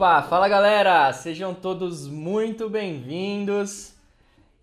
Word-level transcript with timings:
Opa, 0.00 0.22
fala 0.22 0.48
galera! 0.48 1.12
Sejam 1.12 1.52
todos 1.52 2.08
muito 2.08 2.70
bem-vindos 2.70 3.92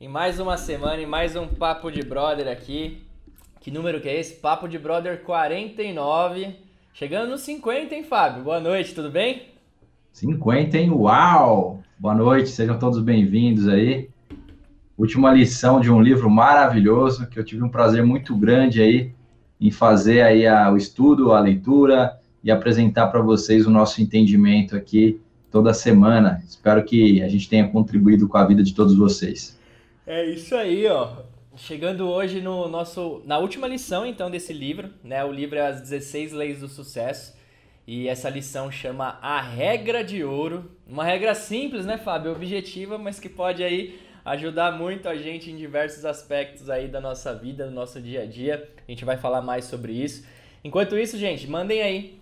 em 0.01 0.07
mais 0.07 0.39
uma 0.39 0.57
semana 0.57 0.99
e 0.99 1.05
mais 1.05 1.35
um 1.35 1.47
Papo 1.47 1.91
de 1.91 2.01
Brother 2.01 2.47
aqui. 2.47 3.03
Que 3.59 3.69
número 3.69 4.01
que 4.01 4.09
é 4.09 4.19
esse? 4.19 4.33
Papo 4.33 4.67
de 4.67 4.79
Brother 4.79 5.21
49. 5.21 6.55
Chegando 6.91 7.29
nos 7.29 7.41
50, 7.41 7.93
hein, 7.93 8.03
Fábio? 8.03 8.45
Boa 8.45 8.59
noite, 8.59 8.95
tudo 8.95 9.11
bem? 9.11 9.43
50, 10.11 10.75
hein? 10.75 10.89
Uau! 10.89 11.83
Boa 11.99 12.15
noite, 12.15 12.49
sejam 12.49 12.79
todos 12.79 12.99
bem-vindos 12.99 13.67
aí. 13.67 14.09
Última 14.97 15.31
lição 15.31 15.79
de 15.79 15.91
um 15.91 16.01
livro 16.01 16.31
maravilhoso 16.31 17.27
que 17.27 17.37
eu 17.37 17.45
tive 17.45 17.61
um 17.61 17.69
prazer 17.69 18.03
muito 18.03 18.35
grande 18.35 18.81
aí 18.81 19.11
em 19.61 19.69
fazer 19.69 20.23
aí 20.23 20.47
a, 20.47 20.71
o 20.71 20.77
estudo, 20.77 21.31
a 21.31 21.39
leitura 21.39 22.17
e 22.43 22.49
apresentar 22.49 23.05
para 23.09 23.21
vocês 23.21 23.67
o 23.67 23.69
nosso 23.69 24.01
entendimento 24.01 24.75
aqui 24.75 25.21
toda 25.51 25.73
semana. 25.73 26.43
Espero 26.47 26.83
que 26.83 27.21
a 27.21 27.29
gente 27.29 27.49
tenha 27.49 27.67
contribuído 27.67 28.27
com 28.27 28.37
a 28.37 28.45
vida 28.45 28.63
de 28.63 28.73
todos 28.73 28.95
vocês. 28.95 29.57
É 30.05 30.25
isso 30.25 30.55
aí, 30.55 30.87
ó. 30.87 31.17
Chegando 31.55 32.07
hoje 32.07 32.39
no 32.39 32.67
nosso 32.67 33.21
na 33.25 33.39
última 33.39 33.67
lição 33.67 34.05
então 34.05 34.29
desse 34.29 34.53
livro, 34.53 34.89
né? 35.03 35.25
O 35.25 35.31
livro 35.31 35.57
é 35.57 35.67
As 35.67 35.81
16 35.81 36.31
Leis 36.31 36.59
do 36.59 36.67
Sucesso. 36.67 37.35
E 37.87 38.07
essa 38.07 38.29
lição 38.29 38.69
chama 38.69 39.17
A 39.21 39.41
Regra 39.41 40.03
de 40.03 40.23
Ouro. 40.23 40.69
Uma 40.85 41.05
regra 41.05 41.33
simples, 41.33 41.85
né, 41.85 41.97
Fábio? 41.97 42.33
Objetiva, 42.33 42.97
mas 42.97 43.17
que 43.17 43.29
pode 43.29 43.63
aí 43.63 43.97
ajudar 44.25 44.77
muito 44.77 45.07
a 45.07 45.15
gente 45.15 45.49
em 45.49 45.55
diversos 45.55 46.03
aspectos 46.03 46.69
aí 46.69 46.89
da 46.89 46.99
nossa 46.99 47.33
vida, 47.33 47.65
do 47.65 47.71
nosso 47.71 48.01
dia 48.01 48.23
a 48.23 48.25
dia. 48.25 48.69
A 48.85 48.91
gente 48.91 49.05
vai 49.05 49.15
falar 49.15 49.41
mais 49.41 49.65
sobre 49.65 49.93
isso. 49.93 50.25
Enquanto 50.65 50.97
isso, 50.97 51.17
gente, 51.17 51.47
mandem 51.47 51.81
aí 51.81 52.19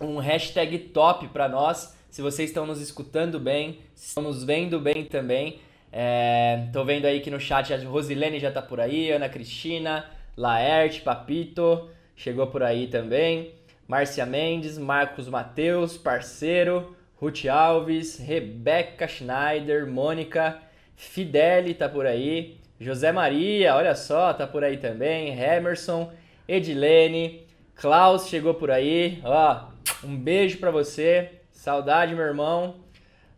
um 0.00 0.16
hashtag 0.16 0.78
top 0.78 1.28
para 1.28 1.46
nós. 1.46 1.94
Se 2.12 2.20
vocês 2.20 2.50
estão 2.50 2.66
nos 2.66 2.78
escutando 2.78 3.40
bem, 3.40 3.78
se 3.94 4.08
estão 4.08 4.22
nos 4.22 4.44
vendo 4.44 4.78
bem 4.78 5.02
também. 5.02 5.60
É, 5.90 6.66
tô 6.70 6.84
vendo 6.84 7.06
aí 7.06 7.20
que 7.20 7.30
no 7.30 7.40
chat 7.40 7.72
a 7.72 7.78
Rosilene 7.88 8.38
já 8.38 8.52
tá 8.52 8.60
por 8.60 8.78
aí, 8.80 9.10
Ana 9.10 9.30
Cristina, 9.30 10.04
Laerte, 10.36 11.00
Papito, 11.00 11.88
chegou 12.14 12.48
por 12.48 12.62
aí 12.62 12.86
também. 12.86 13.54
Márcia 13.88 14.26
Mendes, 14.26 14.76
Marcos 14.76 15.26
Mateus, 15.26 15.96
parceiro, 15.96 16.94
Ruth 17.16 17.46
Alves, 17.46 18.18
Rebeca 18.18 19.08
Schneider, 19.08 19.86
Mônica, 19.86 20.60
Fideli 20.94 21.72
tá 21.72 21.88
por 21.88 22.04
aí, 22.04 22.58
José 22.78 23.10
Maria, 23.10 23.74
olha 23.74 23.94
só, 23.94 24.34
tá 24.34 24.46
por 24.46 24.62
aí 24.62 24.76
também, 24.76 25.40
Emerson, 25.40 26.12
Edilene, 26.46 27.46
Klaus 27.74 28.28
chegou 28.28 28.52
por 28.52 28.70
aí, 28.70 29.18
ó, 29.24 29.68
um 30.04 30.14
beijo 30.14 30.58
para 30.58 30.70
você, 30.70 31.41
saudade 31.62 32.12
meu 32.12 32.24
irmão, 32.24 32.74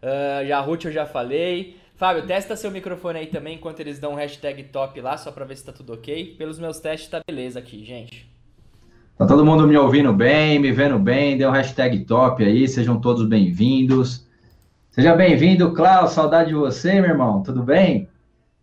uh, 0.02 0.46
já 0.46 0.58
Ruth 0.58 0.86
eu 0.86 0.92
já 0.92 1.04
falei, 1.04 1.76
Fábio, 1.94 2.26
testa 2.26 2.56
seu 2.56 2.70
microfone 2.70 3.18
aí 3.18 3.26
também 3.26 3.56
enquanto 3.56 3.80
eles 3.80 3.98
dão 3.98 4.12
um 4.12 4.14
hashtag 4.14 4.62
top 4.64 4.98
lá, 4.98 5.18
só 5.18 5.30
pra 5.30 5.44
ver 5.44 5.58
se 5.58 5.64
tá 5.66 5.72
tudo 5.72 5.92
ok. 5.92 6.34
Pelos 6.38 6.58
meus 6.58 6.80
testes 6.80 7.10
tá 7.10 7.20
beleza 7.26 7.58
aqui, 7.58 7.84
gente. 7.84 8.26
Tá 9.18 9.26
todo 9.26 9.44
mundo 9.44 9.68
me 9.68 9.76
ouvindo 9.76 10.10
bem, 10.10 10.58
me 10.58 10.72
vendo 10.72 10.98
bem, 10.98 11.36
dê 11.36 11.46
um 11.46 11.50
hashtag 11.50 12.02
top 12.06 12.42
aí, 12.42 12.66
sejam 12.66 12.98
todos 12.98 13.28
bem-vindos. 13.28 14.26
Seja 14.90 15.14
bem-vindo, 15.14 15.74
Klaus, 15.74 16.12
saudade 16.12 16.48
de 16.48 16.54
você, 16.54 17.02
meu 17.02 17.10
irmão, 17.10 17.42
tudo 17.42 17.62
bem? 17.62 18.08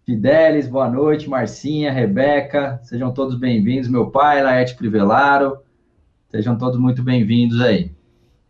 Fidelis, 0.08 0.68
boa 0.68 0.90
noite, 0.90 1.30
Marcinha, 1.30 1.92
Rebeca, 1.92 2.80
sejam 2.82 3.14
todos 3.14 3.36
bem-vindos, 3.36 3.88
meu 3.88 4.10
pai, 4.10 4.42
Laerte 4.42 4.74
Privelaro, 4.74 5.60
sejam 6.32 6.58
todos 6.58 6.80
muito 6.80 7.04
bem-vindos 7.04 7.62
aí. 7.62 7.92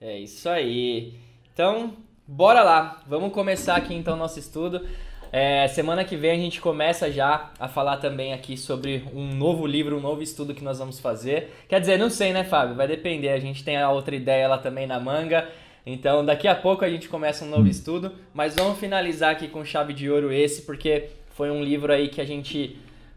É 0.03 0.17
isso 0.17 0.49
aí. 0.49 1.13
Então, 1.53 1.93
bora 2.27 2.63
lá, 2.63 3.03
vamos 3.05 3.31
começar 3.31 3.75
aqui 3.75 3.93
então 3.93 4.17
nosso 4.17 4.39
estudo. 4.39 4.83
É, 5.31 5.67
semana 5.67 6.03
que 6.03 6.15
vem 6.17 6.31
a 6.31 6.35
gente 6.35 6.59
começa 6.59 7.11
já 7.11 7.51
a 7.59 7.67
falar 7.67 7.97
também 7.97 8.33
aqui 8.33 8.57
sobre 8.57 9.03
um 9.13 9.27
novo 9.27 9.67
livro, 9.67 9.95
um 9.95 10.01
novo 10.01 10.23
estudo 10.23 10.55
que 10.55 10.63
nós 10.63 10.79
vamos 10.79 10.99
fazer. 10.99 11.53
Quer 11.69 11.79
dizer, 11.79 11.99
não 11.99 12.09
sei, 12.09 12.33
né, 12.33 12.43
Fábio? 12.43 12.75
Vai 12.75 12.87
depender. 12.87 13.29
A 13.29 13.39
gente 13.39 13.63
tem 13.63 13.77
a 13.77 13.91
outra 13.91 14.15
ideia 14.15 14.47
lá 14.47 14.57
também 14.57 14.87
na 14.87 14.99
manga. 14.99 15.47
Então, 15.85 16.25
daqui 16.25 16.47
a 16.47 16.55
pouco 16.55 16.83
a 16.83 16.89
gente 16.89 17.07
começa 17.07 17.45
um 17.45 17.49
novo 17.49 17.67
estudo. 17.67 18.11
Mas 18.33 18.55
vamos 18.55 18.79
finalizar 18.79 19.33
aqui 19.33 19.47
com 19.47 19.63
chave 19.63 19.93
de 19.93 20.09
ouro 20.09 20.33
esse, 20.33 20.63
porque 20.63 21.09
foi 21.35 21.51
um 21.51 21.63
livro 21.63 21.93
aí 21.93 22.09
que 22.09 22.19
a 22.19 22.25
gente 22.25 22.75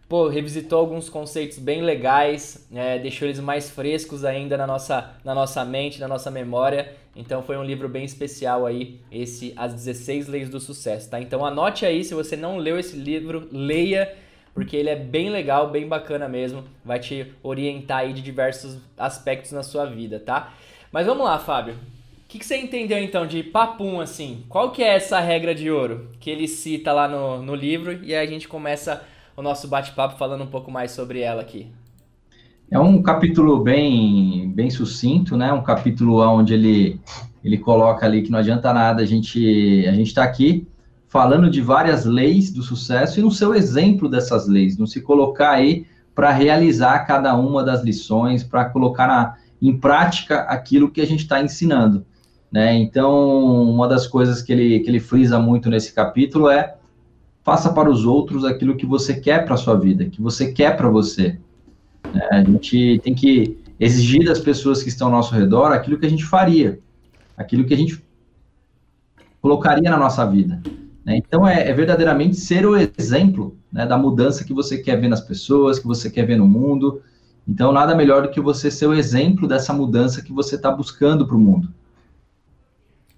pô, 0.08 0.28
revisitou 0.28 0.78
alguns 0.78 1.08
conceitos 1.08 1.58
bem 1.58 1.82
legais, 1.82 2.66
é, 2.74 2.98
deixou 2.98 3.26
eles 3.26 3.40
mais 3.40 3.70
frescos 3.70 4.24
ainda 4.24 4.56
na 4.56 4.66
nossa, 4.66 5.14
na 5.24 5.34
nossa 5.34 5.64
mente, 5.64 6.00
na 6.00 6.08
nossa 6.08 6.30
memória. 6.30 6.94
Então 7.16 7.42
foi 7.42 7.56
um 7.56 7.64
livro 7.64 7.88
bem 7.88 8.04
especial 8.04 8.66
aí, 8.66 9.00
esse 9.10 9.52
As 9.56 9.72
16 9.72 10.28
Leis 10.28 10.48
do 10.48 10.60
Sucesso, 10.60 11.08
tá? 11.08 11.20
Então 11.20 11.44
anote 11.44 11.86
aí, 11.86 12.02
se 12.04 12.14
você 12.14 12.36
não 12.36 12.58
leu 12.58 12.78
esse 12.78 12.96
livro, 12.96 13.48
leia, 13.52 14.12
porque 14.52 14.76
ele 14.76 14.90
é 14.90 14.96
bem 14.96 15.30
legal, 15.30 15.70
bem 15.70 15.86
bacana 15.86 16.28
mesmo, 16.28 16.64
vai 16.84 16.98
te 16.98 17.32
orientar 17.42 17.98
aí 17.98 18.12
de 18.12 18.20
diversos 18.20 18.78
aspectos 18.98 19.52
na 19.52 19.62
sua 19.62 19.86
vida, 19.86 20.18
tá? 20.18 20.52
Mas 20.90 21.06
vamos 21.06 21.24
lá, 21.24 21.38
Fábio. 21.38 21.74
O 21.74 22.28
que, 22.34 22.38
que 22.40 22.46
você 22.46 22.56
entendeu 22.56 22.98
então 22.98 23.26
de 23.26 23.44
papum, 23.44 24.00
assim? 24.00 24.44
Qual 24.48 24.72
que 24.72 24.82
é 24.82 24.94
essa 24.94 25.20
regra 25.20 25.54
de 25.54 25.70
ouro 25.70 26.10
que 26.18 26.28
ele 26.28 26.48
cita 26.48 26.92
lá 26.92 27.06
no, 27.06 27.40
no 27.42 27.54
livro 27.54 28.00
e 28.02 28.12
aí 28.12 28.26
a 28.26 28.28
gente 28.28 28.48
começa 28.48 29.04
o 29.36 29.42
nosso 29.42 29.68
bate-papo 29.68 30.16
falando 30.16 30.44
um 30.44 30.48
pouco 30.48 30.70
mais 30.70 30.90
sobre 30.90 31.20
ela 31.20 31.42
aqui? 31.42 31.68
É 32.70 32.78
um 32.78 33.02
capítulo 33.02 33.62
bem, 33.62 34.50
bem 34.54 34.70
sucinto, 34.70 35.36
né? 35.36 35.52
Um 35.52 35.62
capítulo 35.62 36.20
onde 36.20 36.54
ele, 36.54 37.00
ele 37.44 37.58
coloca 37.58 38.06
ali 38.06 38.22
que 38.22 38.30
não 38.30 38.38
adianta 38.38 38.72
nada 38.72 39.02
a 39.02 39.06
gente 39.06 39.86
a 39.86 39.92
gente 39.92 40.08
está 40.08 40.24
aqui 40.24 40.66
falando 41.08 41.48
de 41.48 41.60
várias 41.60 42.04
leis 42.04 42.50
do 42.50 42.62
sucesso 42.62 43.20
e 43.20 43.22
no 43.22 43.30
seu 43.30 43.54
exemplo 43.54 44.08
dessas 44.08 44.48
leis, 44.48 44.76
não 44.76 44.86
se 44.86 45.00
colocar 45.00 45.52
aí 45.52 45.86
para 46.12 46.32
realizar 46.32 47.06
cada 47.06 47.36
uma 47.36 47.62
das 47.62 47.84
lições, 47.84 48.42
para 48.42 48.64
colocar 48.64 49.06
na, 49.06 49.34
em 49.62 49.78
prática 49.78 50.40
aquilo 50.40 50.90
que 50.90 51.00
a 51.00 51.06
gente 51.06 51.20
está 51.20 51.40
ensinando. 51.40 52.04
Né? 52.50 52.74
Então, 52.74 53.62
uma 53.62 53.86
das 53.86 54.06
coisas 54.06 54.42
que 54.42 54.52
ele, 54.52 54.80
que 54.80 54.88
ele 54.88 54.98
frisa 54.98 55.38
muito 55.38 55.68
nesse 55.70 55.92
capítulo 55.92 56.48
é 56.48 56.73
faça 57.44 57.72
para 57.72 57.90
os 57.90 58.06
outros 58.06 58.44
aquilo 58.44 58.74
que 58.74 58.86
você 58.86 59.14
quer 59.14 59.44
para 59.44 59.54
a 59.54 59.58
sua 59.58 59.78
vida, 59.78 60.06
que 60.06 60.20
você 60.20 60.50
quer 60.50 60.76
para 60.76 60.88
você. 60.88 61.38
É, 62.14 62.36
a 62.36 62.44
gente 62.44 62.98
tem 63.04 63.14
que 63.14 63.58
exigir 63.78 64.24
das 64.24 64.38
pessoas 64.38 64.82
que 64.82 64.88
estão 64.88 65.08
ao 65.08 65.12
nosso 65.12 65.34
redor 65.34 65.70
aquilo 65.70 65.98
que 65.98 66.06
a 66.06 66.10
gente 66.10 66.24
faria, 66.24 66.80
aquilo 67.36 67.64
que 67.64 67.74
a 67.74 67.76
gente 67.76 68.02
colocaria 69.42 69.90
na 69.90 69.98
nossa 69.98 70.24
vida. 70.24 70.62
Né? 71.04 71.18
Então, 71.18 71.46
é, 71.46 71.68
é, 71.68 71.72
verdadeiramente 71.74 72.36
ser 72.36 72.64
o 72.64 72.76
exemplo 72.76 73.58
né, 73.70 73.84
da 73.84 73.98
mudança 73.98 74.42
que 74.42 74.54
você 74.54 74.78
quer 74.78 74.98
ver 74.98 75.08
nas 75.08 75.20
pessoas, 75.20 75.78
que 75.78 75.86
você 75.86 76.10
quer 76.10 76.24
ver 76.24 76.36
no 76.36 76.48
mundo. 76.48 77.02
Então, 77.46 77.72
nada 77.72 77.94
melhor 77.94 78.22
do 78.22 78.30
que 78.30 78.40
você 78.40 78.70
ser 78.70 78.86
o 78.86 78.94
exemplo 78.94 79.46
dessa 79.46 79.72
mudança 79.74 80.22
que 80.22 80.32
você 80.32 80.56
está 80.56 80.70
buscando 80.70 81.26
para 81.26 81.36
o 81.36 81.40
mundo. 81.40 81.68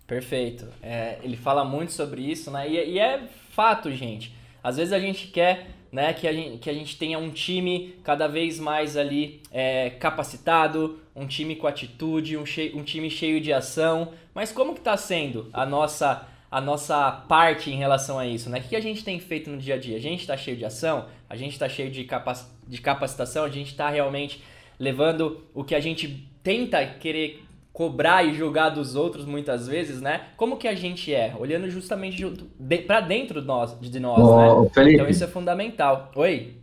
Perfeito. 0.05 0.67
É, 0.83 1.19
ele 1.23 1.37
fala 1.37 1.65
muito 1.65 1.93
sobre 1.93 2.23
isso, 2.23 2.51
né? 2.51 2.69
E, 2.69 2.95
e 2.95 2.99
é 2.99 3.29
fato, 3.57 3.91
gente. 3.91 4.35
Às 4.63 4.77
vezes 4.77 4.93
a 4.93 5.01
gente 5.01 5.29
quer 5.29 5.69
né, 5.91 6.13
que, 6.13 6.29
a 6.29 6.33
gente, 6.33 6.59
que 6.59 6.69
a 6.69 6.75
gente 6.75 6.99
tenha 6.99 7.19
um 7.19 7.31
time 7.31 7.97
cada 8.05 8.29
vez 8.29 8.61
mais 8.61 8.99
ali 8.99 9.41
é, 9.51 9.89
capacitado, 9.89 11.01
um 11.15 11.27
time 11.27 11.57
com 11.57 11.67
atitude, 11.67 12.37
um, 12.37 12.45
cheio, 12.45 12.77
um 12.77 12.83
time 12.83 13.09
cheio 13.09 13.41
de 13.41 13.51
ação. 13.51 14.13
Mas 14.35 14.53
como 14.53 14.75
que 14.75 14.81
está 14.81 14.97
sendo 14.97 15.49
a 15.55 15.65
nossa 15.65 16.29
a 16.49 16.61
nossa 16.61 17.11
parte 17.11 17.71
em 17.71 17.77
relação 17.77 18.21
a 18.21 18.27
isso, 18.27 18.49
né? 18.49 18.61
O 18.61 18.63
que 18.63 18.77
a 18.77 18.81
gente 18.81 19.03
tem 19.03 19.19
feito 19.19 19.51
no 19.51 19.59
dia 19.59 19.75
a 19.75 19.79
dia? 19.79 19.97
A 19.97 20.01
gente 20.01 20.21
está 20.21 20.37
cheio 20.37 20.57
de 20.57 20.65
ação, 20.65 21.07
a 21.29 21.35
gente 21.35 21.53
está 21.53 21.69
cheio 21.69 21.91
de, 21.91 22.05
capac... 22.05 22.47
de 22.67 22.81
capacitação, 22.81 23.45
a 23.45 23.49
gente 23.49 23.73
está 23.73 23.91
realmente 23.91 24.43
levando 24.79 25.45
o 25.53 25.65
que 25.65 25.75
a 25.75 25.81
gente 25.81 26.29
tenta 26.45 26.87
querer 26.87 27.45
cobrar 27.77 28.25
e 28.25 28.33
julgar 28.33 28.71
dos 28.71 28.97
outros 28.97 29.27
muitas 29.27 29.69
vezes, 29.69 30.01
né? 30.01 30.23
Como 30.39 30.57
que 30.57 30.67
a 30.67 30.75
gente 30.75 31.15
é? 31.15 31.35
Olhando 31.39 31.69
justamente 31.69 32.25
de, 32.59 32.79
para 32.79 33.03
dentro 33.03 33.43
de 33.43 33.47
nós, 33.47 33.79
de 33.79 34.01
nós 34.01 34.19
oh, 34.19 34.63
né? 34.63 34.71
Felipe, 34.73 34.95
então 34.95 35.07
isso 35.07 35.23
é 35.23 35.27
fundamental. 35.27 36.11
Oi. 36.17 36.57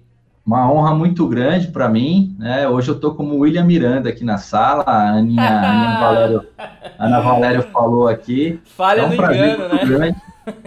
Uma 0.44 0.74
honra 0.74 0.96
muito 0.96 1.28
grande 1.28 1.68
para 1.68 1.88
mim, 1.88 2.36
né? 2.40 2.68
Hoje 2.68 2.90
eu 2.90 3.00
tô 3.00 3.14
como 3.14 3.38
William 3.38 3.64
Miranda 3.64 4.10
aqui 4.10 4.26
na 4.26 4.40
sala, 4.40 4.84
a 4.88 5.10
Aninha, 5.12 5.44
a 5.44 5.72
Ana 5.72 6.00
Valério, 6.02 6.48
Ana 6.98 7.20
Valério 7.20 7.62
falou 7.72 8.08
aqui. 8.08 8.60
Falha 8.64 9.02
é 9.02 9.06
um 9.06 9.10
no 9.10 9.14
engano, 9.14 9.70
né? 9.70 9.86
Grande. 9.86 10.18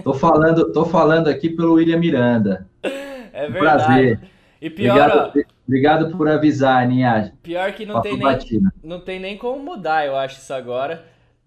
Tô 0.04 0.14
falando, 0.14 0.72
tô 0.72 0.84
falando 0.84 1.26
aqui 1.26 1.50
pelo 1.50 1.72
William 1.74 1.98
Miranda. 1.98 2.66
É 3.38 3.50
verdade. 3.50 3.58
Um 3.58 3.60
prazer. 3.60 4.20
E 4.62 4.70
pior, 4.70 4.96
obrigado, 4.96 5.30
ó, 5.36 5.55
obrigado 5.66 6.16
por 6.16 6.28
avisar, 6.28 6.82
Aninha. 6.82 7.32
Pior 7.42 7.72
que 7.72 7.84
não 7.84 8.00
tem, 8.00 8.16
nem, 8.16 8.38
não 8.82 9.00
tem 9.00 9.20
nem 9.20 9.36
como 9.36 9.62
mudar, 9.62 10.06
eu 10.06 10.16
acho, 10.16 10.38
isso 10.38 10.54
agora. 10.54 11.04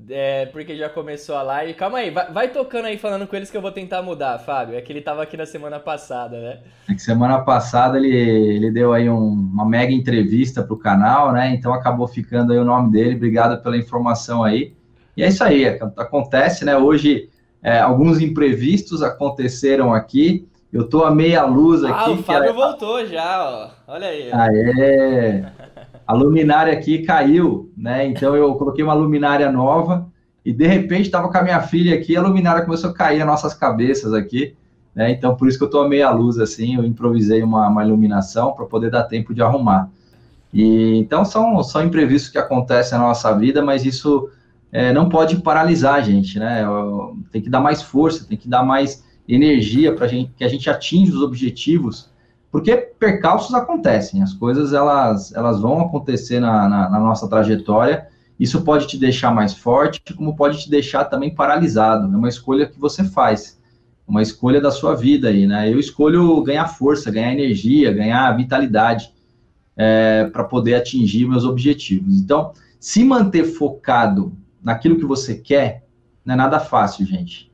É, 0.07 0.45
porque 0.45 0.77
já 0.77 0.88
começou 0.88 1.36
a 1.36 1.42
live. 1.42 1.74
Calma 1.74 1.98
aí, 1.98 2.10
vai, 2.10 2.31
vai, 2.31 2.48
tocando 2.48 2.86
aí 2.86 2.98
falando 2.98 3.27
com 3.27 3.36
eles 3.36 3.51
que 3.51 3.57
eu 3.57 3.62
vou 3.62 3.71
tentar 3.71 4.01
mudar, 4.01 4.39
Fábio. 4.39 4.75
É 4.75 4.81
que 4.81 4.94
ele 4.94 5.01
tava 5.01 5.21
aqui 5.21 5.36
na 5.36 5.45
semana 5.45 5.77
passada, 5.77 6.39
né? 6.39 6.60
É 6.88 6.94
que 6.94 7.01
semana 7.01 7.39
passada 7.42 7.98
ele, 7.98 8.10
ele 8.10 8.71
deu 8.71 8.94
aí 8.94 9.10
um, 9.10 9.18
uma 9.18 9.66
mega 9.66 9.92
entrevista 9.92 10.63
pro 10.63 10.77
canal, 10.77 11.33
né? 11.33 11.54
Então 11.54 11.74
acabou 11.74 12.07
ficando 12.07 12.54
aí 12.54 12.60
o 12.60 12.63
nome 12.63 12.92
dele. 12.92 13.15
Obrigado 13.15 13.62
pela 13.62 13.75
informação 13.75 14.42
aí. 14.42 14.74
E 15.18 15.24
é 15.24 15.27
isso 15.27 15.44
aí, 15.44 15.65
acontece, 15.98 16.63
né? 16.63 16.77
Hoje, 16.77 17.30
é, 17.62 17.80
alguns 17.80 18.22
imprevistos 18.22 19.04
aconteceram 19.04 19.94
aqui. 19.94 20.48
Eu 20.71 20.88
tô 20.88 21.04
a 21.04 21.10
meia 21.10 21.44
luz 21.45 21.83
aqui. 21.83 21.94
Ah, 21.95 22.12
o 22.12 22.24
Fábio 22.24 22.54
voltou 22.54 23.06
já, 23.06 23.74
ó. 23.88 23.94
Olha 23.94 24.07
aí. 24.07 24.31
Aê! 24.31 25.44
A 26.06 26.13
luminária 26.13 26.71
aqui 26.74 27.00
caiu, 27.00 27.71
né? 27.75 28.06
Então 28.06 28.36
eu 28.36 28.54
coloquei 28.56 28.83
uma 28.83 28.94
luminária 28.94 29.51
nova 29.51 30.07
e 30.45 30.54
de 30.54 30.68
repente 30.68 31.04
estava 31.04 31.30
com 31.30 31.38
a 31.38 31.42
minha 31.42 31.62
filha 31.62 31.95
aqui, 31.95 32.16
a 32.16 32.21
luminária 32.21 32.63
começou 32.63 32.92
a 32.92 32.94
cair 32.94 33.19
nas 33.19 33.27
nossas 33.27 33.54
cabeças 33.54 34.13
aqui, 34.13 34.56
né? 34.94 35.12
Então 35.12 35.36
por 35.36 35.48
isso 35.48 35.57
que 35.57 35.63
eu 35.63 35.68
estou 35.68 35.83
a 35.83 35.89
meia 35.89 36.12
luz 36.12 36.38
assim, 36.38 36.75
eu 36.75 36.86
improvisei 36.86 37.42
uma, 37.42 37.68
uma 37.68 37.83
iluminação 37.83 38.54
para 38.54 38.65
poder 38.65 38.92
dar 38.92 39.04
tempo 39.04 39.33
de 39.33 39.42
arrumar. 39.42 39.89
E 40.54 40.98
então 40.98 41.25
são, 41.25 41.63
são 41.63 41.83
imprevistos 41.83 42.31
que 42.31 42.38
acontecem 42.38 42.98
na 42.98 43.06
nossa 43.06 43.31
vida, 43.33 43.63
mas 43.63 43.86
isso 43.86 44.30
é, 44.72 44.94
não 44.94 45.10
pode 45.10 45.38
paralisar 45.38 45.95
a 45.95 46.01
gente, 46.01 46.38
né? 46.38 46.63
Tem 47.31 47.42
que 47.42 47.50
dar 47.50 47.60
mais 47.60 47.81
força, 47.81 48.25
tem 48.27 48.38
que 48.38 48.48
dar 48.48 48.63
mais 48.63 49.04
energia 49.29 49.93
para 49.93 50.07
gente, 50.07 50.31
que 50.35 50.43
a 50.43 50.47
gente 50.47 50.69
atinja 50.69 51.13
os 51.13 51.21
objetivos, 51.21 52.09
porque 52.51 52.75
percalços 52.75 53.53
acontecem, 53.53 54.23
as 54.23 54.33
coisas 54.33 54.73
elas, 54.73 55.31
elas 55.33 55.61
vão 55.61 55.81
acontecer 55.81 56.39
na, 56.39 56.67
na, 56.67 56.89
na 56.89 56.99
nossa 56.99 57.27
trajetória. 57.27 58.07
Isso 58.39 58.63
pode 58.63 58.87
te 58.87 58.97
deixar 58.97 59.31
mais 59.31 59.53
forte, 59.53 60.01
como 60.15 60.35
pode 60.35 60.63
te 60.63 60.69
deixar 60.69 61.05
também 61.05 61.33
paralisado. 61.35 62.11
É 62.11 62.17
uma 62.17 62.29
escolha 62.29 62.65
que 62.65 62.79
você 62.79 63.03
faz, 63.03 63.59
uma 64.07 64.21
escolha 64.21 64.59
da 64.59 64.71
sua 64.71 64.95
vida 64.95 65.27
aí, 65.27 65.45
né? 65.45 65.71
Eu 65.71 65.79
escolho 65.79 66.41
ganhar 66.41 66.67
força, 66.67 67.11
ganhar 67.11 67.33
energia, 67.33 67.93
ganhar 67.93 68.35
vitalidade 68.35 69.13
é, 69.77 70.25
para 70.25 70.43
poder 70.43 70.75
atingir 70.75 71.27
meus 71.27 71.43
objetivos. 71.43 72.19
Então, 72.19 72.53
se 72.79 73.03
manter 73.03 73.43
focado 73.43 74.33
naquilo 74.63 74.97
que 74.97 75.05
você 75.05 75.35
quer, 75.35 75.85
não 76.25 76.33
é 76.33 76.37
nada 76.37 76.59
fácil, 76.59 77.05
gente. 77.05 77.49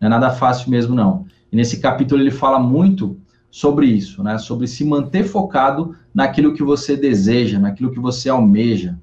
Não 0.00 0.06
é 0.06 0.08
nada 0.08 0.30
fácil 0.30 0.70
mesmo, 0.70 0.94
não. 0.94 1.26
E 1.52 1.56
nesse 1.56 1.80
capítulo 1.80 2.22
ele 2.22 2.30
fala 2.30 2.58
muito 2.58 3.20
sobre 3.50 3.86
isso, 3.86 4.22
né? 4.22 4.38
Sobre 4.38 4.66
se 4.66 4.84
manter 4.84 5.24
focado 5.24 5.94
naquilo 6.14 6.54
que 6.54 6.62
você 6.62 6.96
deseja, 6.96 7.58
naquilo 7.58 7.90
que 7.90 8.00
você 8.00 8.28
almeja. 8.28 8.98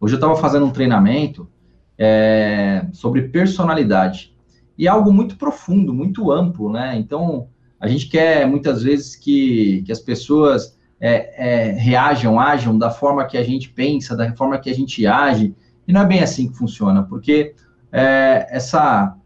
Hoje 0.00 0.14
eu 0.14 0.18
estava 0.18 0.36
fazendo 0.36 0.66
um 0.66 0.70
treinamento 0.70 1.48
é, 1.96 2.86
sobre 2.92 3.28
personalidade. 3.28 4.34
E 4.76 4.86
é 4.86 4.90
algo 4.90 5.12
muito 5.12 5.36
profundo, 5.36 5.94
muito 5.94 6.32
amplo, 6.32 6.70
né? 6.70 6.96
Então, 6.98 7.46
a 7.78 7.86
gente 7.86 8.08
quer 8.08 8.46
muitas 8.46 8.82
vezes 8.82 9.14
que, 9.14 9.82
que 9.86 9.92
as 9.92 10.00
pessoas 10.00 10.76
é, 11.00 11.70
é, 11.70 11.72
reajam, 11.72 12.38
ajam 12.38 12.76
da 12.76 12.90
forma 12.90 13.24
que 13.24 13.36
a 13.36 13.44
gente 13.44 13.68
pensa, 13.68 14.16
da 14.16 14.34
forma 14.34 14.58
que 14.58 14.70
a 14.70 14.74
gente 14.74 15.06
age, 15.06 15.54
e 15.86 15.92
não 15.92 16.02
é 16.02 16.06
bem 16.06 16.20
assim 16.20 16.48
que 16.48 16.56
funciona, 16.56 17.02
porque 17.02 17.54
é, 17.90 18.46
essa 18.50 19.16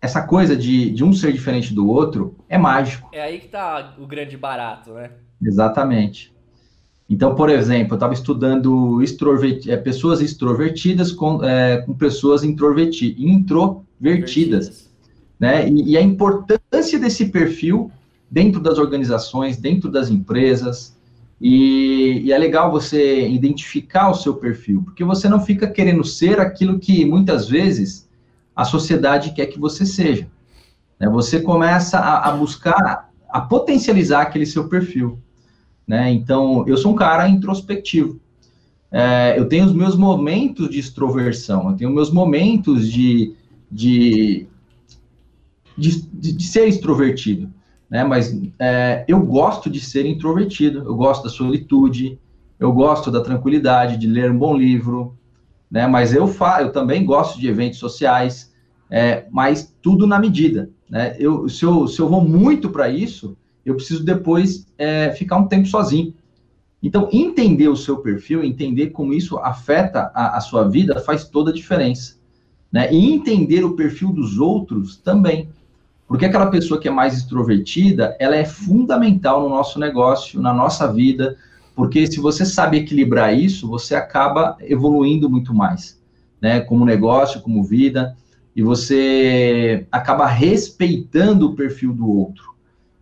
essa 0.00 0.22
coisa 0.22 0.56
de, 0.56 0.90
de 0.90 1.04
um 1.04 1.12
ser 1.12 1.32
diferente 1.32 1.74
do 1.74 1.88
outro 1.88 2.36
é 2.48 2.56
mágico. 2.56 3.08
É 3.12 3.22
aí 3.22 3.38
que 3.38 3.48
tá 3.48 3.94
o 3.98 4.06
grande 4.06 4.36
barato, 4.36 4.92
né? 4.94 5.10
Exatamente. 5.42 6.32
Então, 7.08 7.34
por 7.34 7.50
exemplo, 7.50 7.94
eu 7.94 7.96
estava 7.96 8.14
estudando 8.14 9.02
extroverti 9.02 9.70
é, 9.70 9.76
pessoas 9.76 10.20
extrovertidas 10.20 11.10
com, 11.10 11.44
é, 11.44 11.78
com 11.78 11.92
pessoas 11.92 12.44
introverti 12.44 13.16
introvertidas. 13.18 14.88
Né? 15.38 15.68
E, 15.68 15.90
e, 15.90 15.96
a 15.96 16.00
importância 16.00 16.98
desse 16.98 17.26
perfil 17.26 17.90
dentro 18.30 18.60
das 18.60 18.78
organizações, 18.78 19.56
dentro 19.56 19.90
das 19.90 20.08
empresas. 20.08 20.96
E, 21.40 22.22
e, 22.24 22.32
é 22.32 22.38
legal 22.38 22.70
você 22.70 23.28
identificar 23.28 24.10
o 24.10 24.14
seu 24.14 24.34
perfil, 24.34 24.82
porque 24.84 25.02
você 25.02 25.28
não 25.28 25.40
fica 25.40 25.66
querendo 25.66 26.04
ser 26.04 26.38
aquilo 26.38 26.78
que 26.78 27.04
muitas 27.04 27.48
vezes 27.48 28.08
a 28.60 28.64
sociedade 28.64 29.32
quer 29.32 29.46
que 29.46 29.58
você 29.58 29.86
seja. 29.86 30.28
Né? 30.98 31.08
Você 31.08 31.40
começa 31.40 31.98
a, 31.98 32.28
a 32.28 32.32
buscar, 32.32 33.10
a 33.28 33.40
potencializar 33.40 34.22
aquele 34.22 34.46
seu 34.46 34.68
perfil. 34.68 35.18
Né? 35.86 36.12
Então, 36.12 36.64
eu 36.66 36.76
sou 36.76 36.92
um 36.92 36.96
cara 36.96 37.28
introspectivo. 37.28 38.20
É, 38.92 39.38
eu 39.38 39.48
tenho 39.48 39.66
os 39.66 39.72
meus 39.72 39.96
momentos 39.96 40.68
de 40.68 40.78
extroversão, 40.78 41.70
eu 41.70 41.76
tenho 41.76 41.90
meus 41.90 42.10
momentos 42.10 42.90
de, 42.90 43.34
de, 43.70 44.46
de, 45.78 46.02
de 46.02 46.42
ser 46.44 46.66
extrovertido 46.66 47.48
né? 47.90 48.04
Mas 48.04 48.32
é, 48.58 49.04
eu 49.08 49.20
gosto 49.20 49.68
de 49.68 49.80
ser 49.80 50.06
introvertido, 50.06 50.78
eu 50.78 50.94
gosto 50.94 51.24
da 51.24 51.28
solitude, 51.28 52.18
eu 52.58 52.72
gosto 52.72 53.10
da 53.10 53.20
tranquilidade, 53.20 53.96
de 53.96 54.06
ler 54.06 54.30
um 54.30 54.38
bom 54.38 54.56
livro, 54.56 55.18
né? 55.68 55.86
Mas 55.88 56.14
eu, 56.14 56.28
fa 56.28 56.62
eu 56.62 56.70
também 56.70 57.04
gosto 57.04 57.40
de 57.40 57.48
eventos 57.48 57.80
sociais, 57.80 58.49
é, 58.90 59.26
mas 59.30 59.72
tudo 59.80 60.06
na 60.06 60.18
medida, 60.18 60.70
né? 60.88 61.14
Eu, 61.18 61.48
se, 61.48 61.64
eu, 61.64 61.86
se 61.86 62.00
eu 62.00 62.08
vou 62.08 62.20
muito 62.20 62.70
para 62.70 62.88
isso, 62.88 63.36
eu 63.64 63.76
preciso 63.76 64.04
depois 64.04 64.66
é, 64.76 65.12
ficar 65.12 65.36
um 65.36 65.46
tempo 65.46 65.68
sozinho. 65.68 66.12
Então, 66.82 67.08
entender 67.12 67.68
o 67.68 67.76
seu 67.76 67.98
perfil, 67.98 68.42
entender 68.42 68.88
como 68.88 69.12
isso 69.12 69.38
afeta 69.38 70.10
a, 70.14 70.38
a 70.38 70.40
sua 70.40 70.68
vida, 70.68 70.98
faz 71.00 71.28
toda 71.28 71.50
a 71.50 71.54
diferença. 71.54 72.16
Né? 72.72 72.92
E 72.92 73.12
entender 73.12 73.64
o 73.64 73.76
perfil 73.76 74.12
dos 74.12 74.38
outros 74.38 74.96
também. 74.96 75.48
Porque 76.08 76.24
aquela 76.24 76.46
pessoa 76.46 76.80
que 76.80 76.88
é 76.88 76.90
mais 76.90 77.16
extrovertida, 77.16 78.16
ela 78.18 78.34
é 78.34 78.44
fundamental 78.44 79.42
no 79.42 79.48
nosso 79.48 79.78
negócio, 79.78 80.40
na 80.40 80.52
nossa 80.52 80.92
vida, 80.92 81.36
porque 81.76 82.06
se 82.06 82.18
você 82.18 82.44
sabe 82.44 82.78
equilibrar 82.78 83.36
isso, 83.38 83.68
você 83.68 83.94
acaba 83.94 84.56
evoluindo 84.60 85.30
muito 85.30 85.54
mais, 85.54 86.00
né? 86.40 86.60
Como 86.60 86.84
negócio, 86.84 87.40
como 87.40 87.62
vida, 87.62 88.16
e 88.54 88.62
você 88.62 89.86
acaba 89.90 90.26
respeitando 90.26 91.46
o 91.46 91.54
perfil 91.54 91.92
do 91.92 92.08
outro. 92.08 92.54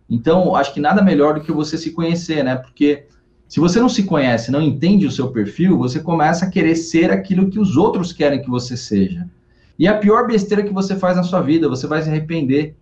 Então, 0.09 0.55
acho 0.55 0.73
que 0.73 0.79
nada 0.79 1.01
melhor 1.01 1.35
do 1.35 1.41
que 1.41 1.51
você 1.51 1.77
se 1.77 1.91
conhecer, 1.91 2.43
né? 2.43 2.55
Porque 2.55 3.05
se 3.47 3.59
você 3.59 3.79
não 3.79 3.89
se 3.89 4.03
conhece, 4.03 4.51
não 4.51 4.61
entende 4.61 5.05
o 5.05 5.11
seu 5.11 5.31
perfil, 5.31 5.77
você 5.77 5.99
começa 5.99 6.45
a 6.45 6.49
querer 6.49 6.75
ser 6.75 7.11
aquilo 7.11 7.49
que 7.49 7.59
os 7.59 7.77
outros 7.77 8.13
querem 8.13 8.41
que 8.41 8.49
você 8.49 8.77
seja. 8.77 9.29
E 9.77 9.87
a 9.87 9.97
pior 9.97 10.27
besteira 10.27 10.63
que 10.63 10.73
você 10.73 10.95
faz 10.95 11.15
na 11.15 11.23
sua 11.23 11.41
vida, 11.41 11.69
você 11.69 11.87
vai 11.87 12.01
se 12.01 12.09
arrepender. 12.09 12.75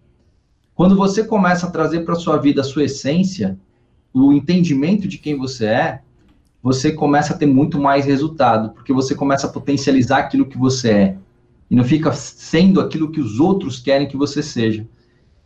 Quando 0.73 0.95
você 0.95 1.23
começa 1.23 1.67
a 1.67 1.71
trazer 1.71 2.01
para 2.01 2.15
sua 2.15 2.37
vida 2.37 2.61
a 2.61 2.65
sua 2.65 2.83
essência, 2.85 3.57
o 4.13 4.33
entendimento 4.33 5.07
de 5.07 5.17
quem 5.17 5.37
você 5.37 5.65
é, 5.65 6.01
você 6.61 6.91
começa 6.91 7.33
a 7.33 7.37
ter 7.37 7.45
muito 7.45 7.79
mais 7.79 8.05
resultado, 8.05 8.71
porque 8.71 8.91
você 8.91 9.15
começa 9.15 9.47
a 9.47 9.49
potencializar 9.49 10.17
aquilo 10.19 10.45
que 10.45 10.57
você 10.57 10.91
é 10.91 11.17
e 11.69 11.75
não 11.75 11.83
fica 11.83 12.11
sendo 12.13 12.79
aquilo 12.79 13.11
que 13.11 13.19
os 13.19 13.39
outros 13.39 13.79
querem 13.79 14.07
que 14.07 14.17
você 14.17 14.41
seja. 14.41 14.85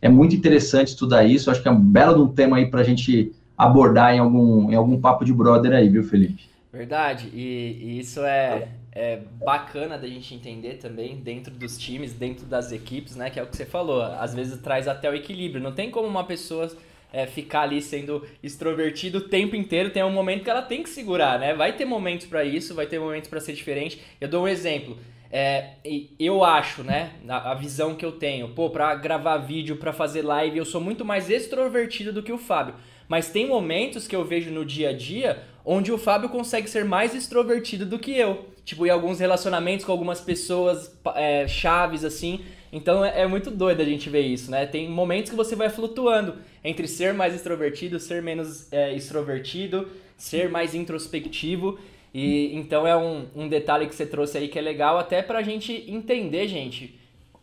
É 0.00 0.08
muito 0.08 0.34
interessante 0.34 0.88
estudar 0.88 1.24
isso, 1.24 1.50
acho 1.50 1.62
que 1.62 1.68
é 1.68 1.70
um 1.70 1.80
belo 1.80 2.24
um 2.24 2.28
tema 2.28 2.56
aí 2.56 2.66
para 2.66 2.80
a 2.80 2.84
gente 2.84 3.32
abordar 3.56 4.14
em 4.14 4.18
algum, 4.18 4.70
em 4.70 4.74
algum 4.74 5.00
papo 5.00 5.24
de 5.24 5.32
brother 5.32 5.72
aí, 5.72 5.88
viu, 5.88 6.02
Felipe? 6.02 6.52
Verdade, 6.72 7.28
e, 7.34 7.78
e 7.82 7.98
isso 7.98 8.20
é, 8.20 8.68
é 8.92 9.20
bacana 9.44 9.98
da 9.98 10.08
gente 10.08 10.34
entender 10.34 10.74
também 10.74 11.16
dentro 11.16 11.52
dos 11.52 11.76
times, 11.76 12.14
dentro 12.14 12.46
das 12.46 12.72
equipes, 12.72 13.14
né? 13.14 13.28
Que 13.28 13.38
é 13.38 13.42
o 13.42 13.46
que 13.46 13.56
você 13.56 13.66
falou. 13.66 14.02
Às 14.02 14.34
vezes 14.34 14.58
traz 14.60 14.88
até 14.88 15.10
o 15.10 15.14
equilíbrio. 15.14 15.62
Não 15.62 15.72
tem 15.72 15.90
como 15.90 16.08
uma 16.08 16.24
pessoa 16.24 16.70
é, 17.12 17.26
ficar 17.26 17.62
ali 17.62 17.82
sendo 17.82 18.26
extrovertido 18.42 19.18
o 19.18 19.28
tempo 19.28 19.54
inteiro. 19.54 19.90
Tem 19.90 20.02
um 20.02 20.10
momento 20.10 20.44
que 20.44 20.50
ela 20.50 20.62
tem 20.62 20.82
que 20.82 20.88
segurar, 20.88 21.38
né? 21.38 21.54
Vai 21.54 21.76
ter 21.76 21.84
momentos 21.84 22.26
para 22.26 22.42
isso, 22.42 22.74
vai 22.74 22.86
ter 22.86 22.98
momentos 22.98 23.28
para 23.28 23.38
ser 23.38 23.52
diferente. 23.52 24.00
Eu 24.18 24.28
dou 24.28 24.44
um 24.44 24.48
exemplo. 24.48 24.96
É, 25.34 25.76
eu 26.18 26.44
acho, 26.44 26.84
né, 26.84 27.14
a, 27.26 27.54
visão 27.54 27.94
que 27.94 28.04
eu 28.04 28.12
tenho, 28.12 28.50
pô, 28.50 28.68
pra 28.68 28.94
gravar 28.94 29.38
vídeo, 29.38 29.76
pra 29.76 29.90
fazer 29.90 30.20
live, 30.20 30.58
eu 30.58 30.64
sou 30.66 30.78
muito 30.78 31.06
mais 31.06 31.30
extrovertido 31.30 32.12
do 32.12 32.22
que 32.22 32.30
o 32.30 32.36
Fábio. 32.36 32.74
Mas 33.08 33.30
tem 33.30 33.46
momentos 33.46 34.06
que 34.06 34.14
eu 34.14 34.26
vejo 34.26 34.50
no 34.50 34.62
dia 34.62 34.90
a 34.90 34.92
dia 34.92 35.42
onde 35.64 35.90
o 35.90 35.98
Fábio 35.98 36.28
consegue 36.28 36.68
ser 36.68 36.84
mais 36.84 37.14
extrovertido 37.14 37.86
do 37.86 37.98
que 37.98 38.16
eu. 38.16 38.46
Tipo, 38.64 38.86
em 38.86 38.90
alguns 38.90 39.20
relacionamentos 39.20 39.84
com 39.84 39.92
algumas 39.92 40.20
pessoas 40.20 40.94
é, 41.14 41.48
chaves, 41.48 42.04
assim. 42.04 42.40
Então 42.72 43.04
é, 43.04 43.22
é, 43.22 43.26
muito 43.26 43.50
doido 43.50 43.80
a 43.80 43.84
gente 43.84 44.08
ver 44.08 44.22
isso, 44.22 44.50
né? 44.50 44.66
Tem 44.66 44.88
momentos 44.88 45.30
que 45.30 45.36
você 45.36 45.56
vai 45.56 45.68
flutuando 45.68 46.36
entre 46.64 46.86
ser 46.86 47.12
mais 47.12 47.34
extrovertido, 47.34 47.98
ser 47.98 48.22
menos 48.22 48.72
é, 48.72 48.94
extrovertido, 48.94 49.88
ser 50.16 50.48
mais 50.48 50.74
introspectivo. 50.74 51.78
E 52.14 52.54
então 52.54 52.86
é 52.86 52.96
um, 52.96 53.26
um 53.34 53.48
detalhe 53.48 53.86
que 53.86 53.94
você 53.94 54.04
trouxe 54.04 54.36
aí 54.36 54.48
que 54.48 54.58
é 54.58 54.62
legal 54.62 54.98
até 54.98 55.22
pra 55.22 55.42
gente 55.42 55.84
entender, 55.88 56.46
gente, 56.46 56.98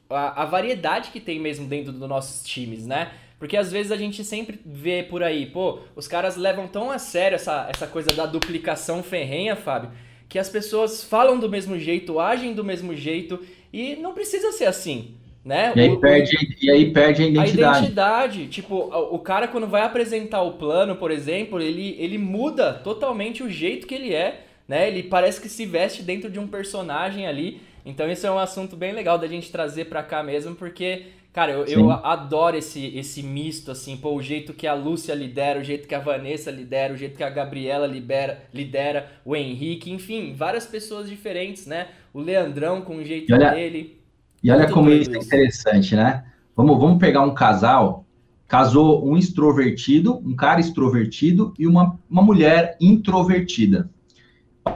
a, 0.09 0.43
a 0.43 0.45
variedade 0.45 1.09
que 1.11 1.19
tem 1.19 1.39
mesmo 1.39 1.67
dentro 1.67 1.91
dos 1.91 2.07
nossos 2.07 2.47
times, 2.47 2.85
né? 2.85 3.11
Porque 3.39 3.55
às 3.55 3.71
vezes 3.71 3.91
a 3.91 3.97
gente 3.97 4.23
sempre 4.23 4.59
vê 4.65 5.01
por 5.01 5.23
aí, 5.23 5.45
pô, 5.45 5.79
os 5.95 6.07
caras 6.07 6.35
levam 6.35 6.67
tão 6.67 6.91
a 6.91 6.99
sério 6.99 7.35
essa, 7.35 7.69
essa 7.73 7.87
coisa 7.87 8.09
da 8.11 8.25
duplicação 8.25 9.01
ferrenha, 9.01 9.55
Fábio, 9.55 9.91
que 10.27 10.37
as 10.37 10.49
pessoas 10.49 11.03
falam 11.03 11.39
do 11.39 11.49
mesmo 11.49 11.79
jeito, 11.79 12.19
agem 12.19 12.53
do 12.53 12.63
mesmo 12.63 12.93
jeito 12.93 13.39
e 13.71 13.95
não 13.95 14.13
precisa 14.13 14.51
ser 14.51 14.65
assim. 14.65 15.15
Né? 15.43 15.71
E, 15.73 15.79
aí 15.79 15.89
o, 15.89 15.99
perde, 15.99 16.55
e 16.61 16.69
aí 16.69 16.91
perde 16.91 17.23
a 17.23 17.27
identidade. 17.27 17.63
A 17.63 17.79
identidade. 17.79 18.47
Tipo, 18.47 18.75
o 19.09 19.17
cara 19.19 19.47
quando 19.47 19.65
vai 19.65 19.83
apresentar 19.83 20.41
o 20.41 20.53
plano, 20.53 20.97
por 20.97 21.09
exemplo, 21.09 21.61
ele, 21.61 21.95
ele 21.97 22.17
muda 22.17 22.73
totalmente 22.73 23.41
o 23.41 23.49
jeito 23.49 23.87
que 23.87 23.95
ele 23.95 24.13
é, 24.13 24.47
né? 24.69 24.87
Ele 24.87 25.01
parece 25.01 25.41
que 25.41 25.49
se 25.49 25.65
veste 25.65 26.03
dentro 26.03 26.29
de 26.29 26.37
um 26.37 26.47
personagem 26.47 27.25
ali 27.25 27.59
Então 27.83 28.09
isso 28.09 28.27
é 28.27 28.31
um 28.31 28.37
assunto 28.37 28.75
bem 28.75 28.93
legal 28.93 29.17
da 29.17 29.25
gente 29.25 29.51
trazer 29.51 29.85
para 29.85 30.03
cá 30.03 30.21
mesmo, 30.21 30.53
porque, 30.53 31.07
cara, 31.33 31.51
eu, 31.51 31.65
eu, 31.65 31.91
adoro 31.91 32.55
esse, 32.55 32.85
esse 32.95 33.23
misto, 33.23 33.71
assim, 33.71 33.97
pô, 33.97 34.13
o 34.13 34.21
jeito 34.21 34.53
que 34.53 34.67
a 34.67 34.75
Lúcia 34.75 35.15
lidera, 35.15 35.59
o 35.59 35.63
jeito 35.63 35.87
que 35.87 35.95
a 35.95 35.99
Vanessa 35.99 36.51
lidera, 36.51 36.93
o 36.93 36.97
jeito 36.97 37.17
que 37.17 37.23
a 37.23 37.29
Gabriela 37.31 37.87
libera, 37.87 38.43
lidera, 38.53 39.11
o 39.25 39.35
Henrique, 39.35 39.91
enfim, 39.91 40.35
várias 40.35 40.67
pessoas 40.67 41.09
diferentes, 41.09 41.65
né? 41.65 41.87
O 42.13 42.19
Leandrão 42.19 42.81
com 42.81 42.97
o 42.97 43.03
jeito 43.03 43.33
olha, 43.33 43.51
dele. 43.51 43.99
E 44.43 44.51
olha 44.51 44.69
como 44.69 44.91
isso 44.91 45.11
é 45.11 45.17
interessante, 45.17 45.95
né? 45.95 46.25
Vamos, 46.55 46.77
vamos 46.77 46.99
pegar 46.99 47.21
um 47.21 47.33
casal, 47.33 48.05
casou 48.47 49.07
um 49.07 49.17
extrovertido, 49.17 50.17
um 50.17 50.35
cara 50.35 50.59
extrovertido 50.59 51.53
e 51.57 51.65
uma, 51.65 51.97
uma 52.07 52.21
mulher 52.21 52.77
introvertida. 52.79 53.89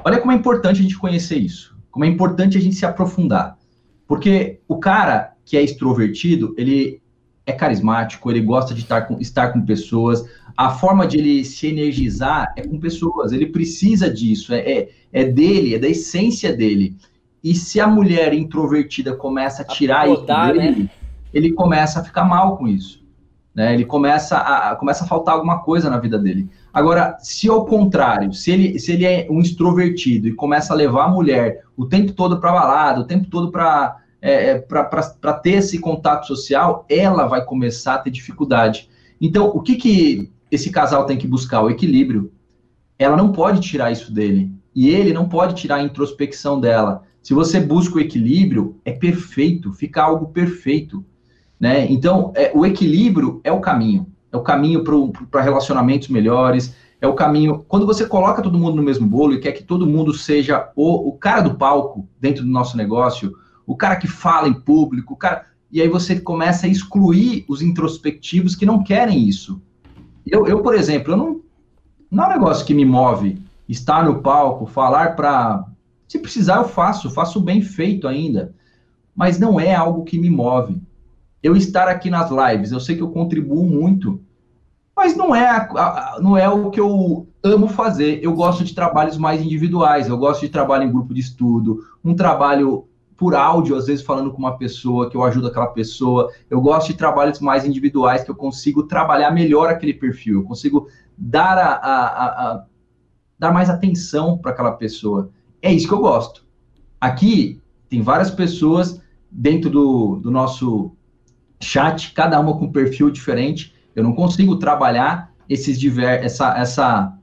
Olha 0.03 0.19
como 0.19 0.31
é 0.31 0.35
importante 0.35 0.79
a 0.79 0.83
gente 0.83 0.97
conhecer 0.97 1.37
isso, 1.37 1.75
como 1.91 2.05
é 2.05 2.07
importante 2.07 2.57
a 2.57 2.61
gente 2.61 2.75
se 2.75 2.85
aprofundar. 2.85 3.57
Porque 4.07 4.59
o 4.67 4.77
cara 4.77 5.33
que 5.45 5.57
é 5.57 5.61
extrovertido, 5.61 6.53
ele 6.57 7.01
é 7.45 7.51
carismático, 7.51 8.29
ele 8.29 8.41
gosta 8.41 8.73
de 8.73 8.81
estar 8.81 9.01
com, 9.01 9.19
estar 9.19 9.51
com 9.51 9.65
pessoas, 9.65 10.23
a 10.55 10.69
forma 10.69 11.05
de 11.05 11.17
ele 11.17 11.43
se 11.43 11.67
energizar 11.67 12.53
é 12.55 12.61
com 12.61 12.79
pessoas, 12.79 13.31
ele 13.31 13.47
precisa 13.47 14.09
disso, 14.09 14.53
é, 14.53 14.59
é, 14.59 14.89
é 15.11 15.23
dele, 15.25 15.75
é 15.75 15.79
da 15.79 15.87
essência 15.87 16.55
dele. 16.55 16.95
E 17.43 17.53
se 17.53 17.79
a 17.79 17.87
mulher 17.87 18.33
introvertida 18.33 19.15
começa 19.15 19.63
a 19.63 19.65
tirar 19.65 20.01
a 20.01 20.07
isso 20.07 20.25
dele, 20.25 20.83
né? 20.83 20.89
ele 21.33 21.51
começa 21.51 21.99
a 21.99 22.03
ficar 22.03 22.23
mal 22.23 22.55
com 22.55 22.67
isso. 22.67 23.03
Né? 23.53 23.73
Ele 23.73 23.85
começa 23.85 24.37
a, 24.37 24.75
começa 24.75 25.03
a 25.03 25.07
faltar 25.07 25.35
alguma 25.35 25.59
coisa 25.59 25.89
na 25.89 25.97
vida 25.97 26.17
dele. 26.17 26.49
Agora, 26.73 27.17
se 27.19 27.47
ao 27.47 27.65
contrário, 27.65 28.33
se 28.33 28.51
ele, 28.51 28.79
se 28.79 28.93
ele 28.93 29.05
é 29.05 29.27
um 29.29 29.39
extrovertido 29.39 30.27
e 30.27 30.33
começa 30.33 30.73
a 30.73 30.75
levar 30.75 31.05
a 31.05 31.09
mulher 31.09 31.63
o 31.77 31.85
tempo 31.85 32.13
todo 32.13 32.39
para 32.39 32.51
balada, 32.51 32.99
o 32.99 33.05
tempo 33.05 33.27
todo 33.29 33.51
para 33.51 33.99
é, 34.19 34.51
é 34.51 34.59
para 34.59 35.33
ter 35.33 35.51
esse 35.51 35.77
contato 35.77 36.25
social, 36.25 36.85
ela 36.89 37.27
vai 37.27 37.43
começar 37.43 37.95
a 37.95 37.97
ter 37.99 38.09
dificuldade. 38.09 38.89
Então, 39.21 39.47
o 39.47 39.61
que, 39.61 39.75
que 39.75 40.31
esse 40.49 40.71
casal 40.71 41.05
tem 41.05 41.17
que 41.17 41.27
buscar? 41.27 41.61
O 41.61 41.69
equilíbrio. 41.69 42.31
Ela 42.97 43.17
não 43.17 43.31
pode 43.31 43.59
tirar 43.59 43.91
isso 43.91 44.13
dele. 44.13 44.49
E 44.73 44.89
ele 44.89 45.13
não 45.13 45.27
pode 45.27 45.55
tirar 45.55 45.75
a 45.75 45.83
introspecção 45.83 46.59
dela. 46.59 47.03
Se 47.21 47.33
você 47.33 47.59
busca 47.59 47.97
o 47.97 47.99
equilíbrio, 47.99 48.79
é 48.85 48.93
perfeito, 48.93 49.73
fica 49.73 50.01
algo 50.01 50.27
perfeito. 50.27 51.05
Né? 51.59 51.85
Então, 51.91 52.31
é, 52.35 52.51
o 52.55 52.65
equilíbrio 52.65 53.41
é 53.43 53.51
o 53.51 53.59
caminho. 53.59 54.07
É 54.33 54.37
o 54.37 54.41
caminho 54.41 54.83
para 55.29 55.43
relacionamentos 55.43 56.07
melhores, 56.07 56.75
é 56.99 57.07
o 57.07 57.13
caminho. 57.13 57.63
Quando 57.67 57.85
você 57.85 58.03
coloca 58.03 58.41
todo 58.41 58.57
mundo 58.57 58.75
no 58.75 58.81
mesmo 58.81 59.05
bolo 59.05 59.33
e 59.33 59.39
quer 59.39 59.51
que 59.51 59.63
todo 59.63 59.85
mundo 59.85 60.11
seja 60.11 60.71
o, 60.75 61.09
o 61.09 61.13
cara 61.13 61.41
do 61.41 61.53
palco 61.53 62.09
dentro 62.19 62.43
do 62.43 62.49
nosso 62.49 62.75
negócio, 62.75 63.31
o 63.63 63.77
cara 63.77 63.95
que 63.95 64.07
fala 64.07 64.47
em 64.47 64.53
público, 64.53 65.13
o 65.13 65.17
cara. 65.17 65.45
E 65.71 65.79
aí 65.79 65.87
você 65.87 66.19
começa 66.19 66.65
a 66.65 66.69
excluir 66.69 67.45
os 67.47 67.61
introspectivos 67.61 68.55
que 68.55 68.65
não 68.65 68.83
querem 68.83 69.27
isso. 69.27 69.61
Eu, 70.25 70.47
eu 70.47 70.63
por 70.63 70.73
exemplo, 70.73 71.13
eu 71.13 71.17
não, 71.17 71.41
não 72.09 72.23
é 72.23 72.27
um 72.27 72.39
negócio 72.39 72.65
que 72.65 72.73
me 72.73 72.85
move 72.85 73.39
estar 73.69 74.03
no 74.03 74.19
palco, 74.23 74.65
falar 74.65 75.15
para. 75.15 75.63
Se 76.07 76.17
precisar, 76.17 76.57
eu 76.57 76.67
faço, 76.67 77.11
faço 77.11 77.39
bem 77.39 77.61
feito 77.61 78.07
ainda. 78.07 78.55
Mas 79.15 79.37
não 79.37 79.59
é 79.59 79.75
algo 79.75 80.03
que 80.03 80.17
me 80.17 80.29
move 80.29 80.81
eu 81.43 81.55
estar 81.57 81.89
aqui 81.89 82.09
nas 82.09 82.31
lives, 82.31 82.71
eu 82.71 82.79
sei 82.79 82.95
que 82.95 83.03
eu 83.03 83.11
contribuo 83.11 83.65
muito, 83.65 84.21
mas 84.95 85.15
não 85.15 85.35
é, 85.35 85.45
a, 85.45 86.17
não 86.21 86.37
é 86.37 86.47
o 86.47 86.69
que 86.69 86.79
eu 86.79 87.27
amo 87.43 87.67
fazer. 87.67 88.23
Eu 88.23 88.33
gosto 88.33 88.63
de 88.63 88.73
trabalhos 88.73 89.17
mais 89.17 89.41
individuais, 89.41 90.07
eu 90.07 90.17
gosto 90.17 90.41
de 90.41 90.49
trabalho 90.49 90.85
em 90.85 90.91
grupo 90.91 91.13
de 91.13 91.19
estudo, 91.19 91.85
um 92.03 92.15
trabalho 92.15 92.87
por 93.17 93.35
áudio, 93.35 93.75
às 93.75 93.87
vezes 93.87 94.05
falando 94.05 94.31
com 94.31 94.37
uma 94.37 94.57
pessoa, 94.57 95.09
que 95.09 95.17
eu 95.17 95.23
ajudo 95.23 95.47
aquela 95.47 95.67
pessoa. 95.67 96.31
Eu 96.49 96.61
gosto 96.61 96.87
de 96.87 96.93
trabalhos 96.93 97.39
mais 97.39 97.65
individuais, 97.65 98.23
que 98.23 98.31
eu 98.31 98.35
consigo 98.35 98.83
trabalhar 98.83 99.31
melhor 99.31 99.69
aquele 99.69 99.93
perfil, 99.93 100.39
eu 100.39 100.43
consigo 100.43 100.87
dar, 101.17 101.57
a, 101.57 101.73
a, 101.73 102.25
a 102.51 102.65
dar 103.37 103.51
mais 103.51 103.69
atenção 103.69 104.37
para 104.37 104.51
aquela 104.51 104.71
pessoa. 104.71 105.29
É 105.61 105.71
isso 105.73 105.87
que 105.87 105.93
eu 105.93 105.99
gosto. 105.99 106.45
Aqui 107.01 107.61
tem 107.89 108.01
várias 108.01 108.31
pessoas 108.31 109.01
dentro 109.29 109.69
do, 109.69 110.15
do 110.17 110.31
nosso 110.31 110.95
chat, 111.63 112.13
cada 112.13 112.39
uma 112.39 112.57
com 112.57 112.65
um 112.65 112.71
perfil 112.71 113.09
diferente. 113.09 113.73
Eu 113.95 114.03
não 114.03 114.13
consigo 114.13 114.57
trabalhar 114.57 115.33
esses 115.49 115.79
diver, 115.79 116.23
essa, 116.23 116.57
essa 116.57 117.13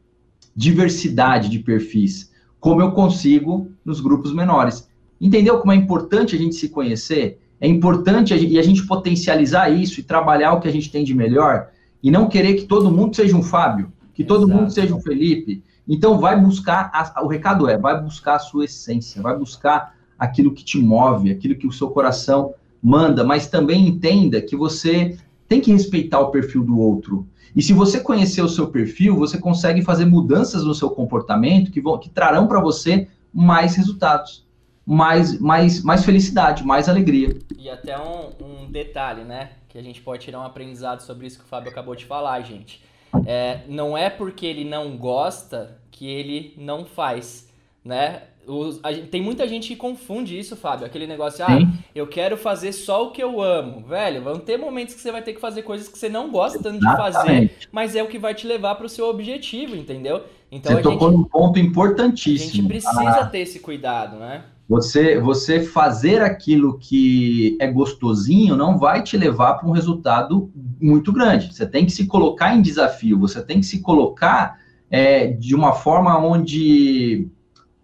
diversidade 0.54 1.48
de 1.48 1.58
perfis 1.58 2.30
como 2.60 2.82
eu 2.82 2.92
consigo 2.92 3.72
nos 3.84 4.00
grupos 4.00 4.32
menores. 4.32 4.88
Entendeu 5.20 5.58
como 5.58 5.72
é 5.72 5.76
importante 5.76 6.36
a 6.36 6.38
gente 6.38 6.54
se 6.54 6.68
conhecer? 6.68 7.40
É 7.60 7.66
importante 7.66 8.32
a 8.32 8.36
gente, 8.36 8.52
e 8.52 8.58
a 8.58 8.62
gente 8.62 8.86
potencializar 8.86 9.70
isso 9.70 9.98
e 9.98 10.04
trabalhar 10.04 10.52
o 10.52 10.60
que 10.60 10.68
a 10.68 10.72
gente 10.72 10.92
tem 10.92 11.02
de 11.02 11.14
melhor 11.14 11.70
e 12.02 12.10
não 12.10 12.28
querer 12.28 12.54
que 12.54 12.66
todo 12.66 12.90
mundo 12.90 13.16
seja 13.16 13.36
um 13.36 13.42
Fábio, 13.42 13.92
que 14.14 14.22
todo 14.22 14.44
Exato. 14.44 14.60
mundo 14.60 14.70
seja 14.70 14.94
um 14.94 15.00
Felipe. 15.00 15.64
Então 15.88 16.18
vai 16.18 16.38
buscar, 16.38 16.90
a, 16.92 17.24
o 17.24 17.26
recado 17.26 17.68
é, 17.68 17.76
vai 17.76 18.00
buscar 18.00 18.36
a 18.36 18.38
sua 18.38 18.66
essência, 18.66 19.20
vai 19.20 19.36
buscar 19.36 19.94
aquilo 20.18 20.52
que 20.52 20.64
te 20.64 20.78
move, 20.78 21.30
aquilo 21.30 21.56
que 21.56 21.66
o 21.66 21.72
seu 21.72 21.90
coração 21.90 22.54
manda, 22.82 23.24
mas 23.24 23.46
também 23.46 23.86
entenda 23.86 24.40
que 24.40 24.56
você 24.56 25.16
tem 25.48 25.60
que 25.60 25.72
respeitar 25.72 26.20
o 26.20 26.30
perfil 26.30 26.64
do 26.64 26.78
outro. 26.78 27.26
E 27.54 27.62
se 27.62 27.72
você 27.72 28.00
conhecer 28.00 28.42
o 28.42 28.48
seu 28.48 28.68
perfil, 28.68 29.16
você 29.16 29.38
consegue 29.38 29.82
fazer 29.82 30.04
mudanças 30.04 30.64
no 30.64 30.74
seu 30.74 30.90
comportamento 30.90 31.70
que, 31.70 31.80
vão, 31.80 31.98
que 31.98 32.08
trarão 32.08 32.46
para 32.46 32.60
você 32.60 33.08
mais 33.32 33.74
resultados, 33.74 34.46
mais, 34.86 35.38
mais, 35.40 35.82
mais 35.82 36.04
felicidade, 36.04 36.64
mais 36.64 36.88
alegria. 36.88 37.36
E 37.58 37.68
até 37.68 37.98
um, 37.98 38.30
um, 38.44 38.70
detalhe, 38.70 39.24
né? 39.24 39.50
Que 39.68 39.78
a 39.78 39.82
gente 39.82 40.00
pode 40.00 40.24
tirar 40.24 40.40
um 40.40 40.44
aprendizado 40.44 41.00
sobre 41.00 41.26
isso 41.26 41.38
que 41.38 41.44
o 41.44 41.48
Fábio 41.48 41.70
acabou 41.70 41.94
de 41.94 42.04
falar, 42.04 42.40
gente. 42.42 42.82
É, 43.26 43.62
não 43.68 43.98
é 43.98 44.08
porque 44.08 44.46
ele 44.46 44.64
não 44.64 44.96
gosta 44.96 45.76
que 45.90 46.06
ele 46.06 46.54
não 46.56 46.84
faz, 46.84 47.48
né? 47.84 48.22
Os, 48.50 48.80
a, 48.82 48.92
tem 48.92 49.22
muita 49.22 49.46
gente 49.46 49.68
que 49.68 49.76
confunde 49.76 50.38
isso, 50.38 50.56
Fábio. 50.56 50.84
Aquele 50.84 51.06
negócio, 51.06 51.44
ah, 51.44 51.58
eu 51.94 52.06
quero 52.06 52.36
fazer 52.36 52.72
só 52.72 53.06
o 53.06 53.10
que 53.10 53.22
eu 53.22 53.40
amo. 53.40 53.84
Velho, 53.86 54.22
vão 54.22 54.38
ter 54.38 54.56
momentos 54.56 54.94
que 54.94 55.00
você 55.00 55.12
vai 55.12 55.22
ter 55.22 55.32
que 55.34 55.40
fazer 55.40 55.62
coisas 55.62 55.88
que 55.88 55.96
você 55.96 56.08
não 56.08 56.30
gosta 56.30 56.60
tanto 56.60 56.80
de 56.80 56.96
fazer, 56.96 57.52
mas 57.70 57.94
é 57.94 58.02
o 58.02 58.08
que 58.08 58.18
vai 58.18 58.34
te 58.34 58.46
levar 58.46 58.74
para 58.74 58.86
o 58.86 58.88
seu 58.88 59.08
objetivo, 59.08 59.76
entendeu? 59.76 60.24
Então 60.50 60.72
você 60.72 60.82
tocou 60.82 61.10
gente, 61.10 61.18
num 61.18 61.24
ponto 61.24 61.58
importantíssimo. 61.58 62.50
A 62.50 62.54
gente 62.54 62.68
precisa 62.68 63.20
ah, 63.20 63.26
ter 63.26 63.38
esse 63.38 63.60
cuidado, 63.60 64.16
né? 64.16 64.44
Você, 64.68 65.18
você 65.18 65.60
fazer 65.60 66.22
aquilo 66.22 66.78
que 66.78 67.56
é 67.60 67.66
gostosinho 67.66 68.56
não 68.56 68.78
vai 68.78 69.02
te 69.02 69.16
levar 69.16 69.54
para 69.54 69.68
um 69.68 69.72
resultado 69.72 70.48
muito 70.80 71.12
grande. 71.12 71.52
Você 71.52 71.66
tem 71.66 71.84
que 71.84 71.90
se 71.90 72.06
colocar 72.06 72.54
em 72.54 72.62
desafio, 72.62 73.18
você 73.18 73.42
tem 73.42 73.58
que 73.58 73.66
se 73.66 73.80
colocar 73.80 74.60
é, 74.88 75.26
de 75.26 75.54
uma 75.54 75.72
forma 75.72 76.16
onde 76.18 77.28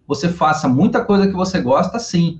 você 0.07 0.29
faça 0.29 0.67
muita 0.67 1.03
coisa 1.03 1.27
que 1.27 1.33
você 1.33 1.59
gosta, 1.59 1.99
sim. 1.99 2.39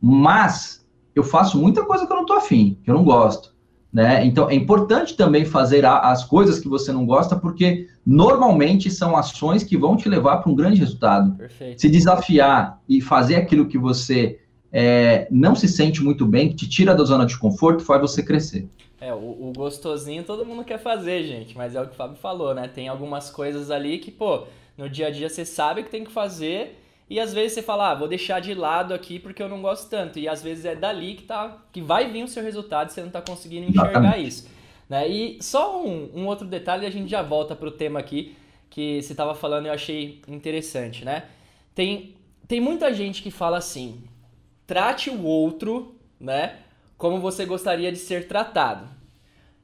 Mas 0.00 0.84
eu 1.14 1.22
faço 1.22 1.56
muita 1.58 1.84
coisa 1.84 2.06
que 2.06 2.12
eu 2.12 2.16
não 2.16 2.26
tô 2.26 2.34
afim, 2.34 2.76
que 2.82 2.90
eu 2.90 2.94
não 2.94 3.04
gosto. 3.04 3.54
Né? 3.92 4.26
Então 4.26 4.50
é 4.50 4.54
importante 4.54 5.16
também 5.16 5.44
fazer 5.44 5.86
as 5.86 6.24
coisas 6.24 6.58
que 6.58 6.68
você 6.68 6.92
não 6.92 7.06
gosta, 7.06 7.36
porque 7.36 7.88
normalmente 8.04 8.90
são 8.90 9.16
ações 9.16 9.62
que 9.62 9.76
vão 9.76 9.96
te 9.96 10.08
levar 10.08 10.38
para 10.38 10.50
um 10.50 10.54
grande 10.54 10.80
resultado. 10.80 11.36
Perfeito. 11.36 11.80
Se 11.80 11.88
desafiar 11.88 12.82
e 12.88 13.00
fazer 13.00 13.36
aquilo 13.36 13.68
que 13.68 13.78
você 13.78 14.40
é, 14.72 15.28
não 15.30 15.54
se 15.54 15.68
sente 15.68 16.02
muito 16.02 16.26
bem, 16.26 16.48
que 16.48 16.56
te 16.56 16.68
tira 16.68 16.92
da 16.92 17.04
zona 17.04 17.24
de 17.24 17.38
conforto, 17.38 17.84
faz 17.84 18.00
você 18.00 18.20
crescer. 18.20 18.68
É, 19.00 19.14
o, 19.14 19.18
o, 19.18 19.52
gostosinho 19.54 20.24
todo 20.24 20.44
mundo 20.44 20.64
quer 20.64 20.78
fazer, 20.78 21.22
gente, 21.22 21.56
mas 21.56 21.76
é 21.76 21.80
o 21.80 21.86
que 21.86 21.92
o 21.92 21.96
Fábio 21.96 22.16
falou, 22.16 22.52
né? 22.52 22.66
Tem 22.66 22.88
algumas 22.88 23.30
coisas 23.30 23.70
ali 23.70 23.98
que, 23.98 24.10
pô, 24.10 24.44
no 24.76 24.88
dia 24.88 25.06
a 25.06 25.10
dia 25.10 25.28
você 25.28 25.44
sabe 25.44 25.84
que 25.84 25.90
tem 25.90 26.02
que 26.02 26.10
fazer 26.10 26.83
e 27.08 27.20
às 27.20 27.34
vezes 27.34 27.52
você 27.52 27.62
fala, 27.62 27.90
ah, 27.90 27.94
vou 27.94 28.08
deixar 28.08 28.40
de 28.40 28.54
lado 28.54 28.94
aqui 28.94 29.18
porque 29.18 29.42
eu 29.42 29.48
não 29.48 29.60
gosto 29.60 29.90
tanto. 29.90 30.18
E 30.18 30.26
às 30.26 30.42
vezes 30.42 30.64
é 30.64 30.74
dali 30.74 31.14
que, 31.14 31.24
tá, 31.24 31.58
que 31.70 31.82
vai 31.82 32.10
vir 32.10 32.24
o 32.24 32.28
seu 32.28 32.42
resultado 32.42 32.88
e 32.88 32.92
você 32.92 33.00
não 33.00 33.08
está 33.08 33.20
conseguindo 33.20 33.70
enxergar 33.70 34.18
isso. 34.18 34.48
Né? 34.88 35.08
E 35.08 35.42
só 35.42 35.82
um, 35.84 36.10
um 36.14 36.26
outro 36.26 36.46
detalhe, 36.46 36.86
a 36.86 36.90
gente 36.90 37.10
já 37.10 37.22
volta 37.22 37.54
para 37.54 37.68
o 37.68 37.72
tema 37.72 38.00
aqui 38.00 38.34
que 38.70 39.02
você 39.02 39.12
estava 39.12 39.34
falando 39.34 39.66
e 39.66 39.68
eu 39.68 39.72
achei 39.74 40.20
interessante, 40.26 41.04
né? 41.04 41.26
Tem, 41.74 42.14
tem 42.48 42.60
muita 42.60 42.92
gente 42.92 43.22
que 43.22 43.30
fala 43.30 43.58
assim, 43.58 44.02
trate 44.66 45.10
o 45.10 45.22
outro, 45.22 45.94
né, 46.18 46.58
como 46.98 47.20
você 47.20 47.44
gostaria 47.44 47.92
de 47.92 47.98
ser 47.98 48.26
tratado. 48.26 48.88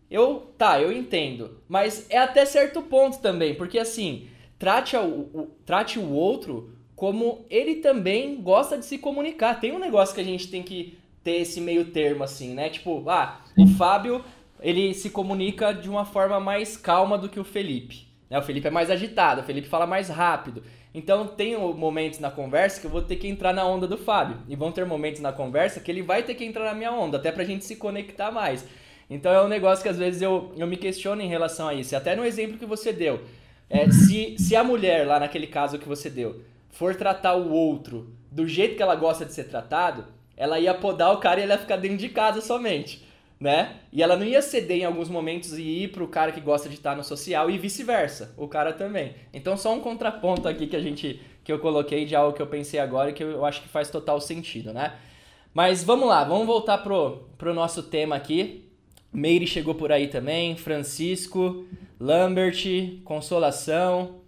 Eu, 0.09 0.53
tá, 0.57 0.81
eu 0.81 0.93
entendo, 0.93 1.61
mas 1.69 2.07
é 2.09 2.19
até 2.19 2.45
certo 2.45 2.83
ponto 2.83 3.19
também, 3.19 3.55
porque 3.55 3.81
assim, 3.81 4.29
trate 4.59 4.97
o, 4.97 5.29
o 5.35 5.51
trate 5.65 5.99
o 5.99 6.11
outro 6.13 6.73
como 7.01 7.47
ele 7.49 7.77
também 7.77 8.43
gosta 8.43 8.77
de 8.77 8.85
se 8.85 8.99
comunicar. 8.99 9.59
Tem 9.59 9.73
um 9.73 9.79
negócio 9.79 10.15
que 10.15 10.21
a 10.21 10.25
gente 10.25 10.49
tem 10.49 10.63
que 10.63 10.99
ter 11.25 11.37
esse 11.37 11.59
meio 11.59 11.87
termo, 11.87 12.23
assim, 12.23 12.53
né? 12.53 12.69
Tipo, 12.69 13.09
ah, 13.09 13.41
o 13.57 13.67
Fábio, 13.69 14.23
ele 14.61 14.93
se 14.93 15.09
comunica 15.09 15.73
de 15.73 15.89
uma 15.89 16.05
forma 16.05 16.39
mais 16.39 16.77
calma 16.77 17.17
do 17.17 17.27
que 17.27 17.41
o 17.41 17.45
Felipe. 17.45 18.07
Né? 18.29 18.39
O 18.39 18.43
Felipe 18.43 18.67
é 18.67 18.71
mais 18.71 18.91
agitado, 18.91 19.41
o 19.41 19.45
Felipe 19.45 19.67
fala 19.67 19.87
mais 19.87 20.11
rápido. 20.11 20.63
Então 20.93 21.27
tem 21.27 21.57
momentos 21.57 22.19
na 22.19 22.31
conversa 22.31 22.79
que 22.79 22.87
eu 22.87 22.91
vou 22.91 23.01
ter 23.01 23.17
que 23.17 23.27
entrar 23.27 23.55
na 23.55 23.65
onda 23.65 23.87
do 23.87 23.97
Fábio. 23.97 24.37
E 24.47 24.55
vão 24.55 24.71
ter 24.71 24.85
momentos 24.85 25.23
na 25.23 25.33
conversa 25.33 25.81
que 25.81 25.91
ele 25.91 26.03
vai 26.03 26.23
ter 26.23 26.35
que 26.35 26.45
entrar 26.45 26.67
na 26.67 26.75
minha 26.75 26.93
onda, 26.93 27.17
até 27.17 27.33
pra 27.33 27.45
gente 27.45 27.65
se 27.65 27.77
conectar 27.77 28.31
mais. 28.31 28.67
Então 29.09 29.33
é 29.33 29.43
um 29.43 29.49
negócio 29.49 29.83
que 29.83 29.89
às 29.89 29.97
vezes 29.97 30.21
eu, 30.21 30.53
eu 30.55 30.67
me 30.67 30.77
questiono 30.77 31.23
em 31.23 31.29
relação 31.29 31.67
a 31.67 31.73
isso. 31.73 31.97
Até 31.97 32.15
no 32.15 32.27
exemplo 32.27 32.59
que 32.59 32.67
você 32.67 32.93
deu. 32.93 33.23
É, 33.71 33.91
se, 33.91 34.37
se 34.37 34.55
a 34.55 34.63
mulher, 34.63 35.07
lá 35.07 35.19
naquele 35.19 35.47
caso 35.47 35.79
que 35.79 35.89
você 35.89 36.11
deu, 36.11 36.43
for 36.71 36.95
tratar 36.95 37.35
o 37.35 37.53
outro 37.53 38.15
do 38.31 38.47
jeito 38.47 38.77
que 38.77 38.83
ela 38.83 38.95
gosta 38.95 39.25
de 39.25 39.33
ser 39.33 39.45
tratado, 39.45 40.07
ela 40.37 40.59
ia 40.59 40.73
podar 40.73 41.13
o 41.13 41.19
cara 41.19 41.41
e 41.41 41.43
ele 41.43 41.53
ia 41.53 41.59
ficar 41.59 41.77
dentro 41.77 41.99
de 41.99 42.09
casa 42.09 42.41
somente 42.41 43.09
né? 43.41 43.77
E 43.91 44.03
ela 44.03 44.17
não 44.17 44.27
ia 44.27 44.43
ceder 44.43 44.81
em 44.81 44.85
alguns 44.85 45.09
momentos 45.09 45.57
e 45.57 45.63
ir 45.63 45.89
pro 45.89 46.07
cara 46.07 46.31
que 46.31 46.41
gosta 46.41 46.69
de 46.69 46.75
estar 46.75 46.95
no 46.95 47.03
social 47.03 47.51
e 47.51 47.57
vice-versa, 47.57 48.35
o 48.37 48.47
cara 48.47 48.73
também. 48.75 49.15
Então 49.33 49.57
só 49.57 49.73
um 49.73 49.81
contraponto 49.81 50.47
aqui 50.47 50.67
que 50.67 50.77
a 50.77 50.81
gente 50.81 51.19
que 51.43 51.51
eu 51.51 51.59
coloquei 51.59 52.05
de 52.05 52.15
algo 52.15 52.37
que 52.37 52.43
eu 52.43 52.47
pensei 52.47 52.79
agora 52.79 53.11
e 53.11 53.13
que 53.15 53.25
eu 53.25 53.47
acho 53.47 53.63
que 53.63 53.69
faz 53.69 53.89
total 53.91 54.21
sentido, 54.21 54.75
né? 54.75 54.95
Mas 55.55 55.83
vamos 55.83 56.07
lá, 56.07 56.23
vamos 56.23 56.47
voltar 56.47 56.79
pro, 56.79 57.29
pro 57.39 57.55
nosso 57.55 57.85
tema 57.85 58.15
aqui. 58.15 58.69
Meire 59.11 59.47
chegou 59.47 59.75
por 59.75 59.91
aí 59.91 60.07
também, 60.07 60.55
Francisco, 60.55 61.65
Lambert, 61.99 62.63
Consolação, 63.05 64.21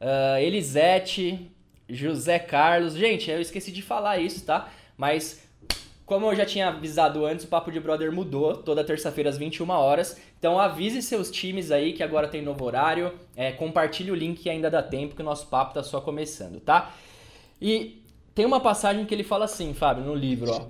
uh, 0.00 0.38
Elisete, 0.38 1.50
José 1.88 2.38
Carlos. 2.38 2.94
Gente, 2.94 3.30
eu 3.30 3.40
esqueci 3.40 3.72
de 3.72 3.82
falar 3.82 4.18
isso, 4.18 4.44
tá? 4.44 4.68
Mas 4.96 5.48
como 6.08 6.24
eu 6.24 6.34
já 6.34 6.46
tinha 6.46 6.68
avisado 6.68 7.26
antes, 7.26 7.44
o 7.44 7.48
Papo 7.48 7.70
de 7.70 7.78
Brother 7.78 8.10
mudou 8.10 8.56
toda 8.56 8.82
terça-feira 8.82 9.28
às 9.28 9.36
21 9.36 9.68
horas. 9.68 10.18
Então 10.38 10.58
avise 10.58 11.02
seus 11.02 11.30
times 11.30 11.70
aí 11.70 11.92
que 11.92 12.02
agora 12.02 12.26
tem 12.26 12.40
novo 12.40 12.64
horário. 12.64 13.12
É, 13.36 13.52
compartilhe 13.52 14.10
o 14.10 14.14
link 14.14 14.40
que 14.40 14.48
ainda 14.48 14.70
dá 14.70 14.82
tempo, 14.82 15.14
que 15.14 15.20
o 15.20 15.24
nosso 15.24 15.48
papo 15.48 15.74
tá 15.74 15.82
só 15.82 16.00
começando, 16.00 16.60
tá? 16.60 16.94
E 17.60 18.02
tem 18.34 18.46
uma 18.46 18.58
passagem 18.60 19.04
que 19.04 19.14
ele 19.14 19.24
fala 19.24 19.44
assim, 19.44 19.74
Fábio, 19.74 20.04
no 20.04 20.14
livro, 20.14 20.50
ó. 20.50 20.66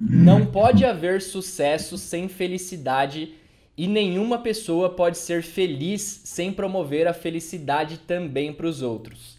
Não 0.00 0.46
pode 0.46 0.84
haver 0.84 1.20
sucesso 1.20 1.98
sem 1.98 2.28
felicidade 2.28 3.34
e 3.76 3.86
nenhuma 3.86 4.38
pessoa 4.38 4.90
pode 4.90 5.18
ser 5.18 5.42
feliz 5.42 6.22
sem 6.24 6.52
promover 6.52 7.06
a 7.06 7.12
felicidade 7.12 7.98
também 7.98 8.52
para 8.52 8.66
os 8.66 8.80
outros. 8.80 9.37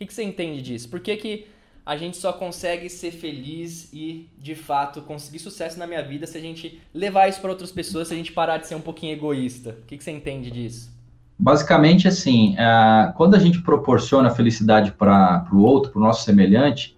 Que, 0.00 0.06
que 0.06 0.14
você 0.14 0.22
entende 0.22 0.62
disso? 0.62 0.88
Por 0.88 0.98
que, 0.98 1.14
que 1.14 1.46
a 1.84 1.94
gente 1.94 2.16
só 2.16 2.32
consegue 2.32 2.88
ser 2.88 3.10
feliz 3.10 3.92
e, 3.92 4.30
de 4.38 4.54
fato, 4.54 5.02
conseguir 5.02 5.40
sucesso 5.40 5.78
na 5.78 5.86
minha 5.86 6.02
vida 6.02 6.26
se 6.26 6.38
a 6.38 6.40
gente 6.40 6.80
levar 6.94 7.28
isso 7.28 7.38
para 7.38 7.50
outras 7.50 7.70
pessoas, 7.70 8.08
se 8.08 8.14
a 8.14 8.16
gente 8.16 8.32
parar 8.32 8.56
de 8.56 8.66
ser 8.66 8.74
um 8.76 8.80
pouquinho 8.80 9.12
egoísta. 9.12 9.76
O 9.82 9.86
que, 9.86 9.98
que 9.98 10.02
você 10.02 10.10
entende 10.10 10.50
disso? 10.50 10.90
Basicamente, 11.38 12.08
assim, 12.08 12.56
é, 12.56 13.12
quando 13.14 13.34
a 13.34 13.38
gente 13.38 13.60
proporciona 13.60 14.30
felicidade 14.30 14.92
para 14.92 15.46
o 15.52 15.60
outro, 15.60 15.92
para 15.92 15.98
o 15.98 16.02
nosso 16.02 16.24
semelhante, 16.24 16.96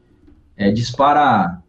é, 0.56 0.70
dispara 0.70 1.60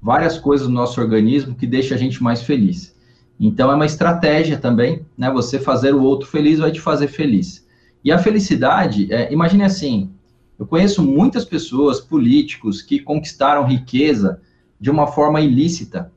várias 0.00 0.38
coisas 0.38 0.68
no 0.68 0.72
nosso 0.72 0.98
organismo 0.98 1.54
que 1.54 1.66
deixa 1.66 1.94
a 1.94 1.98
gente 1.98 2.22
mais 2.22 2.40
feliz. 2.40 2.96
Então, 3.38 3.70
é 3.70 3.74
uma 3.74 3.84
estratégia 3.84 4.56
também, 4.56 5.04
né? 5.18 5.30
Você 5.30 5.58
fazer 5.58 5.94
o 5.94 6.02
outro 6.02 6.26
feliz 6.26 6.58
vai 6.60 6.72
te 6.72 6.80
fazer 6.80 7.08
feliz. 7.08 7.66
E 8.02 8.10
a 8.10 8.16
felicidade, 8.16 9.12
é, 9.12 9.30
imagine 9.30 9.62
assim, 9.62 10.15
eu 10.58 10.66
conheço 10.66 11.02
muitas 11.02 11.44
pessoas, 11.44 12.00
políticos, 12.00 12.80
que 12.82 12.98
conquistaram 12.98 13.66
riqueza 13.66 14.40
de 14.80 14.90
uma 14.90 15.06
forma 15.06 15.40
ilícita 15.40 16.12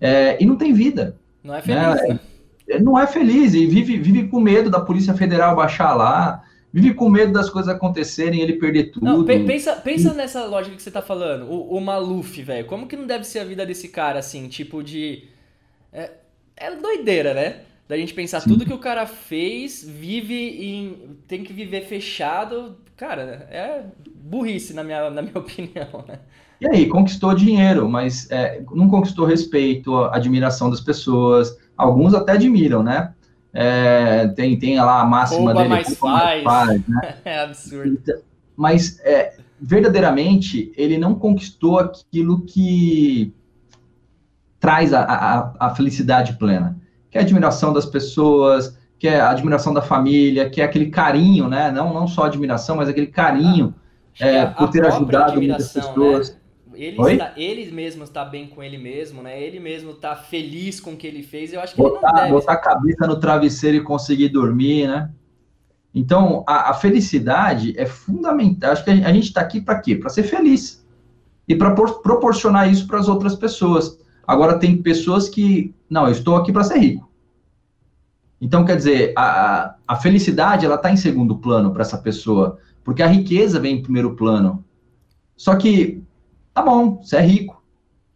é, 0.00 0.42
e 0.42 0.46
não 0.46 0.56
tem 0.56 0.72
vida. 0.72 1.16
Não 1.42 1.54
é 1.54 1.62
feliz. 1.62 1.82
Né? 1.82 2.20
Né? 2.68 2.78
Não 2.78 2.98
é 2.98 3.06
feliz 3.06 3.54
e 3.54 3.66
vive, 3.66 3.96
vive 3.98 4.28
com 4.28 4.40
medo 4.40 4.70
da 4.70 4.80
Polícia 4.80 5.14
Federal 5.14 5.56
baixar 5.56 5.94
lá, 5.94 6.42
vive 6.72 6.94
com 6.94 7.10
medo 7.10 7.32
das 7.32 7.50
coisas 7.50 7.74
acontecerem, 7.74 8.40
ele 8.40 8.54
perder 8.54 8.92
tudo. 8.92 9.04
Não, 9.04 9.24
pensa, 9.24 9.74
pensa 9.76 10.14
nessa 10.14 10.44
lógica 10.44 10.76
que 10.76 10.82
você 10.82 10.90
tá 10.90 11.02
falando. 11.02 11.50
O, 11.50 11.76
o 11.76 11.80
Maluf, 11.80 12.42
velho. 12.42 12.66
Como 12.66 12.86
que 12.86 12.96
não 12.96 13.06
deve 13.06 13.24
ser 13.24 13.40
a 13.40 13.44
vida 13.44 13.66
desse 13.66 13.88
cara, 13.88 14.18
assim, 14.18 14.48
tipo 14.48 14.82
de. 14.82 15.24
É, 15.92 16.10
é 16.56 16.74
doideira, 16.76 17.34
né? 17.34 17.60
Da 17.88 17.96
gente 17.96 18.14
pensar 18.14 18.40
Sim. 18.40 18.50
tudo 18.50 18.64
que 18.64 18.72
o 18.72 18.78
cara 18.78 19.04
fez, 19.04 19.84
vive 19.84 20.34
em. 20.34 21.16
tem 21.26 21.42
que 21.42 21.52
viver 21.52 21.86
fechado. 21.86 22.76
Cara, 23.00 23.48
é 23.50 23.82
burrice, 24.14 24.74
na 24.74 24.84
minha, 24.84 25.08
na 25.08 25.22
minha 25.22 25.32
opinião, 25.40 26.04
né? 26.06 26.18
E 26.60 26.68
aí, 26.68 26.86
conquistou 26.86 27.34
dinheiro, 27.34 27.88
mas 27.88 28.30
é, 28.30 28.62
não 28.72 28.90
conquistou 28.90 29.24
respeito, 29.24 29.96
admiração 30.04 30.68
das 30.68 30.82
pessoas. 30.82 31.56
Alguns 31.74 32.12
até 32.12 32.32
admiram, 32.32 32.82
né? 32.82 33.14
É, 33.54 34.28
tem, 34.28 34.58
tem 34.58 34.78
lá 34.78 35.00
a 35.00 35.06
máxima 35.06 35.54
dele. 35.54 35.70
Mais 35.70 35.96
faz. 35.96 36.44
mais 36.44 36.66
faz 36.66 36.86
né? 36.86 37.16
É 37.24 37.40
absurdo. 37.40 37.88
Então, 37.88 38.18
mas, 38.54 39.00
é, 39.00 39.34
verdadeiramente, 39.58 40.70
ele 40.76 40.98
não 40.98 41.14
conquistou 41.14 41.78
aquilo 41.78 42.42
que 42.42 43.32
traz 44.60 44.92
a, 44.92 45.00
a, 45.00 45.54
a 45.58 45.74
felicidade 45.74 46.34
plena 46.34 46.78
que 47.10 47.18
é 47.18 47.20
a 47.20 47.24
admiração 47.24 47.72
das 47.72 47.84
pessoas, 47.84 48.78
que 49.00 49.08
é 49.08 49.18
a 49.18 49.30
admiração 49.30 49.72
da 49.72 49.80
família, 49.80 50.50
que 50.50 50.60
é 50.60 50.64
aquele 50.64 50.90
carinho, 50.90 51.48
né? 51.48 51.72
Não, 51.72 51.92
não 51.92 52.06
só 52.06 52.24
admiração, 52.24 52.76
mas 52.76 52.86
aquele 52.86 53.06
carinho 53.06 53.74
ah, 54.20 54.26
é, 54.26 54.46
por 54.46 54.68
ter 54.68 54.84
ajudado 54.84 55.40
muitas 55.40 55.74
né? 55.74 55.80
pessoas. 55.80 56.30
Né? 56.30 56.36
Ele, 56.74 57.12
está, 57.12 57.32
ele 57.34 57.70
mesmo 57.72 58.04
está 58.04 58.26
bem 58.26 58.46
com 58.46 58.62
ele 58.62 58.76
mesmo, 58.76 59.22
né? 59.22 59.42
Ele 59.42 59.58
mesmo 59.58 59.92
está 59.92 60.14
feliz 60.14 60.80
com 60.80 60.92
o 60.92 60.96
que 60.98 61.06
ele 61.06 61.22
fez. 61.22 61.54
Eu 61.54 61.62
acho 61.62 61.74
que 61.74 61.80
botar, 61.80 61.96
ele 61.96 62.06
não 62.08 62.22
deve... 62.24 62.32
botar 62.32 62.52
a 62.52 62.56
cabeça 62.58 63.06
no 63.06 63.18
travesseiro 63.18 63.78
e 63.78 63.82
conseguir 63.82 64.28
dormir, 64.28 64.86
né? 64.86 65.10
Então, 65.94 66.44
a, 66.46 66.70
a 66.70 66.74
felicidade 66.74 67.72
é 67.78 67.86
fundamental. 67.86 68.72
Acho 68.72 68.84
que 68.84 68.90
a 68.90 69.12
gente 69.14 69.28
está 69.28 69.40
aqui 69.40 69.62
para 69.62 69.80
quê? 69.80 69.96
Para 69.96 70.10
ser 70.10 70.24
feliz 70.24 70.86
e 71.48 71.56
para 71.56 71.74
proporcionar 71.74 72.70
isso 72.70 72.86
para 72.86 72.98
as 72.98 73.08
outras 73.08 73.34
pessoas. 73.34 73.98
Agora, 74.26 74.58
tem 74.58 74.80
pessoas 74.82 75.26
que, 75.26 75.74
não, 75.88 76.04
eu 76.04 76.12
estou 76.12 76.36
aqui 76.36 76.52
para 76.52 76.64
ser 76.64 76.78
rico. 76.78 77.09
Então, 78.40 78.64
quer 78.64 78.76
dizer, 78.76 79.12
a, 79.16 79.74
a 79.86 79.96
felicidade, 79.96 80.64
ela 80.64 80.76
está 80.76 80.90
em 80.90 80.96
segundo 80.96 81.36
plano 81.36 81.72
para 81.72 81.82
essa 81.82 81.98
pessoa, 81.98 82.58
porque 82.82 83.02
a 83.02 83.06
riqueza 83.06 83.60
vem 83.60 83.76
em 83.76 83.82
primeiro 83.82 84.16
plano. 84.16 84.64
Só 85.36 85.54
que, 85.56 86.02
tá 86.54 86.62
bom, 86.62 87.00
você 87.02 87.16
é 87.16 87.20
rico, 87.20 87.62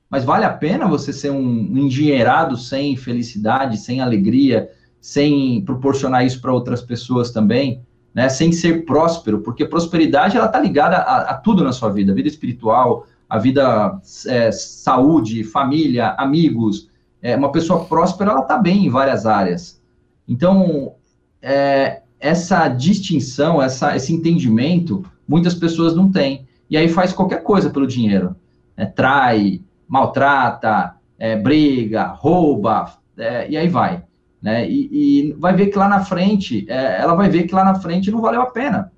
mas 0.09 0.25
vale 0.25 0.45
a 0.45 0.53
pena 0.53 0.87
você 0.87 1.13
ser 1.13 1.31
um, 1.31 1.77
engenheirado 1.77 2.57
sem 2.57 2.97
felicidade, 2.97 3.77
sem 3.77 4.01
alegria, 4.01 4.71
sem 5.01 5.63
proporcionar 5.65 6.25
isso 6.25 6.41
para 6.41 6.53
outras 6.53 6.81
pessoas 6.81 7.31
também, 7.31 7.83
né? 8.15 8.29
Sem 8.29 8.53
ser 8.53 8.87
próspero, 8.87 9.41
porque 9.41 9.67
prosperidade 9.67 10.37
ela 10.37 10.49
tá 10.49 10.61
ligada 10.61 10.97
a, 10.97 11.33
a 11.33 11.35
tudo 11.35 11.65
na 11.65 11.73
sua 11.73 11.91
vida, 11.91 12.13
a 12.13 12.15
vida 12.15 12.29
espiritual, 12.29 13.07
a 13.29 13.39
vida, 13.39 14.01
é, 14.29 14.53
saúde, 14.53 15.43
família, 15.45 16.15
amigos. 16.17 16.89
É, 17.21 17.37
uma 17.37 17.51
pessoa 17.51 17.85
próspera, 17.87 18.31
ela 18.31 18.43
está 18.43 18.57
bem 18.57 18.87
em 18.87 18.91
várias 18.91 19.27
áreas. 19.27 19.83
Então, 20.29 20.95
é, 21.43 22.03
essa 22.19 22.69
distinção, 22.69 23.61
essa, 23.61 23.95
esse 23.95 24.13
entendimento, 24.13 25.05
muitas 25.29 25.55
pessoas 25.55 25.95
não 25.95 26.11
têm. 26.11 26.47
E 26.71 26.77
aí 26.77 26.89
faz 26.89 27.13
qualquer 27.13 27.43
coisa 27.43 27.71
pelo 27.71 27.87
dinheiro. 27.87 28.35
Né? 28.77 28.87
Trai, 28.87 29.61
maltrata, 29.87 30.95
é, 31.19 31.37
briga, 31.37 32.07
rouba, 32.07 32.95
é, 33.17 33.51
e 33.51 33.57
aí 33.57 33.69
vai. 33.69 34.03
Né? 34.41 34.69
E, 34.69 34.89
e, 35.29 35.33
vai 35.35 35.55
ver 35.55 35.69
que 35.69 35.79
lá 35.79 35.89
na 35.89 36.05
frente, 36.05 36.65
é, 36.69 37.01
ela 37.01 37.15
vai 37.15 37.29
ver 37.29 37.45
que 37.45 37.55
lá 37.55 37.65
na 37.65 37.75
frente 37.77 38.11
não 38.11 38.21
valeu 38.21 38.43
a 38.43 38.51
pena. 38.51 38.93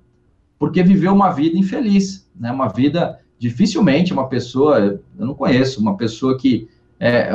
Porque 0.57 0.81
viveu 0.81 1.13
uma 1.13 1.29
vida 1.29 1.57
infeliz, 1.57 2.29
né? 2.35 2.51
uma 2.51 2.67
vida 2.67 3.19
dificilmente 3.37 4.11
uma 4.11 4.27
pessoa, 4.27 4.79
eu 5.19 5.25
não 5.25 5.35
conheço, 5.35 5.79
uma 5.79 5.95
pessoa 5.95 6.37
que 6.37 6.67
é, 6.99 7.29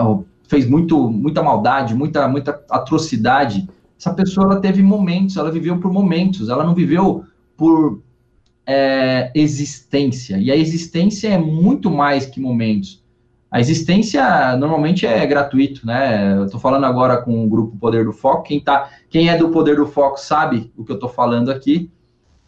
fez 0.49 0.69
muito, 0.69 1.09
muita 1.09 1.43
maldade, 1.43 1.95
muita, 1.95 2.27
muita 2.27 2.61
atrocidade, 2.69 3.69
essa 4.03 4.13
pessoa 4.13 4.47
ela 4.47 4.61
teve 4.61 4.83
momentos, 4.83 5.37
ela 5.37 5.49
viveu 5.49 5.79
por 5.79 5.93
momentos, 5.93 6.49
ela 6.49 6.65
não 6.65 6.75
viveu 6.75 7.25
por 7.57 8.03
é, 8.67 9.31
existência. 9.33 10.39
E 10.39 10.51
a 10.51 10.57
existência 10.57 11.29
é 11.29 11.39
muito 11.39 11.89
mais 11.89 12.27
que 12.27 12.41
momentos. 12.41 13.01
A 13.49 13.61
existência 13.61 14.57
normalmente 14.57 15.07
é 15.07 15.25
gratuito, 15.25 15.87
né? 15.87 16.37
Eu 16.37 16.47
estou 16.47 16.59
falando 16.59 16.85
agora 16.85 17.19
com 17.19 17.45
o 17.45 17.49
grupo 17.49 17.77
Poder 17.77 18.05
do 18.05 18.13
Foco. 18.13 18.43
Quem, 18.43 18.59
tá, 18.59 18.91
quem 19.09 19.29
é 19.29 19.37
do 19.37 19.51
Poder 19.51 19.77
do 19.77 19.87
Foco 19.87 20.19
sabe 20.19 20.73
o 20.77 20.85
que 20.85 20.91
eu 20.91 20.97
estou 20.97 21.09
falando 21.09 21.53
aqui. 21.53 21.89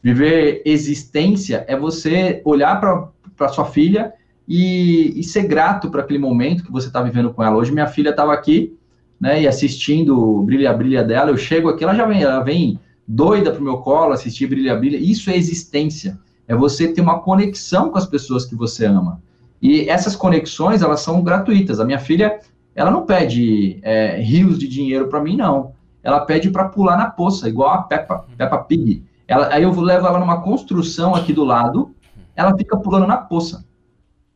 Viver 0.02 0.60
existência 0.64 1.64
é 1.68 1.76
você 1.76 2.42
olhar 2.44 2.80
para 2.80 3.14
para 3.36 3.48
sua 3.48 3.64
filha 3.64 4.12
e, 4.46 5.18
e, 5.18 5.24
ser 5.24 5.42
grato 5.48 5.90
para 5.90 6.02
aquele 6.02 6.20
momento 6.20 6.62
que 6.62 6.70
você 6.70 6.86
está 6.86 7.02
vivendo 7.02 7.34
com 7.34 7.42
ela. 7.42 7.56
Hoje 7.56 7.72
minha 7.72 7.88
filha 7.88 8.10
estava 8.10 8.32
aqui, 8.32 8.78
né, 9.20 9.42
e 9.42 9.48
assistindo 9.48 10.42
Brilha 10.42 10.72
Brilha 10.72 11.03
dela, 11.03 11.31
eu 11.31 11.37
chego 11.37 11.68
aqui, 11.68 11.85
ela 11.85 11.94
já 11.94 12.07
vem, 12.07 12.22
ela 12.22 12.40
vem 12.40 12.79
doida 13.07 13.53
pro 13.53 13.62
meu 13.62 13.79
colo 13.79 14.12
assistir 14.12 14.46
Brilha 14.46 14.77
Brilha. 14.77 14.96
Isso 14.96 15.31
é 15.31 15.37
existência. 15.37 16.18
É 16.46 16.55
você 16.55 16.88
ter 16.88 17.00
uma 17.00 17.20
conexão 17.20 17.90
com 17.90 17.98
as 17.98 18.07
pessoas 18.07 18.44
que 18.44 18.55
você 18.55 18.85
ama. 18.87 19.20
E 19.61 19.88
essas 19.88 20.14
conexões, 20.14 20.83
elas 20.83 21.00
são 21.00 21.22
gratuitas. 21.22 21.81
A 21.81 21.85
minha 21.85 21.98
filha, 21.98 22.38
ela 22.74 22.90
não 22.90 23.07
pede 23.07 23.79
é, 23.83 24.20
rios 24.20 24.59
de 24.59 24.68
dinheiro 24.68 25.09
para 25.09 25.22
mim, 25.22 25.37
não. 25.37 25.72
Ela 26.03 26.20
pede 26.20 26.50
para 26.50 26.68
pular 26.68 26.98
na 26.98 27.07
poça, 27.07 27.48
igual 27.48 27.70
a 27.70 27.83
Peppa, 27.83 28.27
Peppa 28.37 28.59
Pig. 28.59 29.03
Ela, 29.27 29.48
aí 29.55 29.62
eu 29.62 29.81
levo 29.81 30.07
ela 30.07 30.18
numa 30.18 30.42
construção 30.42 31.14
aqui 31.14 31.33
do 31.33 31.44
lado, 31.44 31.94
ela 32.37 32.55
fica 32.57 32.77
pulando 32.77 33.07
na 33.07 33.16
poça. 33.16 33.64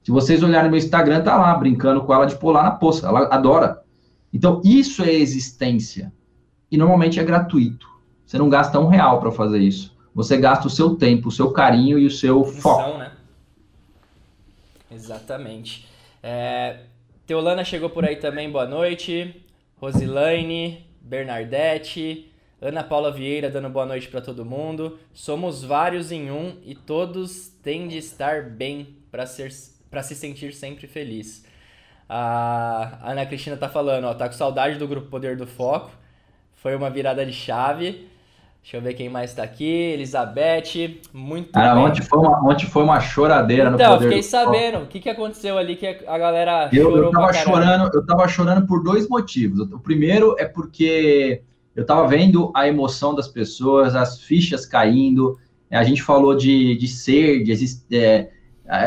Se 0.03 0.11
vocês 0.11 0.43
olharem 0.43 0.64
no 0.64 0.71
meu 0.71 0.79
Instagram, 0.79 1.21
tá 1.21 1.37
lá, 1.37 1.55
brincando 1.55 2.01
com 2.03 2.14
ela 2.14 2.25
de 2.25 2.37
pular 2.37 2.62
na 2.62 2.71
poça. 2.71 3.07
Ela 3.07 3.27
adora. 3.27 3.83
Então, 4.38 4.62
isso 4.64 5.03
é 5.03 5.12
existência. 5.12 6.12
E 6.70 6.77
normalmente 6.77 7.18
é 7.18 7.24
gratuito. 7.24 7.88
Você 8.24 8.38
não 8.38 8.48
gasta 8.48 8.79
um 8.79 8.87
real 8.87 9.18
para 9.18 9.33
fazer 9.33 9.59
isso. 9.59 9.98
Você 10.14 10.37
gasta 10.37 10.68
o 10.68 10.70
seu 10.70 10.94
tempo, 10.94 11.27
o 11.27 11.33
seu 11.33 11.51
carinho 11.51 11.98
e 11.98 12.07
o 12.07 12.11
seu 12.11 12.44
Função, 12.44 12.61
foco. 12.61 12.98
Né? 12.98 13.11
Exatamente. 14.92 15.88
É, 16.22 16.83
Teolana 17.27 17.64
chegou 17.64 17.90
por 17.90 18.05
aí 18.05 18.14
também, 18.14 18.48
boa 18.48 18.64
noite. 18.64 19.44
Rosilane, 19.77 20.87
Bernardete, 21.01 22.33
Ana 22.62 22.85
Paula 22.85 23.11
Vieira 23.11 23.51
dando 23.51 23.68
boa 23.68 23.87
noite 23.87 24.07
para 24.07 24.20
todo 24.20 24.44
mundo. 24.44 25.01
Somos 25.12 25.64
vários 25.64 26.12
em 26.12 26.31
um 26.31 26.59
e 26.64 26.77
todos 26.77 27.48
têm 27.61 27.88
de 27.88 27.98
estar 27.98 28.51
bem 28.51 28.98
para 29.11 29.27
se 29.27 30.14
sentir 30.14 30.55
sempre 30.55 30.87
feliz. 30.87 31.44
A 32.09 32.99
Ana 33.03 33.27
Cristina 33.27 33.57
tá 33.57 33.68
falando, 33.68 34.05
ó, 34.05 34.14
tá 34.14 34.27
com 34.27 34.35
saudade 34.35 34.79
do 34.79 34.88
grupo 34.88 35.09
Poder 35.09 35.37
do 35.37 35.47
Foco. 35.47 35.90
Foi 36.55 36.75
uma 36.75 36.88
virada 36.88 37.25
de 37.25 37.33
chave. 37.33 38.09
Deixa 38.62 38.77
eu 38.77 38.83
ver 38.83 38.94
quem 38.94 39.09
mais 39.09 39.35
tá 39.35 39.42
aqui. 39.42 39.64
Elizabeth, 39.64 41.01
muito 41.12 41.53
Cara, 41.53 41.75
bem. 41.75 41.85
Ontem 41.85 42.03
foi, 42.03 42.18
uma, 42.18 42.51
ontem 42.51 42.66
foi 42.66 42.83
uma 42.83 43.01
choradeira 43.01 43.71
então, 43.71 43.92
no 43.92 43.97
Poder 43.97 44.09
fiquei 44.09 44.23
sabendo. 44.23 44.79
O 44.79 44.87
que, 44.87 45.01
que 45.01 45.09
aconteceu 45.09 45.57
ali 45.57 45.77
que 45.77 45.87
a 45.87 46.18
galera 46.18 46.68
eu, 46.73 46.85
chorou 46.85 47.05
eu 47.05 47.11
tava 47.11 47.33
chorando, 47.33 47.90
Eu 47.94 48.07
tava 48.07 48.29
chorando 48.29 48.66
por 48.66 48.83
dois 48.83 49.09
motivos. 49.09 49.61
O 49.61 49.79
primeiro 49.79 50.35
é 50.38 50.44
porque 50.44 51.42
eu 51.77 51.87
tava 51.87 52.07
vendo 52.09 52.51
a 52.55 52.66
emoção 52.66 53.14
das 53.14 53.29
pessoas, 53.29 53.94
as 53.94 54.21
fichas 54.21 54.66
caindo. 54.66 55.38
A 55.71 55.85
gente 55.85 56.03
falou 56.03 56.35
de, 56.35 56.77
de 56.77 56.88
ser, 56.88 57.44
de 57.44 57.53
existir 57.53 58.31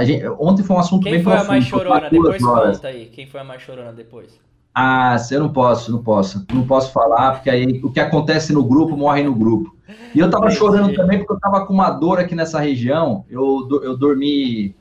Gente, 0.03 0.27
ontem 0.39 0.63
foi 0.63 0.75
um 0.75 0.79
assunto 0.79 1.03
Quem 1.03 1.13
bem 1.13 1.23
profundo. 1.23 1.47
Quem 1.47 1.47
foi 1.47 1.55
a 1.55 1.59
mais 1.59 1.65
chorona? 1.65 2.09
Depois 2.09 2.43
horas. 2.43 2.77
conta 2.77 2.87
aí. 2.87 3.05
Quem 3.07 3.25
foi 3.25 3.41
a 3.41 3.43
mais 3.43 3.61
chorona 3.63 3.91
depois? 3.91 4.39
Ah, 4.73 5.17
eu 5.31 5.39
não 5.39 5.51
posso, 5.51 5.91
não 5.91 6.03
posso. 6.03 6.45
Não 6.53 6.65
posso 6.65 6.93
falar, 6.93 7.33
porque 7.33 7.49
aí 7.49 7.81
o 7.83 7.91
que 7.91 7.99
acontece 7.99 8.53
no 8.53 8.63
grupo 8.63 8.95
morre 8.95 9.23
no 9.23 9.33
grupo. 9.33 9.75
E 10.13 10.19
eu 10.19 10.29
tava 10.29 10.51
chorando 10.51 10.93
também 10.93 11.17
porque 11.17 11.33
eu 11.33 11.39
tava 11.39 11.65
com 11.65 11.73
uma 11.73 11.89
dor 11.89 12.19
aqui 12.19 12.35
nessa 12.35 12.59
região. 12.59 13.25
Eu, 13.29 13.67
eu 13.83 13.97
dormi. 13.97 14.75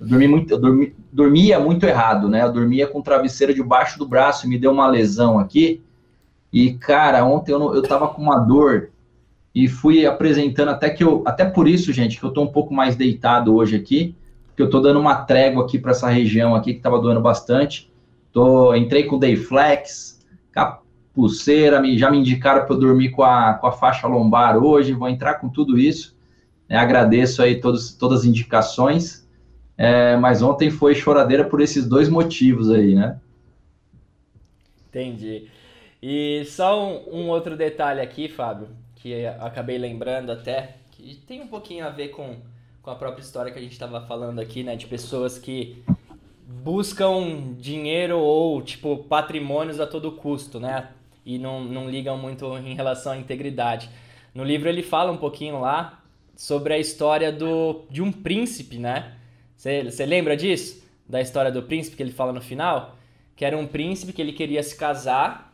Eu 0.00 0.06
dormi 0.06 0.28
muito, 0.28 0.50
eu 0.52 0.58
dormi, 0.58 0.94
dormia 1.12 1.60
muito 1.60 1.86
errado, 1.86 2.28
né? 2.28 2.42
Eu 2.42 2.52
dormia 2.52 2.86
com 2.86 3.00
travesseiro 3.02 3.54
debaixo 3.54 3.98
do 3.98 4.06
braço 4.06 4.46
e 4.46 4.48
me 4.48 4.58
deu 4.58 4.72
uma 4.72 4.88
lesão 4.88 5.38
aqui. 5.38 5.82
E, 6.52 6.72
cara, 6.74 7.24
ontem 7.24 7.52
eu, 7.52 7.58
não, 7.58 7.74
eu 7.74 7.82
tava 7.82 8.08
com 8.08 8.22
uma 8.22 8.38
dor 8.38 8.90
e 9.54 9.68
fui 9.68 10.06
apresentando 10.06 10.70
até 10.70 10.90
que 10.90 11.04
eu. 11.04 11.22
Até 11.26 11.44
por 11.44 11.68
isso, 11.68 11.92
gente, 11.92 12.18
que 12.18 12.24
eu 12.24 12.32
tô 12.32 12.42
um 12.42 12.46
pouco 12.46 12.72
mais 12.72 12.96
deitado 12.96 13.54
hoje 13.54 13.76
aqui 13.76 14.16
porque 14.56 14.62
eu 14.62 14.66
estou 14.66 14.80
dando 14.80 14.98
uma 14.98 15.16
trégua 15.16 15.64
aqui 15.64 15.78
para 15.78 15.90
essa 15.90 16.08
região 16.08 16.54
aqui 16.54 16.72
que 16.72 16.78
estava 16.78 16.98
doendo 16.98 17.20
bastante. 17.20 17.92
Tô, 18.32 18.74
entrei 18.74 19.04
com 19.04 19.18
Dayflex, 19.18 20.18
pulseira, 21.12 21.78
me, 21.78 21.98
já 21.98 22.10
me 22.10 22.18
indicaram 22.18 22.64
para 22.64 22.74
eu 22.74 22.80
dormir 22.80 23.10
com 23.10 23.22
a, 23.22 23.52
com 23.52 23.66
a 23.66 23.72
faixa 23.72 24.06
lombar 24.06 24.56
hoje, 24.56 24.94
vou 24.94 25.10
entrar 25.10 25.34
com 25.34 25.50
tudo 25.50 25.78
isso. 25.78 26.16
É, 26.70 26.76
agradeço 26.78 27.42
aí 27.42 27.60
todos, 27.60 27.92
todas 27.92 28.20
as 28.20 28.24
indicações, 28.24 29.28
é, 29.76 30.16
mas 30.16 30.40
ontem 30.40 30.70
foi 30.70 30.94
choradeira 30.94 31.44
por 31.44 31.60
esses 31.60 31.86
dois 31.86 32.08
motivos 32.08 32.70
aí, 32.70 32.94
né? 32.94 33.20
Entendi. 34.88 35.48
E 36.02 36.44
só 36.46 36.82
um, 36.82 37.24
um 37.24 37.28
outro 37.28 37.58
detalhe 37.58 38.00
aqui, 38.00 38.26
Fábio, 38.26 38.68
que 38.94 39.26
acabei 39.26 39.76
lembrando 39.76 40.32
até, 40.32 40.76
que 40.92 41.14
tem 41.26 41.42
um 41.42 41.46
pouquinho 41.46 41.86
a 41.86 41.90
ver 41.90 42.08
com 42.08 42.36
com 42.86 42.92
a 42.92 42.94
própria 42.94 43.20
história 43.20 43.50
que 43.50 43.58
a 43.58 43.62
gente 43.62 43.72
estava 43.72 44.00
falando 44.00 44.38
aqui, 44.38 44.62
né? 44.62 44.76
De 44.76 44.86
pessoas 44.86 45.36
que 45.36 45.82
buscam 46.46 47.52
dinheiro 47.58 48.16
ou, 48.16 48.62
tipo, 48.62 48.98
patrimônios 48.98 49.80
a 49.80 49.86
todo 49.88 50.12
custo, 50.12 50.60
né? 50.60 50.90
E 51.24 51.36
não, 51.36 51.64
não 51.64 51.90
ligam 51.90 52.16
muito 52.16 52.46
em 52.58 52.76
relação 52.76 53.10
à 53.10 53.16
integridade. 53.16 53.90
No 54.32 54.44
livro 54.44 54.68
ele 54.68 54.84
fala 54.84 55.10
um 55.10 55.16
pouquinho 55.16 55.60
lá 55.60 56.00
sobre 56.36 56.74
a 56.74 56.78
história 56.78 57.32
do, 57.32 57.86
de 57.90 58.00
um 58.00 58.12
príncipe, 58.12 58.78
né? 58.78 59.16
Você 59.56 60.06
lembra 60.06 60.36
disso? 60.36 60.80
Da 61.08 61.20
história 61.20 61.50
do 61.50 61.64
príncipe 61.64 61.96
que 61.96 62.04
ele 62.04 62.12
fala 62.12 62.32
no 62.32 62.40
final? 62.40 62.96
Que 63.34 63.44
era 63.44 63.58
um 63.58 63.66
príncipe 63.66 64.12
que 64.12 64.22
ele 64.22 64.32
queria 64.32 64.62
se 64.62 64.76
casar 64.76 65.52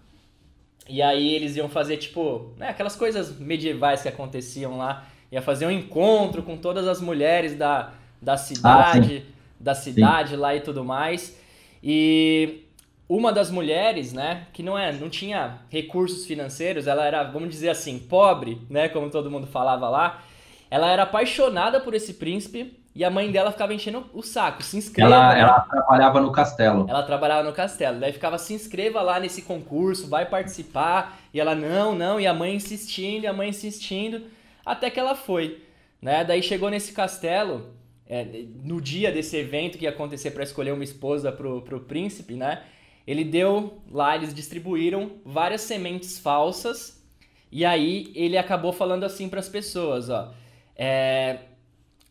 e 0.86 1.00
aí 1.00 1.34
eles 1.34 1.56
iam 1.56 1.70
fazer, 1.70 1.96
tipo, 1.96 2.52
né, 2.58 2.68
aquelas 2.68 2.94
coisas 2.94 3.38
medievais 3.38 4.02
que 4.02 4.08
aconteciam 4.08 4.76
lá 4.76 5.08
ia 5.32 5.40
fazer 5.40 5.66
um 5.66 5.70
encontro 5.70 6.42
com 6.42 6.58
todas 6.58 6.86
as 6.86 7.00
mulheres 7.00 7.56
da, 7.56 7.92
da 8.20 8.36
cidade, 8.36 9.24
ah, 9.26 9.32
da 9.58 9.74
cidade 9.74 10.30
sim. 10.30 10.36
lá 10.36 10.54
e 10.54 10.60
tudo 10.60 10.84
mais. 10.84 11.40
E 11.82 12.64
uma 13.08 13.32
das 13.32 13.50
mulheres, 13.50 14.12
né, 14.12 14.46
que 14.52 14.62
não 14.62 14.78
é, 14.78 14.92
não 14.92 15.08
tinha 15.08 15.60
recursos 15.70 16.26
financeiros, 16.26 16.86
ela 16.86 17.06
era, 17.06 17.22
vamos 17.24 17.48
dizer 17.48 17.70
assim, 17.70 17.98
pobre, 17.98 18.60
né, 18.68 18.90
como 18.90 19.08
todo 19.08 19.30
mundo 19.30 19.46
falava 19.46 19.88
lá. 19.88 20.22
Ela 20.70 20.90
era 20.90 21.04
apaixonada 21.04 21.80
por 21.80 21.94
esse 21.94 22.14
príncipe 22.14 22.78
e 22.94 23.02
a 23.02 23.10
mãe 23.10 23.30
dela 23.32 23.50
ficava 23.50 23.72
enchendo 23.72 24.04
o 24.12 24.22
saco, 24.22 24.62
se 24.62 24.76
inscreva. 24.76 25.14
Ela, 25.14 25.38
ela 25.38 25.60
trabalhava 25.60 26.20
no 26.20 26.30
castelo. 26.30 26.84
Ela 26.88 27.02
trabalhava 27.02 27.42
no 27.42 27.54
castelo. 27.54 27.98
Daí 27.98 28.12
ficava, 28.12 28.36
se 28.36 28.52
inscreva 28.52 29.00
lá 29.00 29.18
nesse 29.18 29.40
concurso, 29.42 30.08
vai 30.08 30.26
participar. 30.26 31.18
E 31.32 31.40
ela, 31.40 31.54
não, 31.54 31.94
não. 31.94 32.20
E 32.20 32.26
a 32.26 32.34
mãe 32.34 32.54
insistindo, 32.54 33.24
e 33.24 33.26
a 33.26 33.32
mãe 33.32 33.48
insistindo 33.48 34.22
até 34.64 34.90
que 34.90 35.01
ela 35.01 35.14
foi. 35.14 35.62
Né? 36.01 36.25
Daí 36.25 36.42
chegou 36.42 36.68
nesse 36.70 36.92
castelo, 36.92 37.75
é, 38.07 38.25
no 38.62 38.81
dia 38.81 39.12
desse 39.12 39.37
evento 39.37 39.79
que 39.79 39.85
ia 39.85 39.90
acontecer 39.90 40.33
para 40.33 40.42
escolher 40.42 40.72
uma 40.72 40.85
esposa 40.85 41.31
pro, 41.31 41.62
pro 41.62 41.81
príncipe, 41.81 42.35
né? 42.35 42.62
Ele 43.07 43.25
deu 43.25 43.83
lá, 43.90 44.14
eles 44.16 44.35
distribuíram 44.35 45.12
várias 45.25 45.62
sementes 45.62 46.18
falsas 46.18 47.03
e 47.51 47.64
aí 47.64 48.11
ele 48.14 48.38
acabou 48.38 48.72
falando 48.72 49.05
assim 49.05 49.29
para 49.29 49.40
as 49.40 49.48
pessoas, 49.48 50.09
ó. 50.09 50.33
É, 50.77 51.38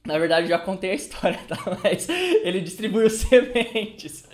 na 0.06 0.18
verdade, 0.18 0.48
já 0.48 0.58
contei 0.58 0.92
a 0.92 0.96
história, 0.96 1.40
tá? 1.48 1.58
Mas 1.84 2.08
ele 2.10 2.62
distribuiu 2.62 3.10
sementes. 3.12 4.28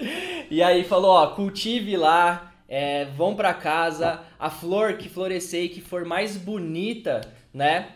E 0.50 0.62
aí 0.62 0.84
falou, 0.84 1.12
ó, 1.12 1.28
cultive 1.28 1.96
lá, 1.98 2.54
é, 2.68 3.06
vão 3.06 3.36
para 3.36 3.54
casa, 3.54 4.22
a 4.40 4.50
flor 4.50 4.98
que 4.98 5.10
florescer 5.10 5.64
e 5.66 5.70
que 5.70 5.82
for 5.82 6.06
mais 6.06 6.38
bonita, 6.38 7.22
né? 7.54 7.90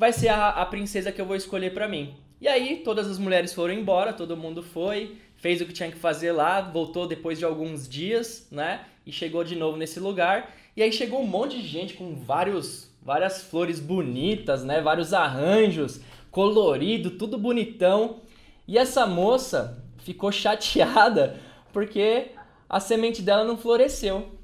Vai 0.00 0.14
ser 0.14 0.28
a, 0.28 0.48
a 0.48 0.64
princesa 0.64 1.12
que 1.12 1.20
eu 1.20 1.26
vou 1.26 1.36
escolher 1.36 1.74
para 1.74 1.86
mim. 1.86 2.14
E 2.40 2.48
aí 2.48 2.78
todas 2.78 3.06
as 3.06 3.18
mulheres 3.18 3.52
foram 3.52 3.74
embora, 3.74 4.14
todo 4.14 4.34
mundo 4.34 4.62
foi, 4.62 5.18
fez 5.36 5.60
o 5.60 5.66
que 5.66 5.74
tinha 5.74 5.90
que 5.90 5.98
fazer 5.98 6.32
lá, 6.32 6.62
voltou 6.62 7.06
depois 7.06 7.38
de 7.38 7.44
alguns 7.44 7.86
dias, 7.86 8.48
né? 8.50 8.86
E 9.06 9.12
chegou 9.12 9.44
de 9.44 9.54
novo 9.54 9.76
nesse 9.76 10.00
lugar. 10.00 10.54
E 10.74 10.82
aí 10.82 10.90
chegou 10.90 11.20
um 11.20 11.26
monte 11.26 11.60
de 11.60 11.68
gente 11.68 11.92
com 11.92 12.14
vários, 12.14 12.90
várias 13.02 13.42
flores 13.42 13.78
bonitas, 13.78 14.64
né? 14.64 14.80
Vários 14.80 15.12
arranjos, 15.12 16.00
colorido, 16.30 17.10
tudo 17.10 17.36
bonitão. 17.36 18.22
E 18.66 18.78
essa 18.78 19.06
moça 19.06 19.84
ficou 19.98 20.32
chateada 20.32 21.38
porque 21.74 22.28
a 22.66 22.80
semente 22.80 23.20
dela 23.20 23.44
não 23.44 23.58
floresceu. 23.58 24.39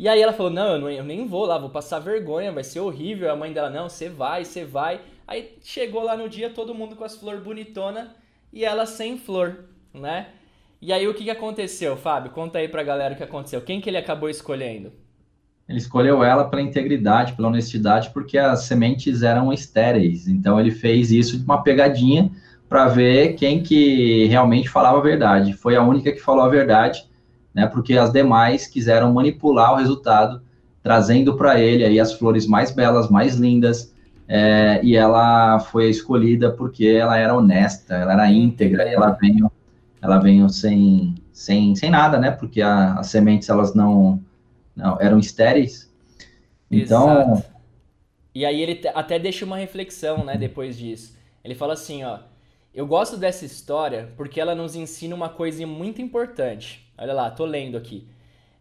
E 0.00 0.08
aí 0.08 0.22
ela 0.22 0.32
falou: 0.32 0.50
Não, 0.50 0.72
eu, 0.72 0.78
não, 0.78 0.90
eu 0.90 1.04
nem 1.04 1.26
vou 1.26 1.44
lá, 1.44 1.58
vou 1.58 1.68
passar 1.68 1.98
vergonha, 1.98 2.50
vai 2.50 2.64
ser 2.64 2.80
horrível. 2.80 3.30
A 3.30 3.36
mãe 3.36 3.52
dela: 3.52 3.68
Não, 3.68 3.86
você 3.86 4.08
vai, 4.08 4.46
você 4.46 4.64
vai. 4.64 5.02
Aí 5.28 5.58
chegou 5.62 6.02
lá 6.02 6.16
no 6.16 6.26
dia, 6.26 6.48
todo 6.48 6.74
mundo 6.74 6.96
com 6.96 7.04
as 7.04 7.16
flores 7.16 7.42
bonitona 7.42 8.16
e 8.50 8.64
ela 8.64 8.86
sem 8.86 9.18
flor, 9.18 9.66
né? 9.92 10.28
E 10.80 10.90
aí 10.90 11.06
o 11.06 11.12
que, 11.12 11.24
que 11.24 11.30
aconteceu, 11.30 11.98
Fábio? 11.98 12.30
Conta 12.30 12.58
aí 12.58 12.66
pra 12.66 12.82
galera 12.82 13.12
o 13.12 13.16
que 13.16 13.22
aconteceu. 13.22 13.60
Quem 13.60 13.78
que 13.78 13.90
ele 13.90 13.98
acabou 13.98 14.30
escolhendo? 14.30 14.90
Ele 15.68 15.76
escolheu 15.76 16.24
ela 16.24 16.48
pela 16.48 16.62
integridade, 16.62 17.34
pela 17.34 17.48
honestidade, 17.48 18.08
porque 18.08 18.38
as 18.38 18.62
sementes 18.62 19.22
eram 19.22 19.52
estéreis. 19.52 20.26
Então 20.26 20.58
ele 20.58 20.70
fez 20.70 21.12
isso 21.12 21.36
de 21.36 21.44
uma 21.44 21.62
pegadinha 21.62 22.30
para 22.70 22.88
ver 22.88 23.34
quem 23.34 23.62
que 23.62 24.24
realmente 24.28 24.70
falava 24.70 24.96
a 24.96 25.02
verdade. 25.02 25.52
Foi 25.52 25.76
a 25.76 25.82
única 25.82 26.10
que 26.10 26.20
falou 26.20 26.42
a 26.42 26.48
verdade 26.48 27.09
né? 27.54 27.66
Porque 27.66 27.96
as 27.96 28.12
demais 28.12 28.66
quiseram 28.66 29.12
manipular 29.12 29.72
o 29.72 29.76
resultado, 29.76 30.42
trazendo 30.82 31.36
para 31.36 31.60
ele 31.60 31.84
aí 31.84 32.00
as 32.00 32.12
flores 32.12 32.46
mais 32.46 32.70
belas, 32.70 33.08
mais 33.10 33.34
lindas, 33.36 33.94
é, 34.32 34.80
e 34.84 34.94
ela 34.96 35.58
foi 35.58 35.90
escolhida 35.90 36.52
porque 36.52 36.86
ela 36.86 37.16
era 37.16 37.34
honesta, 37.34 37.96
ela 37.96 38.12
era 38.12 38.30
íntegra, 38.30 38.84
ela 38.84 39.10
veio, 39.10 39.50
ela 40.00 40.18
veio 40.18 40.48
sem, 40.48 41.16
sem, 41.32 41.74
sem 41.74 41.90
nada, 41.90 42.18
né? 42.18 42.30
Porque 42.30 42.62
a, 42.62 42.94
as 42.94 43.08
sementes 43.08 43.48
elas 43.48 43.74
não, 43.74 44.22
não 44.76 45.00
eram 45.00 45.18
estéreis. 45.18 45.92
Então. 46.70 47.22
Exato. 47.22 47.44
E 48.32 48.44
aí 48.44 48.62
ele 48.62 48.80
até 48.94 49.18
deixa 49.18 49.44
uma 49.44 49.56
reflexão, 49.56 50.24
né? 50.24 50.36
Depois 50.36 50.78
disso, 50.78 51.18
ele 51.42 51.56
fala 51.56 51.72
assim, 51.72 52.04
ó. 52.04 52.20
Eu 52.72 52.86
gosto 52.86 53.16
dessa 53.16 53.44
história 53.44 54.12
porque 54.16 54.40
ela 54.40 54.54
nos 54.54 54.76
ensina 54.76 55.12
uma 55.12 55.28
coisa 55.28 55.66
muito 55.66 56.00
importante. 56.00 56.88
Olha 57.00 57.14
lá, 57.14 57.30
tô 57.30 57.46
lendo 57.46 57.78
aqui. 57.78 58.06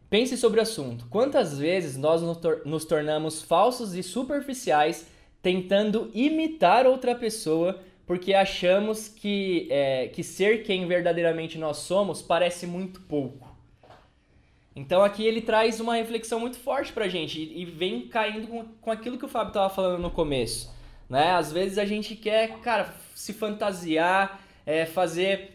Pense 0.09 0.37
sobre 0.37 0.59
o 0.59 0.63
assunto. 0.63 1.05
Quantas 1.09 1.59
vezes 1.59 1.97
nós 1.97 2.21
nos 2.65 2.85
tornamos 2.85 3.41
falsos 3.41 3.93
e 3.93 4.01
superficiais 4.01 5.05
tentando 5.41 6.09
imitar 6.13 6.87
outra 6.87 7.13
pessoa 7.13 7.79
porque 8.07 8.33
achamos 8.33 9.07
que, 9.07 9.67
é, 9.69 10.07
que 10.07 10.23
ser 10.23 10.63
quem 10.63 10.87
verdadeiramente 10.87 11.59
nós 11.59 11.77
somos 11.77 12.23
parece 12.23 12.65
muito 12.65 13.01
pouco. 13.01 13.47
Então 14.75 15.03
aqui 15.03 15.23
ele 15.23 15.41
traz 15.41 15.79
uma 15.79 15.93
reflexão 15.93 16.39
muito 16.39 16.57
forte 16.57 16.91
pra 16.91 17.07
gente 17.07 17.39
e, 17.39 17.65
vem 17.65 18.07
caindo 18.07 18.47
com, 18.47 18.65
com 18.81 18.89
aquilo 18.89 19.17
que 19.17 19.25
o 19.25 19.27
Fábio 19.27 19.49
estava 19.49 19.69
falando 19.69 20.01
no 20.01 20.09
começo. 20.09 20.73
Né? 21.07 21.33
Às 21.33 21.51
vezes 21.51 21.77
a 21.77 21.85
gente 21.85 22.15
quer, 22.15 22.57
cara, 22.61 22.95
se 23.13 23.31
fantasiar, 23.31 24.41
é, 24.65 24.85
fazer, 24.85 25.53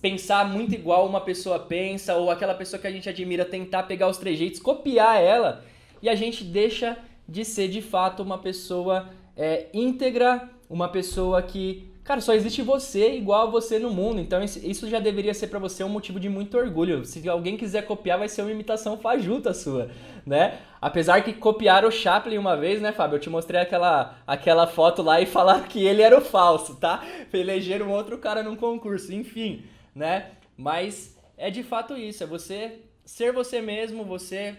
pensar 0.00 0.48
muito 0.48 0.74
igual 0.74 1.06
uma 1.06 1.20
pessoa 1.20 1.58
pensa, 1.58 2.14
ou 2.14 2.30
aquela 2.30 2.54
pessoa 2.54 2.80
que 2.80 2.86
a 2.86 2.90
gente 2.90 3.08
admira 3.08 3.44
tentar 3.44 3.84
pegar 3.84 4.08
os 4.08 4.16
trejeitos, 4.16 4.60
copiar 4.60 5.20
ela, 5.22 5.64
e 6.02 6.08
a 6.08 6.14
gente 6.14 6.44
deixa 6.44 6.98
de 7.28 7.44
ser 7.44 7.68
de 7.68 7.82
fato 7.82 8.22
uma 8.22 8.38
pessoa 8.38 9.08
é, 9.36 9.66
íntegra, 9.72 10.48
uma 10.68 10.88
pessoa 10.88 11.42
que, 11.42 11.88
cara, 12.06 12.20
só 12.20 12.32
existe 12.32 12.62
você 12.62 13.16
igual 13.16 13.48
a 13.48 13.50
você 13.50 13.78
no 13.78 13.90
mundo. 13.90 14.20
Então 14.20 14.42
isso 14.42 14.88
já 14.88 15.00
deveria 15.00 15.34
ser 15.34 15.48
para 15.48 15.58
você 15.58 15.82
um 15.82 15.88
motivo 15.88 16.20
de 16.20 16.28
muito 16.28 16.56
orgulho. 16.56 17.04
Se 17.04 17.28
alguém 17.28 17.56
quiser 17.56 17.82
copiar, 17.82 18.18
vai 18.18 18.28
ser 18.28 18.42
uma 18.42 18.52
imitação 18.52 18.96
fajuta 18.96 19.52
sua, 19.52 19.90
né? 20.24 20.58
Apesar 20.80 21.22
que 21.22 21.32
copiaram 21.32 21.88
o 21.88 21.92
Chaplin 21.92 22.38
uma 22.38 22.56
vez, 22.56 22.80
né, 22.80 22.92
Fábio? 22.92 23.16
Eu 23.16 23.20
te 23.20 23.28
mostrei 23.28 23.60
aquela, 23.60 24.16
aquela 24.26 24.66
foto 24.68 25.02
lá 25.02 25.20
e 25.20 25.26
falaram 25.26 25.64
que 25.64 25.84
ele 25.84 26.00
era 26.00 26.16
o 26.16 26.20
falso, 26.20 26.76
tá? 26.76 27.04
Elegeram 27.32 27.90
outro 27.90 28.18
cara 28.18 28.42
num 28.42 28.54
concurso, 28.54 29.12
enfim, 29.12 29.64
né? 29.94 30.30
Mas 30.56 31.18
é 31.36 31.50
de 31.50 31.62
fato 31.64 31.96
isso, 31.96 32.22
é 32.22 32.26
você 32.26 32.80
ser 33.04 33.32
você 33.32 33.60
mesmo, 33.60 34.04
você 34.04 34.56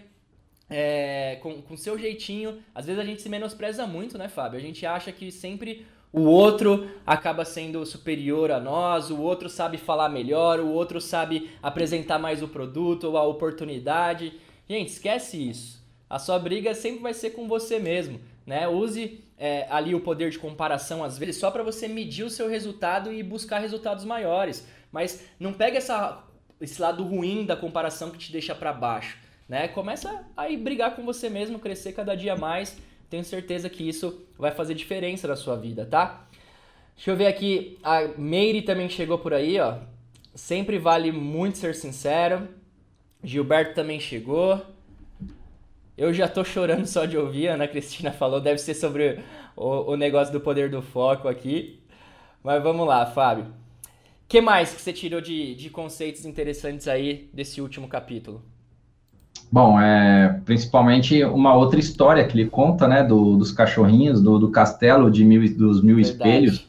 é, 0.70 1.38
com, 1.42 1.62
com 1.62 1.76
seu 1.76 1.98
jeitinho. 1.98 2.62
Às 2.74 2.86
vezes 2.86 3.00
a 3.00 3.04
gente 3.04 3.22
se 3.22 3.28
menospreza 3.28 3.86
muito, 3.86 4.18
né, 4.18 4.28
Fábio? 4.28 4.58
A 4.58 4.62
gente 4.62 4.84
acha 4.84 5.10
que 5.10 5.32
sempre 5.32 5.86
o 6.12 6.22
outro 6.22 6.88
acaba 7.06 7.44
sendo 7.44 7.84
superior 7.84 8.50
a 8.50 8.58
nós, 8.60 9.10
o 9.10 9.20
outro 9.20 9.48
sabe 9.48 9.76
falar 9.76 10.08
melhor, 10.08 10.60
o 10.60 10.68
outro 10.68 11.00
sabe 11.00 11.50
apresentar 11.62 12.18
mais 12.18 12.42
o 12.42 12.48
produto 12.48 13.04
ou 13.04 13.16
a 13.16 13.24
oportunidade. 13.24 14.32
Gente, 14.68 14.88
esquece 14.88 15.48
isso. 15.48 15.78
A 16.08 16.18
sua 16.18 16.38
briga 16.38 16.74
sempre 16.74 17.00
vai 17.00 17.12
ser 17.12 17.30
com 17.30 17.46
você 17.46 17.78
mesmo, 17.78 18.20
né? 18.46 18.66
Use 18.66 19.22
é, 19.36 19.66
ali 19.70 19.94
o 19.94 20.00
poder 20.00 20.30
de 20.30 20.38
comparação 20.38 21.04
às 21.04 21.18
vezes 21.18 21.36
só 21.36 21.50
para 21.50 21.62
você 21.62 21.86
medir 21.86 22.24
o 22.24 22.30
seu 22.30 22.48
resultado 22.48 23.12
e 23.12 23.22
buscar 23.22 23.58
resultados 23.58 24.04
maiores. 24.04 24.66
Mas 24.90 25.24
não 25.38 25.52
pega 25.52 25.76
essa, 25.76 26.24
esse 26.60 26.80
lado 26.80 27.04
ruim 27.04 27.44
da 27.44 27.54
comparação 27.54 28.10
que 28.10 28.18
te 28.18 28.32
deixa 28.32 28.54
para 28.54 28.72
baixo 28.72 29.28
né? 29.48 29.66
Começa 29.68 30.24
a 30.36 30.46
brigar 30.56 30.94
com 30.94 31.04
você 31.04 31.30
mesmo, 31.30 31.58
crescer 31.58 31.92
cada 31.92 32.14
dia 32.14 32.36
mais. 32.36 32.76
Tenho 33.10 33.24
certeza 33.24 33.70
que 33.70 33.88
isso 33.88 34.22
vai 34.38 34.50
fazer 34.50 34.74
diferença 34.74 35.26
na 35.26 35.36
sua 35.36 35.56
vida, 35.56 35.86
tá? 35.86 36.26
Deixa 36.94 37.10
eu 37.10 37.16
ver 37.16 37.26
aqui, 37.26 37.78
a 37.82 38.08
Meire 38.18 38.62
também 38.62 38.88
chegou 38.88 39.18
por 39.18 39.32
aí, 39.32 39.58
ó. 39.60 39.78
Sempre 40.34 40.78
vale 40.78 41.10
muito 41.10 41.58
ser 41.58 41.74
sincero. 41.74 42.48
Gilberto 43.22 43.74
também 43.74 43.98
chegou. 43.98 44.60
Eu 45.96 46.12
já 46.12 46.28
tô 46.28 46.44
chorando 46.44 46.86
só 46.86 47.04
de 47.06 47.16
ouvir, 47.16 47.48
a 47.48 47.54
Ana 47.54 47.66
Cristina 47.66 48.12
falou, 48.12 48.40
deve 48.40 48.58
ser 48.58 48.74
sobre 48.74 49.20
o, 49.56 49.92
o 49.92 49.96
negócio 49.96 50.32
do 50.32 50.40
poder 50.40 50.70
do 50.70 50.82
foco 50.82 51.28
aqui. 51.28 51.80
Mas 52.42 52.62
vamos 52.62 52.86
lá, 52.86 53.06
Fábio. 53.06 53.44
O 53.44 54.28
que 54.28 54.40
mais 54.40 54.72
que 54.72 54.80
você 54.80 54.92
tirou 54.92 55.20
de, 55.20 55.54
de 55.54 55.70
conceitos 55.70 56.24
interessantes 56.24 56.86
aí 56.86 57.28
desse 57.32 57.60
último 57.60 57.88
capítulo? 57.88 58.44
Bom, 59.50 59.80
é, 59.80 60.40
principalmente 60.44 61.24
uma 61.24 61.54
outra 61.54 61.80
história 61.80 62.26
que 62.26 62.38
ele 62.38 62.50
conta, 62.50 62.86
né, 62.86 63.02
do, 63.02 63.36
dos 63.36 63.50
cachorrinhos, 63.50 64.20
do, 64.20 64.38
do 64.38 64.50
castelo 64.50 65.10
de 65.10 65.24
mil, 65.24 65.40
dos 65.56 65.82
mil 65.82 65.96
Verdade. 65.96 66.12
espelhos. 66.12 66.68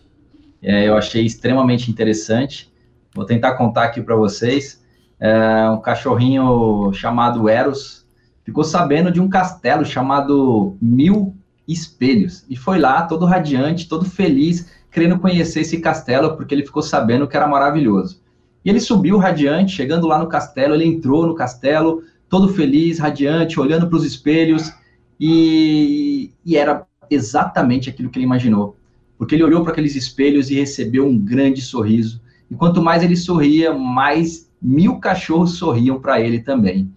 É, 0.62 0.88
eu 0.88 0.96
achei 0.96 1.26
extremamente 1.26 1.92
interessante. 1.92 2.72
Vou 3.14 3.26
tentar 3.26 3.54
contar 3.54 3.84
aqui 3.84 4.02
para 4.02 4.16
vocês. 4.16 4.82
É, 5.20 5.70
um 5.70 5.82
cachorrinho 5.82 6.94
chamado 6.94 7.50
Eros 7.50 8.06
ficou 8.46 8.64
sabendo 8.64 9.12
de 9.12 9.20
um 9.20 9.28
castelo 9.28 9.86
chamado 9.86 10.78
Mil 10.82 11.36
Espelhos 11.68 12.46
e 12.50 12.56
foi 12.56 12.80
lá 12.80 13.04
todo 13.04 13.26
radiante, 13.26 13.88
todo 13.88 14.06
feliz, 14.06 14.72
querendo 14.90 15.20
conhecer 15.20 15.62
esse 15.62 15.80
castelo 15.80 16.36
porque 16.36 16.56
ele 16.56 16.66
ficou 16.66 16.82
sabendo 16.82 17.28
que 17.28 17.36
era 17.36 17.46
maravilhoso. 17.46 18.22
E 18.64 18.70
ele 18.70 18.80
subiu 18.80 19.18
radiante, 19.18 19.76
chegando 19.76 20.08
lá 20.08 20.18
no 20.18 20.28
castelo, 20.28 20.74
ele 20.74 20.86
entrou 20.86 21.28
no 21.28 21.36
castelo, 21.36 22.02
todo 22.30 22.54
feliz, 22.54 23.00
radiante, 23.00 23.60
olhando 23.60 23.88
para 23.88 23.98
os 23.98 24.06
espelhos, 24.06 24.72
e, 25.20 26.32
e 26.46 26.56
era 26.56 26.86
exatamente 27.10 27.90
aquilo 27.90 28.10
que 28.10 28.18
ele 28.18 28.26
imaginou. 28.26 28.78
Porque 29.18 29.36
ele 29.36 29.44
olhou 29.44 29.64
para 29.64 29.72
aqueles 29.72 29.96
espelhos 29.96 30.50
e 30.50 30.56
recebeu 30.56 31.06
um 31.06 31.18
grande 31.18 31.62
sorriso. 31.62 32.22
E 32.50 32.56
quanto 32.56 32.82
mais 32.82 33.04
ele 33.04 33.16
sorria, 33.16 33.74
mais 33.74 34.50
mil 34.62 34.98
cachorros 35.00 35.56
sorriam 35.56 36.00
para 36.00 36.22
ele 36.22 36.40
também. 36.40 36.92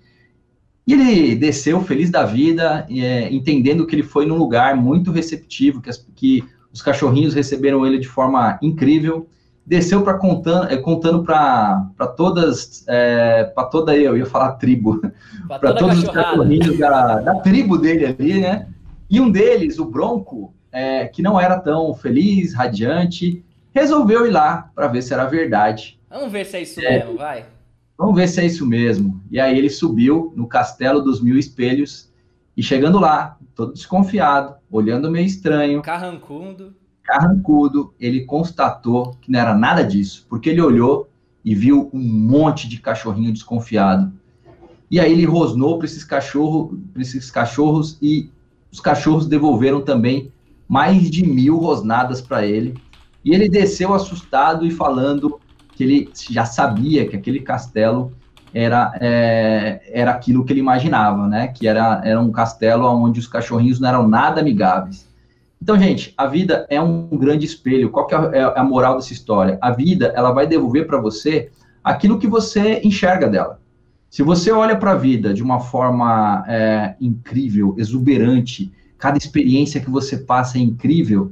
E 0.87 0.93
ele 0.93 1.35
desceu 1.35 1.83
feliz 1.83 2.11
da 2.11 2.25
vida, 2.25 2.87
é, 2.91 3.33
entendendo 3.33 3.87
que 3.87 3.95
ele 3.95 4.03
foi 4.03 4.27
num 4.27 4.37
lugar 4.37 4.77
muito 4.77 5.11
receptivo, 5.11 5.81
que, 5.81 5.91
as, 5.91 6.07
que 6.15 6.45
os 6.73 6.83
cachorrinhos 6.83 7.35
receberam 7.35 7.87
ele 7.87 7.99
de 7.99 8.09
forma 8.09 8.59
incrível 8.63 9.29
desceu 9.65 10.03
para 10.03 10.15
contando, 10.15 10.71
é, 10.71 10.77
contando 10.77 11.23
para 11.23 12.07
todas, 12.17 12.85
é, 12.89 13.45
para 13.45 13.65
toda 13.65 13.97
eu 13.97 14.17
ia 14.17 14.27
falar 14.27 14.53
tribo, 14.53 15.01
para 15.49 15.73
todos 15.75 15.99
os 15.99 16.09
cachorrinhos 16.09 16.79
da, 16.79 17.21
da, 17.21 17.35
tribo 17.37 17.79
dele 17.79 18.07
ali, 18.07 18.41
né? 18.41 18.69
E 19.09 19.21
um 19.21 19.31
deles, 19.31 19.79
o 19.79 19.85
Bronco, 19.85 20.53
é, 20.71 21.07
que 21.07 21.23
não 21.23 21.41
era 21.41 21.59
tão 21.59 21.95
feliz, 21.95 22.55
radiante, 22.55 23.45
resolveu 23.73 24.27
ir 24.27 24.31
lá 24.31 24.71
para 24.75 24.89
ver 24.89 25.03
se 25.03 25.15
era 25.15 25.27
verdade. 25.27 25.99
Vamos 26.11 26.33
ver 26.33 26.45
se 26.45 26.57
é 26.57 26.63
isso 26.63 26.81
é, 26.81 26.99
mesmo, 26.99 27.17
vai. 27.17 27.45
Vamos 27.97 28.17
ver 28.17 28.29
se 28.29 28.41
é 28.41 28.47
isso 28.47 28.67
mesmo. 28.67 29.23
E 29.31 29.39
aí 29.39 29.57
ele 29.57 29.71
subiu 29.71 30.33
no 30.35 30.47
castelo 30.47 31.01
dos 31.01 31.23
mil 31.23 31.39
espelhos 31.39 32.11
e 32.57 32.63
chegando 32.63 32.99
lá, 32.99 33.37
todo 33.55 33.73
desconfiado, 33.73 34.57
olhando 34.71 35.11
meio 35.11 35.27
estranho. 35.27 35.83
Carrancudo 35.83 36.75
carrancudo, 37.13 37.93
ele 38.01 38.25
constatou 38.25 39.15
que 39.21 39.31
não 39.31 39.39
era 39.39 39.55
nada 39.55 39.85
disso, 39.85 40.25
porque 40.31 40.49
ele 40.49 40.63
olhou 40.63 41.11
e 41.45 41.55
viu 41.55 41.91
um 41.93 42.01
monte 42.01 42.67
de 42.67 42.79
cachorrinho 42.79 43.31
desconfiado. 43.31 44.11
E 44.91 44.99
aí 44.99 45.13
ele 45.13 45.27
rosnou 45.27 45.77
para 45.77 45.85
esses, 45.85 46.05
cachorro, 46.05 46.79
esses 46.97 47.31
cachorros 47.31 47.99
e 48.01 48.31
os 48.73 48.81
cachorros 48.81 49.27
devolveram 49.27 49.83
também 49.83 50.33
mais 50.67 51.11
de 51.11 51.27
mil 51.27 51.59
rosnadas 51.59 52.23
para 52.23 52.47
ele. 52.47 52.75
E 53.23 53.35
ele 53.35 53.47
desceu 53.47 53.93
assustado 53.93 54.65
e 54.67 54.71
falando 54.71 55.39
que 55.75 55.85
ele 55.85 56.11
já 56.31 56.47
sabia 56.47 57.07
que 57.07 57.15
aquele 57.15 57.41
castelo 57.41 58.13
era, 58.55 58.97
é, 59.01 59.83
era 59.93 60.13
aquilo 60.13 60.45
que 60.45 60.53
ele 60.53 60.61
imaginava, 60.61 61.27
né? 61.27 61.49
Que 61.49 61.69
era, 61.69 62.01
era 62.05 62.21
um 62.21 62.33
castelo 62.33 62.87
onde 62.87 63.21
os 63.21 63.27
cachorrinhos 63.27 63.79
não 63.81 63.89
eram 63.89 64.09
nada 64.09 64.41
amigáveis. 64.41 65.12
Então, 65.63 65.79
gente, 65.79 66.13
a 66.19 66.27
vida 66.27 66.67
é 66.69 66.83
um 66.83 67.07
grande 67.07 67.47
espelho. 67.47 67.89
Qual 67.89 68.05
que 68.09 68.17
é, 68.17 68.19
é 68.19 68.59
a 68.59 68.65
moral 68.65 68.97
dessa 68.97 69.13
história? 69.13 69.59
A 69.61 69.71
vida, 69.71 70.13
ela 70.17 70.33
vai 70.33 70.45
devolver 70.45 70.89
para 70.89 71.01
você 71.01 71.53
aquilo 71.85 72.19
que 72.19 72.27
você 72.27 72.81
enxerga 72.83 73.29
dela. 73.29 73.61
Se 74.11 74.25
você 74.25 74.51
olha 74.51 74.75
para 74.75 74.91
a 74.91 74.97
vida 74.97 75.33
de 75.33 75.41
uma 75.41 75.61
forma 75.61 76.45
é, 76.49 76.97
incrível, 77.01 77.77
exuberante, 77.79 78.73
cada 78.99 79.17
experiência 79.17 79.81
que 79.81 79.89
você 79.89 80.17
passa 80.17 80.59
é 80.59 80.61
incrível, 80.61 81.31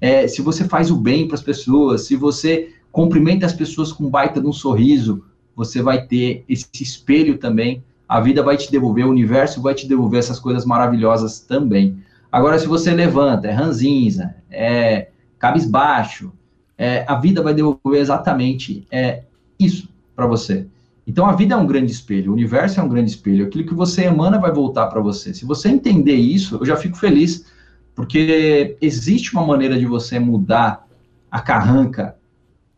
é, 0.00 0.26
se 0.26 0.42
você 0.42 0.64
faz 0.64 0.90
o 0.90 0.96
bem 0.96 1.28
para 1.28 1.36
as 1.36 1.42
pessoas, 1.42 2.04
se 2.04 2.16
você 2.16 2.74
cumprimenta 2.90 3.46
as 3.46 3.52
pessoas 3.52 3.92
com 3.92 4.10
baita 4.10 4.40
de 4.40 4.46
um 4.48 4.52
sorriso, 4.52 5.24
você 5.54 5.80
vai 5.80 6.04
ter 6.04 6.44
esse 6.48 6.66
espelho 6.80 7.38
também. 7.38 7.84
A 8.08 8.20
vida 8.20 8.42
vai 8.42 8.56
te 8.56 8.72
devolver, 8.72 9.06
o 9.06 9.10
universo 9.10 9.62
vai 9.62 9.72
te 9.72 9.86
devolver 9.86 10.18
essas 10.18 10.40
coisas 10.40 10.64
maravilhosas 10.64 11.38
também. 11.38 12.02
Agora, 12.30 12.58
se 12.58 12.66
você 12.66 12.92
levanta, 12.92 13.48
é 13.48 13.50
ranzinza, 13.50 14.34
é 14.50 15.08
cabisbaixo, 15.38 16.32
é, 16.76 17.04
a 17.08 17.14
vida 17.14 17.42
vai 17.42 17.54
devolver 17.54 18.00
exatamente 18.00 18.86
é, 18.90 19.22
isso 19.58 19.88
para 20.14 20.26
você. 20.26 20.66
Então, 21.06 21.24
a 21.24 21.32
vida 21.32 21.54
é 21.54 21.56
um 21.56 21.66
grande 21.66 21.90
espelho, 21.90 22.30
o 22.30 22.34
universo 22.34 22.78
é 22.78 22.82
um 22.82 22.88
grande 22.88 23.10
espelho. 23.10 23.46
Aquilo 23.46 23.66
que 23.66 23.74
você 23.74 24.04
emana 24.04 24.38
vai 24.38 24.52
voltar 24.52 24.86
para 24.88 25.00
você. 25.00 25.32
Se 25.32 25.46
você 25.46 25.70
entender 25.70 26.16
isso, 26.16 26.56
eu 26.56 26.66
já 26.66 26.76
fico 26.76 26.98
feliz, 26.98 27.46
porque 27.94 28.76
existe 28.80 29.32
uma 29.32 29.44
maneira 29.44 29.78
de 29.78 29.86
você 29.86 30.18
mudar 30.18 30.86
a 31.30 31.40
carranca, 31.40 32.14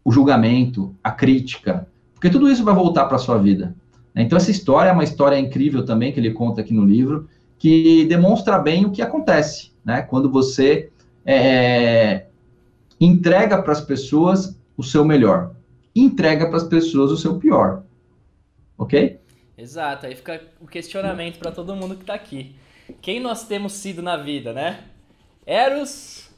o 0.04 0.12
julgamento, 0.12 0.94
a 1.02 1.10
crítica, 1.10 1.88
porque 2.14 2.30
tudo 2.30 2.48
isso 2.48 2.64
vai 2.64 2.74
voltar 2.74 3.06
para 3.06 3.18
sua 3.18 3.36
vida. 3.36 3.74
Então, 4.14 4.36
essa 4.36 4.50
história 4.50 4.90
é 4.90 4.92
uma 4.92 5.04
história 5.04 5.38
incrível 5.38 5.84
também, 5.84 6.12
que 6.12 6.20
ele 6.20 6.30
conta 6.30 6.60
aqui 6.60 6.72
no 6.72 6.84
livro 6.84 7.28
que 7.60 8.06
demonstra 8.06 8.58
bem 8.58 8.86
o 8.86 8.90
que 8.90 9.02
acontece, 9.02 9.70
né? 9.84 10.00
Quando 10.00 10.30
você 10.30 10.90
é, 11.26 12.24
entrega 12.98 13.62
para 13.62 13.72
as 13.72 13.82
pessoas 13.82 14.58
o 14.78 14.82
seu 14.82 15.04
melhor, 15.04 15.54
entrega 15.94 16.46
para 16.46 16.56
as 16.56 16.64
pessoas 16.64 17.12
o 17.12 17.18
seu 17.18 17.38
pior, 17.38 17.82
ok? 18.78 19.20
Exato. 19.58 20.06
Aí 20.06 20.16
fica 20.16 20.40
o 20.58 20.66
questionamento 20.66 21.38
para 21.38 21.52
todo 21.52 21.76
mundo 21.76 21.96
que 21.96 22.02
está 22.02 22.14
aqui. 22.14 22.56
Quem 23.02 23.20
nós 23.20 23.46
temos 23.46 23.74
sido 23.74 24.00
na 24.00 24.16
vida, 24.16 24.54
né? 24.54 24.84
Eros 25.44 26.29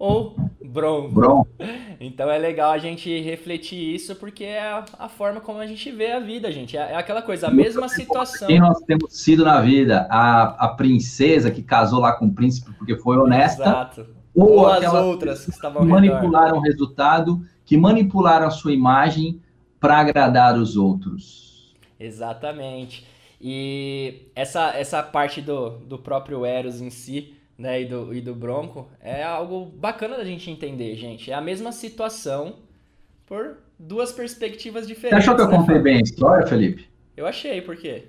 ou 0.00 0.34
Bronco? 0.64 1.08
Bronco. 1.12 1.48
Então 2.02 2.30
é 2.30 2.38
legal 2.38 2.70
a 2.70 2.78
gente 2.78 3.20
refletir 3.20 3.94
isso 3.94 4.16
porque 4.16 4.42
é 4.42 4.62
a, 4.62 4.86
a 5.00 5.06
forma 5.06 5.38
como 5.38 5.58
a 5.58 5.66
gente 5.66 5.90
vê 5.90 6.12
a 6.12 6.18
vida, 6.18 6.50
gente. 6.50 6.74
É, 6.74 6.92
é 6.92 6.96
aquela 6.96 7.20
coisa, 7.20 7.48
a 7.48 7.50
mesma 7.50 7.90
situação. 7.90 8.48
Quem 8.48 8.58
nós 8.58 8.80
temos 8.80 9.20
sido 9.20 9.44
na 9.44 9.60
vida? 9.60 10.08
A, 10.10 10.64
a 10.64 10.68
princesa 10.68 11.50
que 11.50 11.62
casou 11.62 12.00
lá 12.00 12.14
com 12.14 12.24
o 12.24 12.32
príncipe 12.32 12.72
porque 12.72 12.96
foi 12.96 13.18
honesta. 13.18 13.64
Exato. 13.64 14.06
Ou, 14.34 14.60
ou 14.60 14.66
as 14.66 14.90
outras 14.94 15.44
que 15.44 15.50
estavam 15.50 15.82
que 15.82 15.88
manipularam 15.88 16.56
o 16.56 16.60
resultado, 16.62 17.42
que 17.66 17.76
manipularam 17.76 18.46
a 18.46 18.50
sua 18.50 18.72
imagem 18.72 19.42
para 19.78 19.98
agradar 19.98 20.56
os 20.56 20.74
outros. 20.74 21.76
Exatamente. 21.98 23.06
E 23.38 24.30
essa, 24.34 24.74
essa 24.74 25.02
parte 25.02 25.42
do, 25.42 25.70
do 25.80 25.98
próprio 25.98 26.46
Eros 26.46 26.80
em 26.80 26.88
si, 26.88 27.34
né, 27.60 27.82
e 27.82 27.84
do, 27.84 28.14
e 28.14 28.22
do 28.22 28.34
Bronco, 28.34 28.88
é 29.02 29.22
algo 29.22 29.66
bacana 29.66 30.16
da 30.16 30.24
gente 30.24 30.50
entender, 30.50 30.96
gente. 30.96 31.30
É 31.30 31.34
a 31.34 31.42
mesma 31.42 31.72
situação 31.72 32.54
por 33.26 33.58
duas 33.78 34.10
perspectivas 34.10 34.88
diferentes. 34.88 35.24
Você 35.24 35.30
achou 35.30 35.36
que 35.36 35.42
eu 35.42 35.50
né, 35.50 35.58
contei 35.58 35.78
bem 35.78 35.96
a 35.98 36.00
história, 36.00 36.46
Felipe? 36.46 36.88
Eu 37.14 37.26
achei, 37.26 37.60
por 37.60 37.76
quê? 37.76 38.04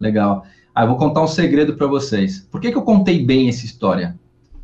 Legal. 0.00 0.46
Ah, 0.74 0.84
eu 0.84 0.88
vou 0.88 0.96
contar 0.96 1.22
um 1.22 1.26
segredo 1.26 1.76
para 1.76 1.86
vocês. 1.86 2.40
Por 2.50 2.58
que, 2.58 2.72
que 2.72 2.76
eu 2.78 2.82
contei 2.82 3.22
bem 3.22 3.50
essa 3.50 3.66
história? 3.66 4.18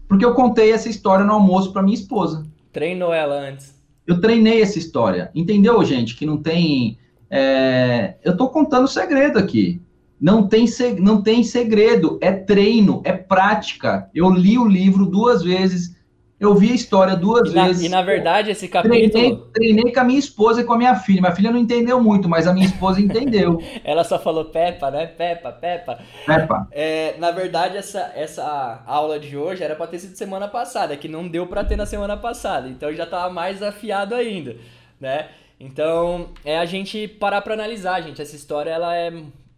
Porque 0.08 0.24
eu 0.24 0.34
contei 0.34 0.72
essa 0.72 0.88
história 0.88 1.26
no 1.26 1.34
almoço 1.34 1.70
para 1.70 1.82
minha 1.82 1.94
esposa. 1.94 2.46
Treinou 2.72 3.12
ela 3.12 3.34
antes. 3.34 3.78
Eu 4.06 4.18
treinei 4.18 4.62
essa 4.62 4.78
história. 4.78 5.30
Entendeu, 5.34 5.84
gente? 5.84 6.16
Que 6.16 6.24
não 6.24 6.38
tem. 6.38 6.98
É... 7.30 8.14
Eu 8.24 8.32
estou 8.32 8.48
contando 8.48 8.88
segredo 8.88 9.38
aqui. 9.38 9.80
Não 10.22 10.46
tem, 10.46 10.66
não 11.00 11.20
tem 11.20 11.42
segredo, 11.42 12.16
é 12.22 12.30
treino, 12.30 13.02
é 13.04 13.12
prática. 13.12 14.08
Eu 14.14 14.30
li 14.30 14.56
o 14.56 14.68
livro 14.68 15.04
duas 15.04 15.42
vezes, 15.42 15.96
eu 16.38 16.54
vi 16.54 16.70
a 16.70 16.74
história 16.76 17.16
duas 17.16 17.50
e 17.50 17.54
na, 17.56 17.66
vezes. 17.66 17.82
E 17.82 17.88
na 17.88 18.02
verdade, 18.02 18.52
esse 18.52 18.68
capítulo. 18.68 19.10
Treinei, 19.10 19.42
treinei, 19.52 19.92
com 19.92 19.98
a 19.98 20.04
minha 20.04 20.20
esposa 20.20 20.60
e 20.60 20.64
com 20.64 20.74
a 20.74 20.78
minha 20.78 20.94
filha. 20.94 21.20
Minha 21.20 21.34
filha 21.34 21.50
não 21.50 21.58
entendeu 21.58 22.00
muito, 22.00 22.28
mas 22.28 22.46
a 22.46 22.52
minha 22.52 22.66
esposa 22.66 23.00
entendeu. 23.00 23.60
Ela 23.82 24.04
só 24.04 24.16
falou 24.16 24.44
Peppa, 24.44 24.92
né? 24.92 25.06
Peppa, 25.06 25.50
Peppa. 25.50 25.98
Peppa. 26.24 26.68
É, 26.70 27.16
na 27.18 27.32
verdade, 27.32 27.76
essa, 27.76 28.12
essa 28.14 28.80
aula 28.86 29.18
de 29.18 29.36
hoje 29.36 29.64
era 29.64 29.74
para 29.74 29.88
ter 29.88 29.98
sido 29.98 30.14
semana 30.14 30.46
passada, 30.46 30.96
que 30.96 31.08
não 31.08 31.26
deu 31.26 31.48
para 31.48 31.64
ter 31.64 31.74
na 31.74 31.84
semana 31.84 32.16
passada. 32.16 32.68
Então 32.68 32.94
já 32.94 33.06
tava 33.06 33.32
mais 33.32 33.60
afiado 33.60 34.14
ainda, 34.14 34.54
né? 35.00 35.26
Então, 35.58 36.28
é 36.44 36.58
a 36.58 36.64
gente 36.64 37.08
parar 37.08 37.40
para 37.42 37.54
analisar, 37.54 38.00
gente. 38.02 38.22
Essa 38.22 38.36
história 38.36 38.70
ela 38.70 38.96
é 38.96 39.12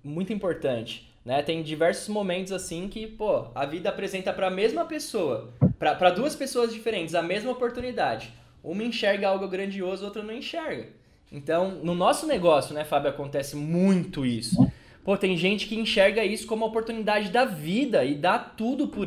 muito 0.05 0.33
importante. 0.33 1.11
Né? 1.25 1.43
Tem 1.43 1.63
diversos 1.63 2.09
momentos 2.09 2.53
assim 2.53 2.87
que, 2.87 3.07
pô, 3.07 3.47
a 3.55 3.65
vida 3.65 3.89
apresenta 3.89 4.33
para 4.33 4.49
a 4.49 4.51
mesma 4.51 4.85
pessoa, 4.85 5.53
para 5.79 6.11
duas 6.11 6.37
pessoas 6.37 6.73
diferentes, 6.73 7.15
a 7.15 7.23
mesma 7.23 7.51
oportunidade. 7.51 8.31
Uma 8.63 8.85
enxerga 8.85 9.29
algo 9.29 9.49
grandioso, 9.49 10.05
outra 10.05 10.23
não 10.23 10.35
enxerga. 10.35 10.89
Então, 11.33 11.73
no 11.83 11.95
nosso 11.95 12.27
negócio, 12.27 12.75
né, 12.75 12.85
Fábio, 12.85 13.11
acontece 13.11 13.57
muito 13.57 14.25
isso. 14.25 14.71
Pô, 15.03 15.17
tem 15.17 15.37
gente 15.37 15.67
que 15.67 15.77
enxerga 15.77 16.25
isso 16.25 16.47
como 16.47 16.65
oportunidade 16.65 17.31
da 17.31 17.45
vida 17.45 18.05
e 18.05 18.15
dá 18.15 18.39
tudo 18.39 18.89
por, 18.89 19.07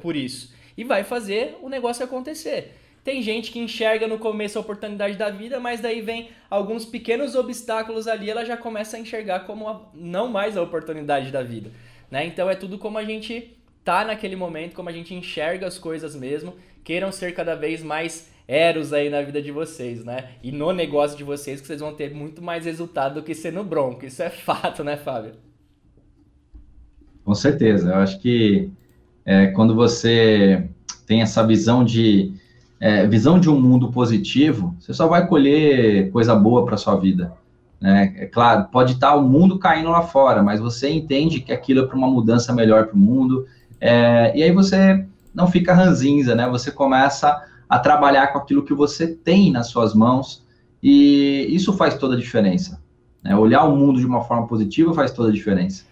por 0.00 0.16
isso. 0.16 0.52
E 0.76 0.84
vai 0.84 1.04
fazer 1.04 1.56
o 1.62 1.68
negócio 1.68 2.04
acontecer. 2.04 2.77
Tem 3.04 3.22
gente 3.22 3.50
que 3.50 3.58
enxerga 3.58 4.06
no 4.06 4.18
começo 4.18 4.58
a 4.58 4.60
oportunidade 4.60 5.16
da 5.16 5.30
vida, 5.30 5.58
mas 5.58 5.80
daí 5.80 6.00
vem 6.00 6.30
alguns 6.50 6.84
pequenos 6.84 7.34
obstáculos 7.34 8.06
ali, 8.06 8.28
ela 8.28 8.44
já 8.44 8.56
começa 8.56 8.96
a 8.96 9.00
enxergar 9.00 9.40
como 9.40 9.68
a, 9.68 9.90
não 9.94 10.28
mais 10.28 10.56
a 10.56 10.62
oportunidade 10.62 11.30
da 11.30 11.42
vida, 11.42 11.70
né? 12.10 12.26
Então 12.26 12.50
é 12.50 12.54
tudo 12.54 12.78
como 12.78 12.98
a 12.98 13.04
gente 13.04 13.56
tá 13.84 14.04
naquele 14.04 14.36
momento, 14.36 14.74
como 14.74 14.88
a 14.88 14.92
gente 14.92 15.14
enxerga 15.14 15.66
as 15.66 15.78
coisas 15.78 16.14
mesmo. 16.14 16.54
Queiram 16.84 17.10
ser 17.10 17.34
cada 17.34 17.54
vez 17.54 17.82
mais 17.82 18.30
eros 18.46 18.94
aí 18.94 19.10
na 19.10 19.20
vida 19.20 19.42
de 19.42 19.52
vocês, 19.52 20.04
né? 20.04 20.30
E 20.42 20.50
no 20.50 20.72
negócio 20.72 21.16
de 21.16 21.24
vocês 21.24 21.60
que 21.60 21.66
vocês 21.66 21.80
vão 21.80 21.94
ter 21.94 22.14
muito 22.14 22.42
mais 22.42 22.64
resultado 22.64 23.16
do 23.16 23.22
que 23.22 23.34
ser 23.34 23.52
no 23.52 23.62
bronco. 23.62 24.06
Isso 24.06 24.22
é 24.22 24.28
fato, 24.30 24.82
né, 24.82 24.96
Fábio? 24.96 25.32
Com 27.24 27.34
certeza. 27.34 27.90
Eu 27.90 27.96
acho 27.96 28.18
que 28.20 28.70
é, 29.24 29.48
quando 29.48 29.74
você 29.74 30.66
tem 31.06 31.20
essa 31.20 31.46
visão 31.46 31.84
de 31.84 32.32
é, 32.80 33.06
visão 33.06 33.38
de 33.38 33.50
um 33.50 33.60
mundo 33.60 33.90
positivo, 33.90 34.74
você 34.78 34.94
só 34.94 35.06
vai 35.06 35.26
colher 35.26 36.10
coisa 36.10 36.34
boa 36.34 36.64
para 36.64 36.76
sua 36.76 36.96
vida. 36.96 37.32
Né? 37.80 38.14
É 38.16 38.26
claro, 38.26 38.68
pode 38.70 38.94
estar 38.94 39.14
o 39.14 39.22
mundo 39.22 39.58
caindo 39.58 39.90
lá 39.90 40.02
fora, 40.02 40.42
mas 40.42 40.60
você 40.60 40.90
entende 40.90 41.40
que 41.40 41.52
aquilo 41.52 41.84
é 41.84 41.86
para 41.86 41.96
uma 41.96 42.08
mudança 42.08 42.52
melhor 42.52 42.86
para 42.86 42.96
o 42.96 42.98
mundo, 42.98 43.46
é, 43.80 44.36
e 44.36 44.42
aí 44.42 44.52
você 44.52 45.04
não 45.34 45.46
fica 45.46 45.72
ranzinza, 45.72 46.34
né? 46.34 46.48
Você 46.48 46.70
começa 46.70 47.40
a 47.68 47.78
trabalhar 47.78 48.28
com 48.28 48.38
aquilo 48.38 48.64
que 48.64 48.74
você 48.74 49.06
tem 49.06 49.52
nas 49.52 49.68
suas 49.68 49.94
mãos, 49.94 50.44
e 50.82 51.46
isso 51.50 51.72
faz 51.72 51.96
toda 51.96 52.14
a 52.14 52.18
diferença. 52.18 52.82
Né? 53.22 53.36
Olhar 53.36 53.64
o 53.64 53.76
mundo 53.76 54.00
de 54.00 54.06
uma 54.06 54.22
forma 54.22 54.46
positiva 54.46 54.94
faz 54.94 55.12
toda 55.12 55.28
a 55.28 55.32
diferença. 55.32 55.84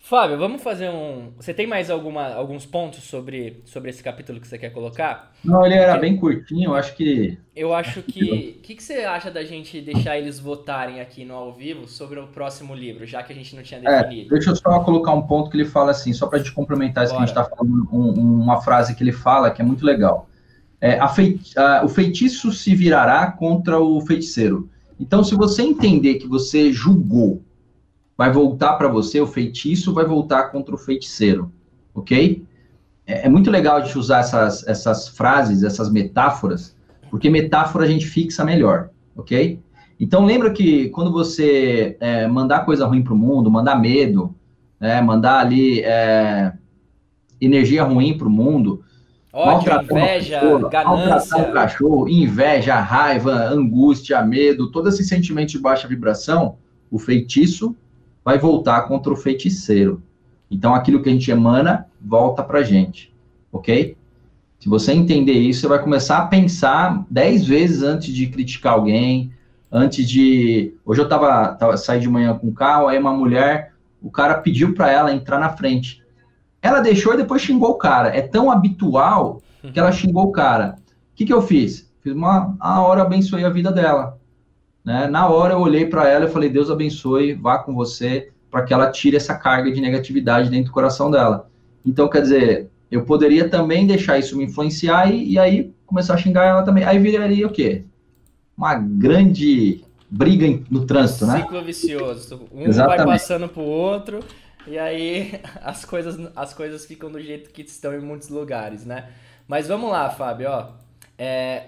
Fábio, 0.00 0.38
vamos 0.38 0.62
fazer 0.62 0.88
um. 0.88 1.32
Você 1.36 1.52
tem 1.52 1.66
mais 1.66 1.90
alguma, 1.90 2.32
alguns 2.32 2.64
pontos 2.64 3.02
sobre, 3.02 3.62
sobre 3.64 3.90
esse 3.90 4.02
capítulo 4.02 4.40
que 4.40 4.46
você 4.46 4.56
quer 4.56 4.70
colocar? 4.70 5.32
Não, 5.44 5.66
ele 5.66 5.74
era 5.74 5.92
Porque... 5.92 6.06
bem 6.06 6.16
curtinho, 6.16 6.70
eu 6.70 6.74
acho 6.74 6.94
que. 6.94 7.36
Eu 7.54 7.74
acho 7.74 8.02
que. 8.02 8.56
O 8.58 8.62
que, 8.62 8.74
que 8.76 8.82
você 8.82 9.04
acha 9.04 9.30
da 9.30 9.44
gente 9.44 9.80
deixar 9.80 10.16
eles 10.16 10.38
votarem 10.38 11.00
aqui 11.00 11.24
no 11.24 11.34
ao 11.34 11.52
vivo 11.52 11.88
sobre 11.88 12.18
o 12.20 12.28
próximo 12.28 12.74
livro, 12.74 13.04
já 13.06 13.22
que 13.22 13.32
a 13.32 13.36
gente 13.36 13.54
não 13.54 13.62
tinha 13.62 13.80
é, 13.84 14.02
definido? 14.02 14.28
É, 14.28 14.38
deixa 14.38 14.50
eu 14.50 14.56
só 14.56 14.80
colocar 14.80 15.12
um 15.12 15.22
ponto 15.22 15.50
que 15.50 15.56
ele 15.56 15.66
fala 15.66 15.90
assim, 15.90 16.12
só 16.12 16.26
para 16.26 16.38
a 16.38 16.42
gente 16.42 16.52
complementar 16.52 17.04
isso 17.04 17.12
Bora. 17.12 17.26
que 17.26 17.32
a 17.32 17.34
gente 17.34 17.44
está 17.44 17.56
falando, 17.56 17.88
um, 17.92 18.42
uma 18.42 18.62
frase 18.62 18.94
que 18.94 19.02
ele 19.02 19.12
fala 19.12 19.50
que 19.50 19.60
é 19.60 19.64
muito 19.64 19.84
legal. 19.84 20.28
É, 20.80 20.98
a 20.98 21.08
feit... 21.08 21.58
a, 21.58 21.84
o 21.84 21.88
feitiço 21.88 22.52
se 22.52 22.74
virará 22.74 23.32
contra 23.32 23.78
o 23.80 24.00
feiticeiro. 24.00 24.70
Então, 24.98 25.22
se 25.22 25.34
você 25.34 25.62
entender 25.62 26.14
que 26.14 26.26
você 26.26 26.72
julgou 26.72 27.42
vai 28.18 28.32
voltar 28.32 28.72
para 28.72 28.88
você, 28.88 29.20
o 29.20 29.26
feitiço 29.28 29.94
vai 29.94 30.04
voltar 30.04 30.50
contra 30.50 30.74
o 30.74 30.78
feiticeiro, 30.78 31.52
ok? 31.94 32.44
É, 33.06 33.26
é, 33.26 33.28
muito 33.28 33.48
legal 33.48 33.76
a 33.76 33.80
gente 33.80 33.96
usar 33.96 34.18
essas, 34.18 34.66
essas 34.66 35.06
frases, 35.06 35.62
essas 35.62 35.88
metáforas, 35.88 36.76
porque 37.10 37.30
metáfora 37.30 37.84
a 37.84 37.86
gente 37.86 38.04
fixa 38.06 38.44
melhor, 38.44 38.90
ok? 39.16 39.60
Então 40.00 40.24
lembra 40.24 40.50
que 40.50 40.88
quando 40.88 41.12
você 41.12 41.96
é, 42.00 42.26
mandar 42.26 42.64
coisa 42.64 42.84
ruim 42.86 43.02
para 43.02 43.14
o 43.14 43.16
mundo, 43.16 43.48
mandar 43.52 43.80
medo, 43.80 44.34
né, 44.80 45.00
mandar 45.00 45.38
ali 45.38 45.80
é, 45.80 46.52
energia 47.40 47.84
ruim 47.84 48.18
para 48.18 48.26
o 48.26 48.30
mundo, 48.30 48.82
Ódio, 49.32 49.72
inveja, 49.82 50.40
pessoa, 50.40 50.68
ganância. 50.68 51.44
Cachorro, 51.52 52.08
inveja, 52.08 52.80
raiva, 52.80 53.32
angústia, 53.32 54.20
medo, 54.22 54.72
todo 54.72 54.88
esse 54.88 55.04
sentimento 55.04 55.50
de 55.50 55.60
baixa 55.60 55.86
vibração, 55.86 56.56
o 56.90 56.98
feitiço 56.98 57.76
vai 58.24 58.38
voltar 58.38 58.82
contra 58.82 59.12
o 59.12 59.16
feiticeiro. 59.16 60.02
Então, 60.50 60.74
aquilo 60.74 61.02
que 61.02 61.08
a 61.08 61.12
gente 61.12 61.30
emana, 61.30 61.86
volta 62.00 62.42
para 62.42 62.60
a 62.60 62.62
gente, 62.62 63.14
ok? 63.52 63.96
Se 64.58 64.68
você 64.68 64.92
entender 64.92 65.34
isso, 65.34 65.60
você 65.60 65.68
vai 65.68 65.82
começar 65.82 66.18
a 66.18 66.26
pensar 66.26 67.04
dez 67.08 67.46
vezes 67.46 67.82
antes 67.82 68.12
de 68.12 68.26
criticar 68.26 68.72
alguém, 68.72 69.32
antes 69.70 70.08
de... 70.08 70.74
Hoje 70.84 71.00
eu 71.00 71.08
tava, 71.08 71.54
tava 71.54 71.76
saí 71.76 72.00
de 72.00 72.08
manhã 72.08 72.36
com 72.36 72.48
o 72.48 72.52
carro, 72.52 72.88
aí 72.88 72.98
uma 72.98 73.12
mulher, 73.12 73.72
o 74.02 74.10
cara 74.10 74.34
pediu 74.34 74.74
para 74.74 74.90
ela 74.90 75.12
entrar 75.12 75.38
na 75.38 75.50
frente. 75.50 76.02
Ela 76.60 76.80
deixou 76.80 77.14
e 77.14 77.18
depois 77.18 77.42
xingou 77.42 77.70
o 77.70 77.78
cara. 77.78 78.08
É 78.08 78.20
tão 78.20 78.50
habitual 78.50 79.40
que 79.72 79.78
ela 79.78 79.92
xingou 79.92 80.24
o 80.24 80.32
cara. 80.32 80.76
O 81.12 81.14
que, 81.14 81.24
que 81.24 81.32
eu 81.32 81.42
fiz? 81.42 81.88
Fiz 82.00 82.12
uma, 82.12 82.56
a 82.58 82.80
hora 82.82 83.02
abençoei 83.02 83.44
a 83.44 83.50
vida 83.50 83.70
dela. 83.70 84.17
Né? 84.88 85.06
Na 85.06 85.28
hora 85.28 85.52
eu 85.52 85.58
olhei 85.58 85.84
para 85.84 86.08
ela 86.08 86.24
e 86.24 86.30
falei: 86.30 86.48
Deus 86.48 86.70
abençoe, 86.70 87.34
vá 87.34 87.58
com 87.58 87.74
você, 87.74 88.30
para 88.50 88.62
que 88.62 88.72
ela 88.72 88.90
tire 88.90 89.18
essa 89.18 89.34
carga 89.34 89.70
de 89.70 89.82
negatividade 89.82 90.48
dentro 90.48 90.70
do 90.70 90.72
coração 90.72 91.10
dela. 91.10 91.50
Então, 91.84 92.08
quer 92.08 92.22
dizer, 92.22 92.70
eu 92.90 93.04
poderia 93.04 93.50
também 93.50 93.86
deixar 93.86 94.18
isso 94.18 94.34
me 94.34 94.44
influenciar 94.44 95.12
e, 95.12 95.32
e 95.32 95.38
aí 95.38 95.74
começar 95.84 96.14
a 96.14 96.16
xingar 96.16 96.46
ela 96.46 96.62
também. 96.62 96.84
Aí 96.84 96.98
viraria 96.98 97.46
o 97.46 97.50
quê? 97.50 97.84
Uma 98.56 98.76
grande 98.76 99.84
briga 100.08 100.58
no 100.70 100.86
trânsito, 100.86 101.26
né? 101.26 101.42
Ciclo 101.42 101.62
vicioso. 101.62 102.48
Um 102.50 102.66
Exatamente. 102.66 103.04
vai 103.04 103.18
passando 103.18 103.46
pro 103.46 103.60
outro 103.60 104.20
e 104.66 104.78
aí 104.78 105.38
as 105.62 105.84
coisas, 105.84 106.18
as 106.34 106.54
coisas 106.54 106.86
ficam 106.86 107.12
do 107.12 107.20
jeito 107.20 107.50
que 107.50 107.60
estão 107.60 107.92
em 107.92 108.00
muitos 108.00 108.30
lugares, 108.30 108.86
né? 108.86 109.10
Mas 109.46 109.68
vamos 109.68 109.90
lá, 109.90 110.08
Fábio, 110.08 110.48
ó. 110.48 110.68
É, 111.18 111.64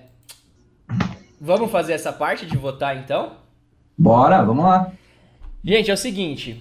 Vamos 1.43 1.70
fazer 1.70 1.95
essa 1.95 2.12
parte 2.12 2.45
de 2.45 2.55
votar 2.55 2.99
então? 2.99 3.38
Bora, 3.97 4.43
vamos 4.43 4.62
lá. 4.62 4.93
Gente, 5.64 5.91
é 5.91 5.95
o 5.95 5.97
seguinte. 5.97 6.61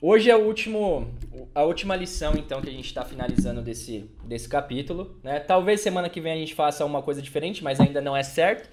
Hoje 0.00 0.30
é 0.30 0.36
o 0.36 0.46
último, 0.46 1.10
a 1.52 1.64
última 1.64 1.96
lição, 1.96 2.34
então, 2.36 2.62
que 2.62 2.68
a 2.68 2.72
gente 2.72 2.86
está 2.86 3.04
finalizando 3.04 3.60
desse, 3.60 4.08
desse 4.22 4.48
capítulo. 4.48 5.16
Né? 5.24 5.40
Talvez 5.40 5.80
semana 5.80 6.08
que 6.08 6.20
vem 6.20 6.32
a 6.32 6.36
gente 6.36 6.54
faça 6.54 6.84
uma 6.84 7.02
coisa 7.02 7.20
diferente, 7.20 7.64
mas 7.64 7.80
ainda 7.80 8.00
não 8.00 8.16
é 8.16 8.22
certo. 8.22 8.70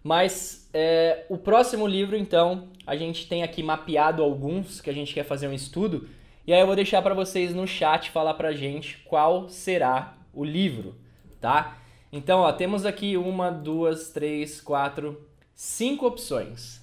Mas 0.00 0.70
é, 0.72 1.26
o 1.28 1.36
próximo 1.36 1.88
livro, 1.88 2.16
então, 2.16 2.68
a 2.86 2.94
gente 2.94 3.26
tem 3.26 3.42
aqui 3.42 3.64
mapeado 3.64 4.22
alguns 4.22 4.80
que 4.80 4.90
a 4.90 4.94
gente 4.94 5.12
quer 5.12 5.24
fazer 5.24 5.48
um 5.48 5.52
estudo. 5.52 6.08
E 6.46 6.52
aí 6.52 6.60
eu 6.60 6.66
vou 6.68 6.76
deixar 6.76 7.02
para 7.02 7.14
vocês 7.14 7.52
no 7.52 7.66
chat 7.66 8.12
falar 8.12 8.34
pra 8.34 8.52
gente 8.52 8.98
qual 8.98 9.48
será 9.48 10.14
o 10.32 10.44
livro, 10.44 10.94
tá? 11.40 11.79
Então, 12.12 12.40
ó, 12.40 12.52
temos 12.52 12.84
aqui 12.84 13.16
uma, 13.16 13.50
duas, 13.50 14.10
três, 14.10 14.60
quatro, 14.60 15.28
cinco 15.54 16.06
opções. 16.06 16.80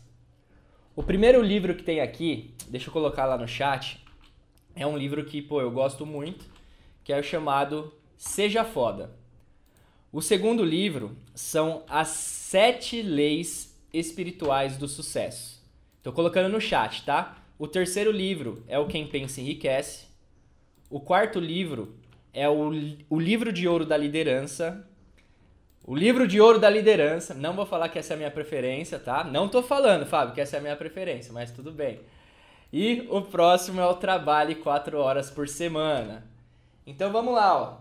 O 0.96 1.04
primeiro 1.04 1.42
livro 1.42 1.76
que 1.76 1.84
tem 1.84 2.00
aqui, 2.00 2.54
deixa 2.70 2.90
eu 2.90 2.94
colocar 2.94 3.26
lá 3.26 3.38
no 3.38 3.48
chat, 3.48 4.04
é 4.76 4.88
um 4.88 4.98
livro 4.98 5.26
que, 5.26 5.42
pô, 5.42 5.60
eu 5.60 5.70
gosto 5.70 6.06
muito, 6.06 6.46
que 7.04 7.12
é 7.12 7.20
o 7.20 7.24
chamado 7.24 7.94
Seja 8.16 8.64
Foda. 8.64 9.12
O 10.12 10.22
segundo 10.22 10.64
livro 10.64 11.16
são 11.36 11.84
As 11.90 12.08
Sete 12.08 13.02
Leis 13.02 13.78
Espirituais 13.94 14.78
do 14.78 14.88
Sucesso. 14.88 15.62
Tô 16.02 16.14
colocando 16.14 16.48
no 16.48 16.62
chat, 16.62 17.04
tá? 17.04 17.38
O 17.60 17.68
terceiro 17.68 18.12
livro 18.12 18.64
é 18.68 18.80
o 18.80 18.88
Quem 18.88 19.06
Pensa 19.06 19.42
Enriquece. 19.42 20.06
O 20.90 21.02
quarto 21.02 21.40
livro 21.40 21.96
é 22.34 22.48
o, 22.48 22.70
o 23.10 23.20
Livro 23.20 23.52
de 23.52 23.68
Ouro 23.68 23.86
da 23.86 23.98
Liderança. 23.98 24.88
O 25.88 25.96
Livro 25.96 26.28
de 26.28 26.42
Ouro 26.42 26.60
da 26.60 26.70
Liderança. 26.70 27.34
Não 27.34 27.54
vou 27.54 27.66
falar 27.66 27.88
que 27.88 27.98
essa 27.98 28.14
é 28.14 28.16
a 28.16 28.18
minha 28.18 28.30
preferência, 28.30 29.00
tá? 29.00 29.24
Não 29.24 29.48
tô 29.48 29.64
falando, 29.64 30.06
Fábio, 30.06 30.36
que 30.36 30.42
essa 30.42 30.58
é 30.58 30.60
a 30.60 30.62
minha 30.62 30.76
preferência, 30.76 31.32
mas 31.32 31.50
tudo 31.50 31.72
bem. 31.72 32.02
E 32.74 33.08
o 33.10 33.22
próximo 33.22 33.80
é 33.80 33.86
o 33.86 33.94
Trabalhe 33.94 34.56
4 34.56 35.00
horas 35.00 35.32
por 35.32 35.48
semana. 35.48 36.28
Então 36.86 37.10
vamos 37.10 37.34
lá, 37.34 37.58
ó. 37.58 37.78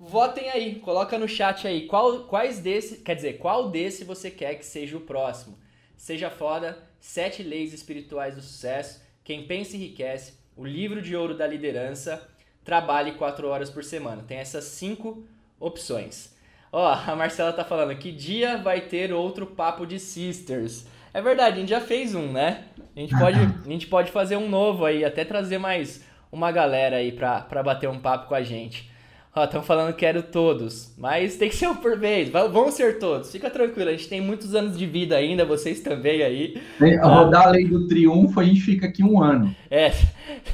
Votem 0.00 0.50
aí, 0.50 0.80
coloca 0.80 1.16
no 1.16 1.28
chat 1.28 1.68
aí 1.68 1.86
qual, 1.86 2.24
quais 2.24 2.58
desse, 2.58 2.96
quer 2.96 3.14
dizer, 3.14 3.34
qual 3.34 3.70
desse 3.70 4.02
você 4.02 4.28
quer 4.28 4.56
que 4.56 4.66
seja 4.66 4.96
o 4.96 5.00
próximo. 5.00 5.56
Seja 5.96 6.28
foda, 6.28 6.76
Sete 6.98 7.40
Leis 7.40 7.72
Espirituais 7.72 8.34
do 8.34 8.42
Sucesso, 8.42 9.00
Quem 9.22 9.46
Pensa 9.46 9.76
Enriquece, 9.76 10.34
o 10.56 10.64
Livro 10.64 11.00
de 11.00 11.14
Ouro 11.14 11.36
da 11.36 11.46
Liderança, 11.46 12.28
Trabalhe 12.64 13.12
4 13.12 13.46
horas 13.46 13.70
por 13.70 13.84
semana. 13.84 14.24
Tem 14.26 14.38
essas 14.38 14.64
cinco 14.64 15.24
opções. 15.60 16.34
Ó, 16.78 16.92
a 17.06 17.16
Marcela 17.16 17.54
tá 17.54 17.64
falando, 17.64 17.96
que 17.96 18.12
dia 18.12 18.58
vai 18.58 18.82
ter 18.82 19.10
outro 19.10 19.46
Papo 19.46 19.86
de 19.86 19.98
Sisters? 19.98 20.84
É 21.14 21.22
verdade, 21.22 21.56
a 21.56 21.60
gente 21.60 21.70
já 21.70 21.80
fez 21.80 22.14
um, 22.14 22.30
né? 22.30 22.64
A 22.94 23.00
gente 23.00 23.18
pode, 23.18 23.38
a 23.64 23.70
gente 23.70 23.86
pode 23.86 24.10
fazer 24.10 24.36
um 24.36 24.46
novo 24.46 24.84
aí, 24.84 25.02
até 25.02 25.24
trazer 25.24 25.56
mais 25.56 26.04
uma 26.30 26.52
galera 26.52 26.96
aí 26.96 27.12
pra, 27.12 27.40
pra 27.40 27.62
bater 27.62 27.88
um 27.88 27.98
papo 27.98 28.28
com 28.28 28.34
a 28.34 28.42
gente. 28.42 28.90
Ó, 29.34 29.44
estão 29.44 29.62
falando 29.62 29.94
que 29.94 30.00
quero 30.00 30.22
todos, 30.22 30.94
mas 30.98 31.38
tem 31.38 31.48
que 31.48 31.56
ser 31.56 31.66
um 31.66 31.76
por 31.76 31.98
vez. 31.98 32.28
Vão 32.28 32.70
ser 32.70 32.98
todos. 32.98 33.32
Fica 33.32 33.48
tranquilo, 33.48 33.88
a 33.88 33.92
gente 33.92 34.10
tem 34.10 34.20
muitos 34.20 34.54
anos 34.54 34.76
de 34.76 34.84
vida 34.84 35.16
ainda, 35.16 35.46
vocês 35.46 35.80
também 35.80 36.22
aí. 36.22 36.60
Tá? 36.78 37.08
Rodar 37.08 37.46
a 37.46 37.50
lei 37.52 37.66
do 37.66 37.86
triunfo, 37.86 38.38
a 38.38 38.44
gente 38.44 38.60
fica 38.60 38.86
aqui 38.86 39.02
um 39.02 39.22
ano. 39.22 39.56
É. 39.70 39.92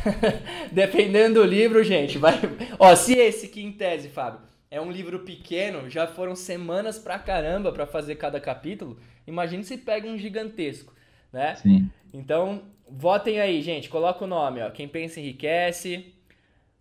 Dependendo 0.71 1.41
do 1.41 1.45
livro, 1.45 1.83
gente, 1.83 2.17
vai. 2.17 2.41
Ó, 2.79 2.95
se 2.95 3.15
esse 3.15 3.47
aqui 3.47 3.61
em 3.61 3.73
tese, 3.73 4.09
Fábio, 4.09 4.52
é 4.73 4.81
um 4.81 4.91
livro 4.91 5.21
pequeno, 5.21 5.91
já 5.91 6.07
foram 6.07 6.35
semanas 6.35 6.99
pra 6.99 7.19
caramba 7.19 7.71
para 7.71 7.87
fazer 7.87 8.17
cada 8.17 8.41
capítulo. 8.41 8.99
Imagine 9.27 9.63
se 9.63 9.77
pega 9.77 10.09
um 10.09 10.17
gigantesco, 10.17 10.95
né? 11.31 11.55
Sim. 11.57 11.91
Então, 12.13 12.63
votem 12.89 13.39
aí, 13.39 13.61
gente. 13.61 13.91
Coloca 13.91 14.25
o 14.25 14.27
nome, 14.27 14.63
ó. 14.63 14.71
Quem 14.71 14.89
pensa 14.89 15.21
enriquece. 15.21 16.15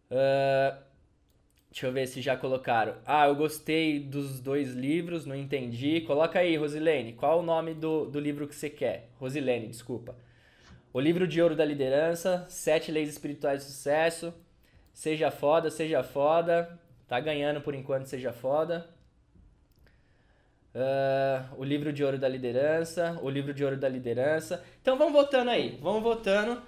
Uh, 0.09 0.81
Deixa 1.69 1.87
eu 1.87 1.91
ver 1.91 2.05
se 2.05 2.21
já 2.21 2.35
colocaram. 2.35 2.95
Ah, 3.05 3.27
eu 3.27 3.35
gostei 3.35 3.97
dos 3.97 4.41
dois 4.41 4.73
livros, 4.73 5.25
não 5.25 5.35
entendi. 5.35 6.01
Coloca 6.01 6.39
aí, 6.39 6.57
Rosilene. 6.57 7.13
Qual 7.13 7.39
o 7.39 7.43
nome 7.43 7.73
do, 7.73 8.05
do 8.05 8.19
livro 8.19 8.45
que 8.45 8.55
você 8.55 8.69
quer? 8.69 9.09
Rosilene, 9.17 9.67
desculpa. 9.67 10.15
O 10.93 10.99
livro 10.99 11.25
de 11.25 11.41
ouro 11.41 11.55
da 11.55 11.63
liderança, 11.63 12.45
Sete 12.49 12.91
Leis 12.91 13.07
Espirituais 13.09 13.61
de 13.61 13.71
Sucesso. 13.71 14.33
Seja 14.93 15.31
foda, 15.31 15.69
seja 15.69 16.03
foda. 16.03 16.77
Tá 17.11 17.19
ganhando 17.19 17.59
por 17.59 17.75
enquanto, 17.75 18.05
seja 18.05 18.31
foda. 18.31 18.87
Uh, 20.73 21.59
o 21.59 21.63
livro 21.65 21.91
de 21.91 22.05
ouro 22.05 22.17
da 22.17 22.29
liderança. 22.29 23.19
O 23.21 23.29
livro 23.29 23.53
de 23.53 23.65
ouro 23.65 23.75
da 23.75 23.89
liderança. 23.89 24.63
Então 24.81 24.97
vamos 24.97 25.11
votando 25.11 25.49
aí. 25.49 25.77
Vamos 25.81 26.01
votando 26.01 26.61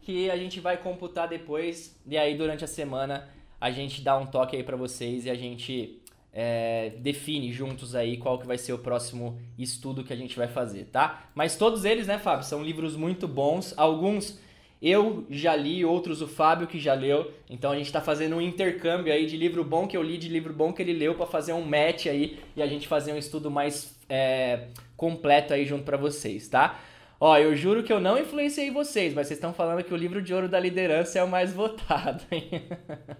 que 0.00 0.30
a 0.30 0.38
gente 0.38 0.58
vai 0.58 0.78
computar 0.78 1.28
depois. 1.28 2.00
E 2.06 2.16
aí 2.16 2.34
durante 2.34 2.64
a 2.64 2.66
semana 2.66 3.28
a 3.60 3.70
gente 3.70 4.00
dá 4.00 4.16
um 4.16 4.24
toque 4.24 4.56
aí 4.56 4.62
para 4.62 4.74
vocês 4.74 5.26
e 5.26 5.30
a 5.30 5.34
gente 5.34 6.00
é, 6.32 6.94
define 7.00 7.52
juntos 7.52 7.94
aí 7.94 8.16
qual 8.16 8.38
que 8.38 8.46
vai 8.46 8.56
ser 8.56 8.72
o 8.72 8.78
próximo 8.78 9.38
estudo 9.58 10.02
que 10.02 10.14
a 10.14 10.16
gente 10.16 10.34
vai 10.34 10.48
fazer, 10.48 10.86
tá? 10.86 11.28
Mas 11.34 11.56
todos 11.56 11.84
eles, 11.84 12.06
né, 12.06 12.18
Fábio, 12.18 12.46
são 12.46 12.64
livros 12.64 12.96
muito 12.96 13.28
bons. 13.28 13.74
Alguns 13.76 14.40
eu 14.80 15.26
já 15.28 15.54
li, 15.54 15.84
outros 15.84 16.22
o 16.22 16.28
Fábio 16.28 16.66
que 16.66 16.80
já 16.80 16.94
leu. 16.94 17.30
Então 17.48 17.70
a 17.70 17.76
gente 17.76 17.86
está 17.86 18.00
fazendo 18.00 18.36
um 18.36 18.40
intercâmbio 18.40 19.12
aí 19.12 19.26
de 19.26 19.36
livro 19.36 19.62
bom 19.62 19.86
que 19.86 19.96
eu 19.96 20.02
li, 20.02 20.16
de 20.16 20.28
livro 20.28 20.54
bom 20.54 20.72
que 20.72 20.80
ele 20.80 20.94
leu, 20.94 21.14
para 21.14 21.26
fazer 21.26 21.52
um 21.52 21.62
match 21.62 22.06
aí 22.06 22.38
e 22.56 22.62
a 22.62 22.66
gente 22.66 22.88
fazer 22.88 23.12
um 23.12 23.18
estudo 23.18 23.50
mais 23.50 23.94
é, 24.08 24.68
completo 24.96 25.52
aí 25.52 25.66
junto 25.66 25.84
para 25.84 25.98
vocês, 25.98 26.48
tá? 26.48 26.80
Ó, 27.20 27.36
eu 27.36 27.54
juro 27.54 27.82
que 27.82 27.92
eu 27.92 28.00
não 28.00 28.18
influenciei 28.18 28.70
vocês, 28.70 29.12
mas 29.12 29.26
vocês 29.26 29.36
estão 29.36 29.52
falando 29.52 29.84
que 29.84 29.92
o 29.92 29.96
livro 29.96 30.22
de 30.22 30.32
ouro 30.32 30.48
da 30.48 30.58
liderança 30.58 31.18
é 31.18 31.22
o 31.22 31.28
mais 31.28 31.52
votado, 31.54 32.24
hein? 32.30 32.48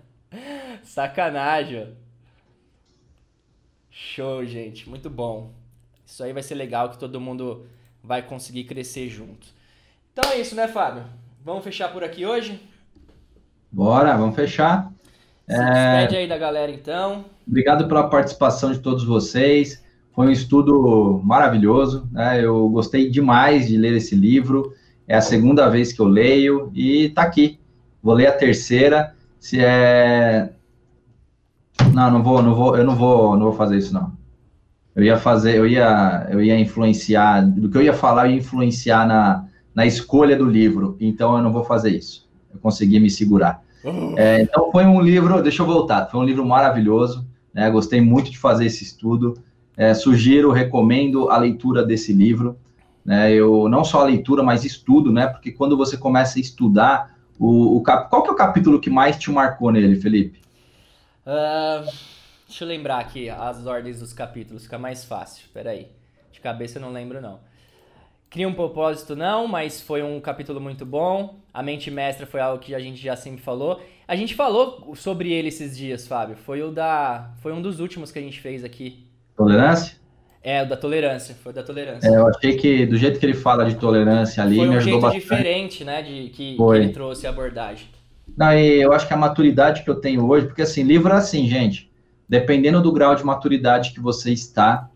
Sacanagem. 0.82 1.94
Show, 3.90 4.46
gente. 4.46 4.88
Muito 4.88 5.10
bom. 5.10 5.52
Isso 6.06 6.24
aí 6.24 6.32
vai 6.32 6.42
ser 6.42 6.54
legal 6.54 6.88
que 6.88 6.98
todo 6.98 7.20
mundo 7.20 7.66
vai 8.02 8.22
conseguir 8.22 8.64
crescer 8.64 9.08
junto. 9.08 9.46
Então 10.12 10.32
é 10.32 10.40
isso, 10.40 10.54
né, 10.54 10.66
Fábio? 10.66 11.04
Vamos 11.42 11.64
fechar 11.64 11.90
por 11.90 12.04
aqui 12.04 12.26
hoje? 12.26 12.60
Bora, 13.72 14.14
vamos 14.14 14.36
fechar. 14.36 14.92
Se 15.48 15.54
é... 15.56 15.96
despede 15.96 16.16
aí 16.16 16.28
da 16.28 16.36
galera, 16.36 16.70
então. 16.70 17.24
Obrigado 17.46 17.88
pela 17.88 18.08
participação 18.08 18.72
de 18.72 18.78
todos 18.78 19.04
vocês. 19.04 19.82
Foi 20.12 20.26
um 20.26 20.30
estudo 20.30 21.18
maravilhoso. 21.24 22.06
Né? 22.12 22.44
Eu 22.44 22.68
gostei 22.68 23.08
demais 23.08 23.68
de 23.68 23.78
ler 23.78 23.94
esse 23.94 24.14
livro. 24.14 24.74
É 25.08 25.16
a 25.16 25.22
segunda 25.22 25.68
vez 25.70 25.94
que 25.94 26.00
eu 26.00 26.06
leio 26.06 26.70
e 26.74 27.08
tá 27.08 27.22
aqui. 27.22 27.58
Vou 28.02 28.14
ler 28.14 28.26
a 28.26 28.32
terceira 28.32 29.14
se 29.38 29.58
é. 29.58 30.52
Não, 31.94 32.10
não 32.10 32.22
vou, 32.22 32.42
não 32.42 32.54
vou, 32.54 32.76
eu 32.76 32.84
não 32.84 32.94
vou, 32.94 33.34
não 33.34 33.46
vou 33.46 33.54
fazer 33.54 33.78
isso 33.78 33.94
não. 33.94 34.12
Eu 34.94 35.02
ia 35.02 35.16
fazer, 35.16 35.56
eu 35.56 35.66
ia, 35.66 36.28
eu 36.30 36.42
ia 36.42 36.58
influenciar, 36.60 37.40
do 37.40 37.70
que 37.70 37.78
eu 37.78 37.82
ia 37.82 37.94
falar, 37.94 38.26
eu 38.26 38.32
ia 38.32 38.38
influenciar 38.38 39.06
na, 39.06 39.48
na 39.74 39.86
escolha 39.86 40.36
do 40.36 40.44
livro. 40.44 40.96
Então 41.00 41.36
eu 41.36 41.42
não 41.42 41.52
vou 41.52 41.64
fazer 41.64 41.90
isso. 41.90 42.28
Eu 42.52 42.58
consegui 42.60 42.98
me 42.98 43.10
segurar. 43.10 43.62
Uhum. 43.84 44.14
É, 44.18 44.42
então 44.42 44.70
foi 44.70 44.84
um 44.84 45.00
livro, 45.00 45.42
deixa 45.42 45.62
eu 45.62 45.66
voltar, 45.66 46.06
foi 46.06 46.20
um 46.20 46.24
livro 46.24 46.44
maravilhoso. 46.44 47.26
Né, 47.52 47.68
gostei 47.70 48.00
muito 48.00 48.30
de 48.30 48.38
fazer 48.38 48.66
esse 48.66 48.84
estudo. 48.84 49.34
É, 49.76 49.92
sugiro, 49.94 50.52
recomendo 50.52 51.30
a 51.30 51.36
leitura 51.36 51.84
desse 51.84 52.12
livro. 52.12 52.56
Né, 53.04 53.32
eu 53.32 53.68
não 53.68 53.84
só 53.84 54.02
a 54.02 54.04
leitura, 54.04 54.42
mas 54.42 54.64
estudo, 54.64 55.10
né? 55.10 55.26
Porque 55.26 55.50
quando 55.50 55.76
você 55.76 55.96
começa 55.96 56.38
a 56.38 56.40
estudar 56.40 57.16
o, 57.38 57.76
o 57.76 57.82
cap... 57.82 58.08
Qual 58.10 58.22
que 58.22 58.28
é 58.28 58.32
o 58.32 58.36
capítulo 58.36 58.78
que 58.78 58.90
mais 58.90 59.18
te 59.18 59.30
marcou 59.30 59.72
nele, 59.72 59.96
Felipe? 59.96 60.40
Uh, 61.26 61.90
deixa 62.46 62.64
eu 62.64 62.68
lembrar 62.68 62.98
aqui 62.98 63.30
as 63.30 63.66
ordens 63.66 63.98
dos 63.98 64.12
capítulos, 64.12 64.64
fica 64.64 64.78
mais 64.78 65.04
fácil. 65.04 65.46
Peraí. 65.52 65.88
De 66.30 66.40
cabeça 66.40 66.78
eu 66.78 66.82
não 66.82 66.92
lembro, 66.92 67.20
não. 67.20 67.40
Cria 68.30 68.46
um 68.46 68.54
propósito, 68.54 69.16
não, 69.16 69.48
mas 69.48 69.80
foi 69.80 70.04
um 70.04 70.20
capítulo 70.20 70.60
muito 70.60 70.86
bom. 70.86 71.40
A 71.52 71.64
mente 71.64 71.90
mestra 71.90 72.24
foi 72.24 72.40
algo 72.40 72.62
que 72.62 72.72
a 72.76 72.78
gente 72.78 73.02
já 73.02 73.16
sempre 73.16 73.42
falou. 73.42 73.82
A 74.06 74.14
gente 74.14 74.36
falou 74.36 74.94
sobre 74.94 75.32
ele 75.32 75.48
esses 75.48 75.76
dias, 75.76 76.06
Fábio. 76.06 76.36
Foi 76.36 76.62
o 76.62 76.70
da. 76.70 77.32
Foi 77.42 77.52
um 77.52 77.60
dos 77.60 77.80
últimos 77.80 78.12
que 78.12 78.20
a 78.20 78.22
gente 78.22 78.40
fez 78.40 78.62
aqui. 78.62 79.04
Tolerância? 79.36 79.96
É, 80.42 80.62
o 80.62 80.68
da 80.68 80.76
tolerância, 80.76 81.34
foi 81.42 81.52
da 81.52 81.62
tolerância. 81.64 82.08
É, 82.08 82.16
eu 82.16 82.26
achei 82.28 82.56
que 82.56 82.86
do 82.86 82.96
jeito 82.96 83.18
que 83.18 83.26
ele 83.26 83.34
fala 83.34 83.64
de 83.64 83.74
tolerância 83.74 84.42
ali, 84.42 84.56
foi 84.56 84.66
um 84.68 84.70
me 84.70 84.76
ajudou 84.76 84.92
jeito 84.92 85.02
bastante. 85.02 85.22
diferente, 85.22 85.84
né, 85.84 86.00
de 86.00 86.30
que, 86.30 86.56
que, 86.56 86.62
ele 86.62 86.88
trouxe 86.90 87.26
a 87.26 87.30
abordagem. 87.30 87.88
Não, 88.36 88.54
e 88.54 88.80
eu 88.80 88.92
acho 88.92 89.06
que 89.06 89.12
a 89.12 89.18
maturidade 89.18 89.82
que 89.82 89.90
eu 89.90 89.96
tenho 89.96 90.26
hoje, 90.26 90.46
porque 90.46 90.62
assim, 90.62 90.82
livro 90.82 91.12
é 91.12 91.16
assim, 91.16 91.46
gente, 91.46 91.90
dependendo 92.26 92.80
do 92.80 92.90
grau 92.90 93.14
de 93.14 93.22
maturidade 93.22 93.92
que 93.92 94.00
você 94.00 94.32
está, 94.32 94.88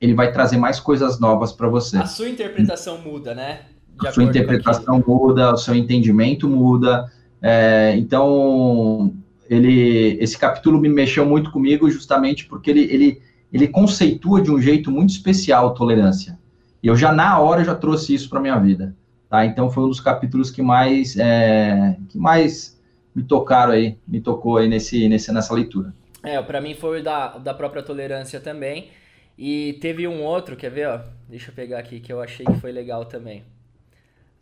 ele 0.00 0.14
vai 0.14 0.32
trazer 0.32 0.56
mais 0.56 0.80
coisas 0.80 1.18
novas 1.18 1.52
para 1.52 1.68
você. 1.68 1.96
A 1.96 2.06
sua 2.06 2.28
interpretação 2.28 2.98
muda, 2.98 3.34
né? 3.34 3.60
De 4.00 4.08
a 4.08 4.12
sua 4.12 4.24
interpretação 4.24 5.02
muda, 5.06 5.52
o 5.52 5.56
seu 5.56 5.74
entendimento 5.74 6.48
muda. 6.48 7.10
É, 7.40 7.94
então, 7.96 9.14
ele, 9.48 10.18
esse 10.20 10.36
capítulo 10.36 10.80
me 10.80 10.88
mexeu 10.88 11.24
muito 11.24 11.50
comigo 11.50 11.88
justamente 11.90 12.46
porque 12.46 12.70
ele, 12.70 12.82
ele 12.90 13.22
ele 13.54 13.68
conceitua 13.68 14.42
de 14.42 14.50
um 14.50 14.60
jeito 14.60 14.90
muito 14.90 15.10
especial 15.10 15.68
a 15.68 15.70
tolerância. 15.70 16.36
E 16.82 16.88
eu 16.88 16.96
já 16.96 17.12
na 17.12 17.38
hora 17.38 17.62
já 17.62 17.72
trouxe 17.72 18.12
isso 18.12 18.28
para 18.28 18.40
minha 18.40 18.58
vida, 18.58 18.96
tá? 19.30 19.46
Então 19.46 19.70
foi 19.70 19.84
um 19.84 19.88
dos 19.88 20.00
capítulos 20.00 20.50
que 20.50 20.60
mais 20.60 21.16
é, 21.16 21.96
que 22.08 22.18
mais 22.18 22.76
me 23.14 23.22
tocaram 23.22 23.72
aí, 23.72 23.96
me 24.08 24.20
tocou 24.20 24.56
aí 24.56 24.68
nesse, 24.68 25.08
nesse 25.08 25.32
nessa 25.32 25.54
leitura. 25.54 25.94
É, 26.20 26.42
para 26.42 26.60
mim 26.60 26.74
foi 26.74 27.00
o 27.00 27.02
da, 27.04 27.38
da 27.38 27.54
própria 27.54 27.80
tolerância 27.80 28.40
também. 28.40 28.88
E 29.36 29.74
teve 29.80 30.06
um 30.06 30.22
outro, 30.22 30.56
quer 30.56 30.70
ver, 30.70 30.88
ó? 30.88 31.00
Deixa 31.28 31.50
eu 31.50 31.54
pegar 31.54 31.78
aqui 31.78 32.00
que 32.00 32.12
eu 32.12 32.20
achei 32.20 32.46
que 32.46 32.60
foi 32.60 32.70
legal 32.70 33.04
também. 33.04 33.44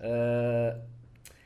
Uh, 0.00 0.78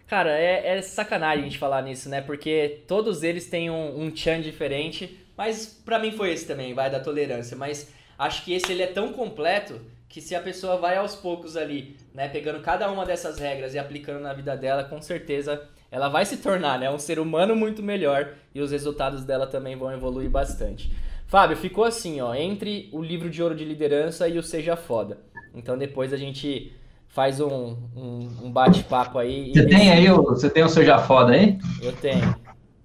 Cara, 0.07 0.31
é, 0.39 0.79
é, 0.79 0.83
sacanagem 0.83 1.41
a 1.41 1.45
gente 1.45 1.59
falar 1.59 1.83
nisso, 1.83 2.09
né? 2.09 2.21
Porque 2.21 2.83
todos 2.87 3.25
eles 3.25 3.51
têm 3.51 3.71
um, 3.71 4.03
um 4.03 4.11
tchan 4.11 4.41
diferente, 4.41 5.27
mas 5.37 5.67
para 5.85 5.99
mim 5.99 6.13
foi 6.13 6.33
esse 6.33 6.47
também, 6.47 6.73
vai 6.75 6.89
da 6.89 7.01
tolerância. 7.01 7.57
Mas 7.57 7.93
acho 8.17 8.45
que 8.45 8.53
esse 8.53 8.71
ele 8.71 8.83
é 8.83 8.87
tão 8.87 9.13
completo 9.13 9.81
que 10.09 10.21
se 10.21 10.37
a 10.37 10.41
pessoa 10.41 10.77
vai 10.77 10.97
aos 10.97 11.17
poucos 11.17 11.57
ali, 11.57 11.97
né, 12.15 12.29
pegando 12.29 12.61
cada 12.61 12.89
uma 12.91 13.05
dessas 13.05 13.41
regras 13.41 13.75
e 13.75 13.79
aplicando 13.81 14.21
na 14.21 14.33
vida 14.33 14.57
dela, 14.57 14.85
com 14.85 15.03
certeza 15.03 15.69
ela 15.91 16.09
vai 16.09 16.25
se 16.25 16.37
tornar, 16.37 16.79
né, 16.79 16.89
um 16.89 16.99
ser 16.99 17.19
humano 17.19 17.57
muito 17.57 17.83
melhor 17.83 18.35
e 18.55 18.61
os 18.61 18.71
resultados 18.71 19.25
dela 19.25 19.47
também 19.47 19.77
vão 19.77 19.93
evoluir 19.93 20.31
bastante. 20.31 20.91
Fábio, 21.27 21.57
ficou 21.57 21.85
assim, 21.85 22.21
ó, 22.21 22.35
entre 22.35 22.89
o 22.93 23.03
livro 23.03 23.29
de 23.29 23.43
ouro 23.43 23.55
de 23.55 23.65
liderança 23.65 24.29
e 24.29 24.39
o 24.39 24.43
Seja 24.43 24.77
Foda. 24.77 25.19
Então 25.55 25.77
depois 25.77 26.13
a 26.13 26.17
gente 26.17 26.73
faz 27.09 27.41
um, 27.41 27.77
um, 27.97 28.31
um 28.45 28.51
bate-papo 28.51 29.19
aí. 29.19 29.53
Você 29.53 29.67
tem 29.67 29.91
aí 29.91 30.11
o, 30.11 30.23
você 30.23 30.49
tem 30.49 30.63
o 30.63 30.69
Seja 30.69 30.99
Foda 30.99 31.33
aí? 31.33 31.59
Eu 31.83 31.93
tenho. 31.93 32.35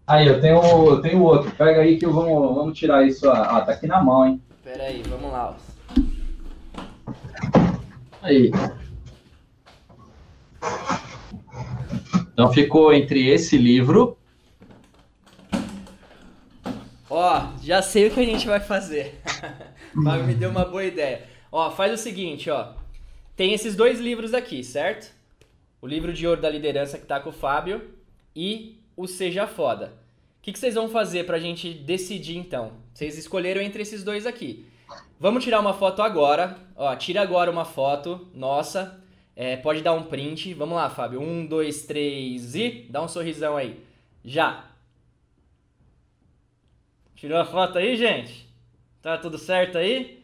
Aí, 0.08 0.28
eu 0.28 0.42
tenho, 0.42 0.58
eu 0.58 1.02
tenho 1.02 1.22
outro. 1.22 1.52
Pega 1.52 1.82
aí 1.82 1.98
que 1.98 2.06
vamos, 2.06 2.56
vamos 2.56 2.78
tirar 2.78 3.08
isso. 3.08 3.30
Ah, 3.30 3.62
tá 3.62 3.72
aqui 3.72 3.88
na 3.88 4.04
mão, 4.04 4.28
hein? 4.28 4.42
Pera 4.64 4.84
aí, 4.84 5.02
vamos 5.08 5.32
lá. 5.32 5.56
Aí. 8.22 8.52
Então 12.34 12.52
ficou 12.52 12.92
entre 12.94 13.30
esse 13.30 13.58
livro. 13.58 14.18
Ó, 17.14 17.50
já 17.62 17.82
sei 17.82 18.08
o 18.08 18.12
que 18.12 18.22
a 18.22 18.26
gente 18.26 18.48
vai 18.48 18.62
fazer. 18.62 19.20
Fábio 20.02 20.26
me 20.26 20.34
deu 20.34 20.50
uma 20.50 20.64
boa 20.64 20.86
ideia. 20.86 21.24
Ó, 21.52 21.70
faz 21.70 21.92
o 21.94 22.02
seguinte, 22.02 22.50
ó. 22.50 22.72
Tem 23.36 23.52
esses 23.54 23.76
dois 23.76 24.00
livros 24.00 24.34
aqui, 24.34 24.64
certo? 24.64 25.14
O 25.82 25.88
livro 25.88 26.14
de 26.14 26.26
ouro 26.26 26.40
da 26.42 26.50
liderança 26.50 26.98
que 26.98 27.06
tá 27.06 27.20
com 27.20 27.30
o 27.30 27.34
Fábio 27.34 27.82
e 28.34 28.80
o 28.96 29.08
Seja 29.08 29.46
Foda. 29.46 29.88
O 30.40 30.42
que, 30.42 30.54
que 30.54 30.60
vocês 30.60 30.76
vão 30.76 30.88
fazer 30.88 31.26
pra 31.26 31.38
gente 31.38 31.74
decidir 31.74 32.38
então? 32.38 32.72
Vocês 32.94 33.18
escolheram 33.18 33.62
entre 33.62 33.82
esses 33.82 34.06
dois 34.06 34.26
aqui. 34.26 34.66
Vamos 35.20 35.44
tirar 35.44 35.60
uma 35.60 35.74
foto 35.74 36.02
agora. 36.02 36.58
Ó, 36.78 36.96
tira 36.96 37.22
agora 37.22 37.52
uma 37.52 37.66
foto 37.66 38.26
nossa. 38.34 39.04
É, 39.36 39.58
pode 39.58 39.82
dar 39.82 39.92
um 39.92 40.04
print. 40.04 40.54
Vamos 40.54 40.78
lá, 40.78 40.90
Fábio. 40.90 41.22
Um, 41.22 41.46
dois, 41.46 41.86
três 41.86 42.56
e. 42.56 42.88
Dá 42.90 43.04
um 43.04 43.10
sorrisão 43.10 43.58
aí. 43.58 43.84
Já. 44.24 44.71
Tirou 47.22 47.38
a 47.38 47.46
foto 47.46 47.78
aí, 47.78 47.96
gente? 47.96 48.50
Tá 49.00 49.16
tudo 49.16 49.38
certo 49.38 49.78
aí? 49.78 50.24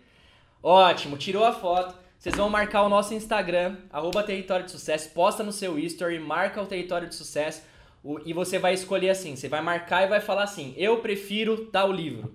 Ótimo, 0.64 1.16
tirou 1.16 1.46
a 1.46 1.54
foto. 1.54 1.96
Vocês 2.18 2.34
vão 2.34 2.50
marcar 2.50 2.82
o 2.82 2.90
nosso 2.90 3.14
Instagram, 3.14 3.76
arroba 3.92 4.24
Território 4.24 4.66
de 4.66 4.72
Sucesso, 4.72 5.12
posta 5.12 5.44
no 5.44 5.52
seu 5.52 5.78
history, 5.78 6.18
marca 6.18 6.60
o 6.60 6.66
Território 6.66 7.08
de 7.08 7.14
Sucesso 7.14 7.62
e 8.26 8.34
você 8.34 8.58
vai 8.58 8.74
escolher 8.74 9.12
assim, 9.12 9.36
você 9.36 9.48
vai 9.48 9.62
marcar 9.62 10.06
e 10.06 10.10
vai 10.10 10.20
falar 10.20 10.42
assim, 10.42 10.74
eu 10.76 10.98
prefiro 10.98 11.68
tal 11.68 11.92
livro. 11.92 12.34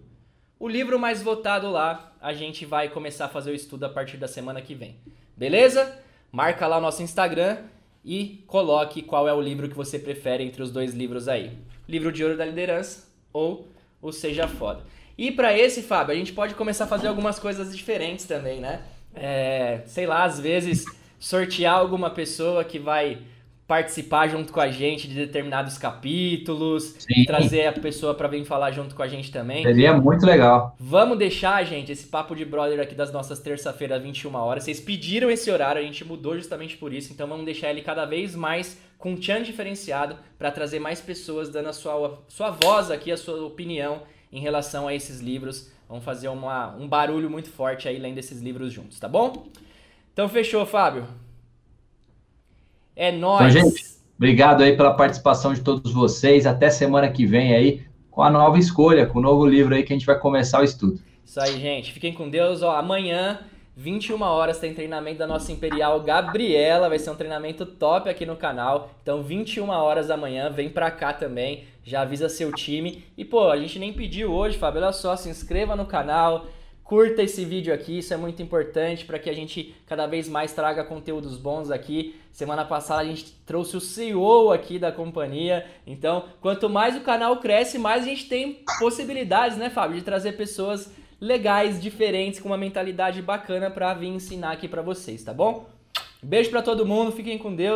O 0.60 0.68
livro 0.68 0.96
mais 0.96 1.20
votado 1.20 1.68
lá, 1.68 2.12
a 2.20 2.32
gente 2.32 2.64
vai 2.64 2.88
começar 2.88 3.24
a 3.24 3.30
fazer 3.30 3.50
o 3.50 3.56
estudo 3.56 3.82
a 3.86 3.88
partir 3.88 4.16
da 4.16 4.28
semana 4.28 4.62
que 4.62 4.76
vem. 4.76 4.94
Beleza? 5.36 6.00
Marca 6.30 6.68
lá 6.68 6.78
o 6.78 6.80
nosso 6.80 7.02
Instagram 7.02 7.58
e 8.04 8.44
coloque 8.46 9.02
qual 9.02 9.26
é 9.26 9.34
o 9.34 9.40
livro 9.40 9.68
que 9.68 9.74
você 9.74 9.98
prefere 9.98 10.44
entre 10.44 10.62
os 10.62 10.70
dois 10.70 10.94
livros 10.94 11.26
aí. 11.26 11.58
Livro 11.88 12.12
de 12.12 12.22
Ouro 12.22 12.36
da 12.36 12.44
Liderança 12.44 13.10
ou 13.32 13.72
o 14.03 14.12
Seja 14.12 14.48
Foda. 14.48 14.82
E 15.16 15.30
para 15.30 15.57
esse, 15.57 15.82
Fábio, 15.82 16.12
a 16.12 16.18
gente 16.18 16.32
pode 16.32 16.55
começar 16.55 16.84
a 16.84 16.88
fazer 16.88 17.07
algumas 17.07 17.38
coisas 17.38 17.74
diferentes 17.74 18.26
também, 18.26 18.61
né? 18.61 18.82
É, 19.14 19.82
sei 19.86 20.07
lá, 20.07 20.24
às 20.24 20.40
vezes 20.40 20.84
sortear 21.18 21.74
alguma 21.74 22.11
pessoa 22.11 22.64
que 22.64 22.78
vai 22.78 23.18
participar 23.72 24.28
junto 24.28 24.53
com 24.53 24.61
a 24.61 24.70
gente 24.70 25.09
de 25.09 25.14
determinados 25.14 25.78
capítulos, 25.78 26.94
Sim. 26.98 27.24
trazer 27.24 27.68
a 27.68 27.72
pessoa 27.72 28.14
para 28.14 28.28
vir 28.28 28.44
falar 28.44 28.70
junto 28.72 28.94
com 28.94 29.03
a 29.03 29.09
gente 29.09 29.30
também. 29.30 29.62
Seria 29.62 29.94
muito 29.94 30.26
legal. 30.26 30.76
Vamos 30.78 31.16
deixar, 31.16 31.64
gente, 31.64 31.92
esse 31.92 32.07
papo 32.07 32.34
de 32.34 32.44
brother 32.44 32.80
aqui 32.80 32.94
das 32.94 33.12
nossas 33.12 33.38
terça-feiras, 33.38 34.03
21 34.03 34.34
horas. 34.34 34.64
Vocês 34.64 34.80
pediram 34.80 35.30
esse 35.30 35.50
horário, 35.50 35.80
a 35.80 35.84
gente 35.84 36.05
mudou 36.05 36.36
justamente 36.36 36.76
por 36.76 36.92
isso, 36.92 37.12
então 37.12 37.26
vamos 37.26 37.46
deixar 37.46 37.70
ele 37.70 37.80
cada 37.80 38.05
vez 38.05 38.34
mais 38.34 38.78
com 39.03 39.11
um 39.11 39.16
tchan 39.16 39.42
diferenciado 39.42 40.16
para 40.38 40.48
trazer 40.53 40.78
mais 40.78 41.00
pessoas 41.00 41.48
dando 41.48 41.68
a 41.68 41.72
sua, 41.72 42.22
sua 42.28 42.50
voz 42.50 42.88
aqui, 42.88 43.11
a 43.11 43.16
sua 43.16 43.44
opinião 43.44 44.03
em 44.32 44.40
relação 44.40 44.86
a 44.86 44.94
esses 44.94 45.18
livros. 45.18 45.72
Vamos 45.88 46.05
fazer 46.05 46.28
uma, 46.28 46.76
um 46.76 46.86
barulho 46.86 47.28
muito 47.28 47.50
forte 47.50 47.88
aí 47.88 47.98
lendo 47.98 48.18
esses 48.18 48.40
livros 48.40 48.72
juntos, 48.72 49.00
tá 49.00 49.09
bom? 49.09 49.48
Então 50.12 50.28
fechou, 50.28 50.64
Fábio. 50.64 51.09
É 52.94 53.11
nóis. 53.11 53.57
Então, 53.57 53.70
gente, 53.70 53.84
obrigado 54.16 54.62
aí 54.62 54.76
pela 54.76 54.94
participação 54.94 55.53
de 55.53 55.62
todos 55.62 55.92
vocês. 55.92 56.46
Até 56.46 56.70
semana 56.70 57.11
que 57.11 57.26
vem 57.26 57.57
aí 57.57 57.84
com 58.09 58.22
a 58.22 58.30
nova 58.30 58.57
escolha, 58.57 59.05
com 59.05 59.18
o 59.18 59.22
novo 59.22 59.44
livro 59.44 59.74
aí 59.74 59.82
que 59.82 59.92
a 59.92 59.96
gente 59.96 60.07
vai 60.07 60.16
começar 60.16 60.61
o 60.61 60.64
estudo. 60.64 61.00
Isso 61.24 61.40
aí, 61.40 61.59
gente. 61.61 61.92
Fiquem 61.92 62.14
com 62.14 62.30
Deus. 62.30 62.62
Ó, 62.62 62.70
amanhã, 62.76 63.40
21 63.77 64.20
horas, 64.23 64.59
tem 64.59 64.75
treinamento 64.75 65.18
da 65.18 65.27
nossa 65.27 65.51
Imperial 65.51 66.01
Gabriela. 66.01 66.89
Vai 66.89 66.99
ser 66.99 67.11
um 67.11 67.16
treinamento 67.16 67.64
top 67.64 68.09
aqui 68.09 68.27
no 68.27 68.37
canal. 68.37 68.91
Então, 69.03 69.23
21 69.23 69.68
horas 69.70 70.11
amanhã, 70.11 70.51
vem 70.51 70.68
pra 70.68 70.91
cá 70.91 71.12
também. 71.12 71.64
Já 71.85 72.03
avisa 72.03 72.29
seu 72.29 72.53
time. 72.53 73.05
E, 73.16 73.25
pô, 73.25 73.49
a 73.51 73.57
gente 73.57 73.79
nem 73.79 73.93
pediu 73.93 74.33
hoje, 74.33 74.59
Fábio. 74.59 74.83
Olha 74.83 74.93
só, 74.93 75.16
se 75.16 75.29
inscreva 75.29 75.75
no 75.75 75.87
canal 75.87 76.47
Curta 76.93 77.23
esse 77.23 77.43
vídeo 77.43 77.73
aqui, 77.73 78.01
isso 78.01 78.12
é 78.12 78.18
muito 78.18 78.43
importante 78.43 79.07
para 79.07 79.18
que 79.18 79.31
a 79.31 79.33
gente 79.33 79.75
cada 79.87 80.07
vez 80.07 80.29
mais 80.29 80.53
traga 80.53 80.85
conteúdos 80.85 81.39
bons 81.39 81.70
aqui. 81.70 82.20
Semana 82.31 82.66
passada 82.66 83.01
a 83.01 83.05
gente 83.07 83.33
trouxe 83.47 83.79
o 83.79 83.81
CEO 83.81 84.53
aqui 84.53 84.79
da 84.79 84.93
companhia. 84.93 85.64
Então, 85.87 86.25
quanto 86.43 86.68
mais 86.68 86.95
o 86.95 87.01
canal 87.01 87.39
cresce, 87.39 87.79
mais 87.79 88.03
a 88.03 88.07
gente 88.07 88.29
tem 88.29 88.62
possibilidades, 88.79 89.57
né, 89.57 89.70
Fábio, 89.70 89.97
de 89.97 90.05
trazer 90.05 90.33
pessoas 90.33 90.93
legais, 91.23 91.81
diferentes, 91.81 92.41
com 92.41 92.49
uma 92.49 92.59
mentalidade 92.59 93.23
bacana 93.23 93.70
para 93.70 93.95
vir 93.95 94.09
ensinar 94.09 94.51
aqui 94.51 94.66
para 94.66 94.83
vocês, 94.83 95.23
tá 95.23 95.33
bom? 95.33 95.70
Beijo 96.20 96.51
para 96.51 96.61
todo 96.61 96.85
mundo, 96.85 97.12
fiquem 97.12 97.39
com 97.39 97.55
Deus. 97.55 97.70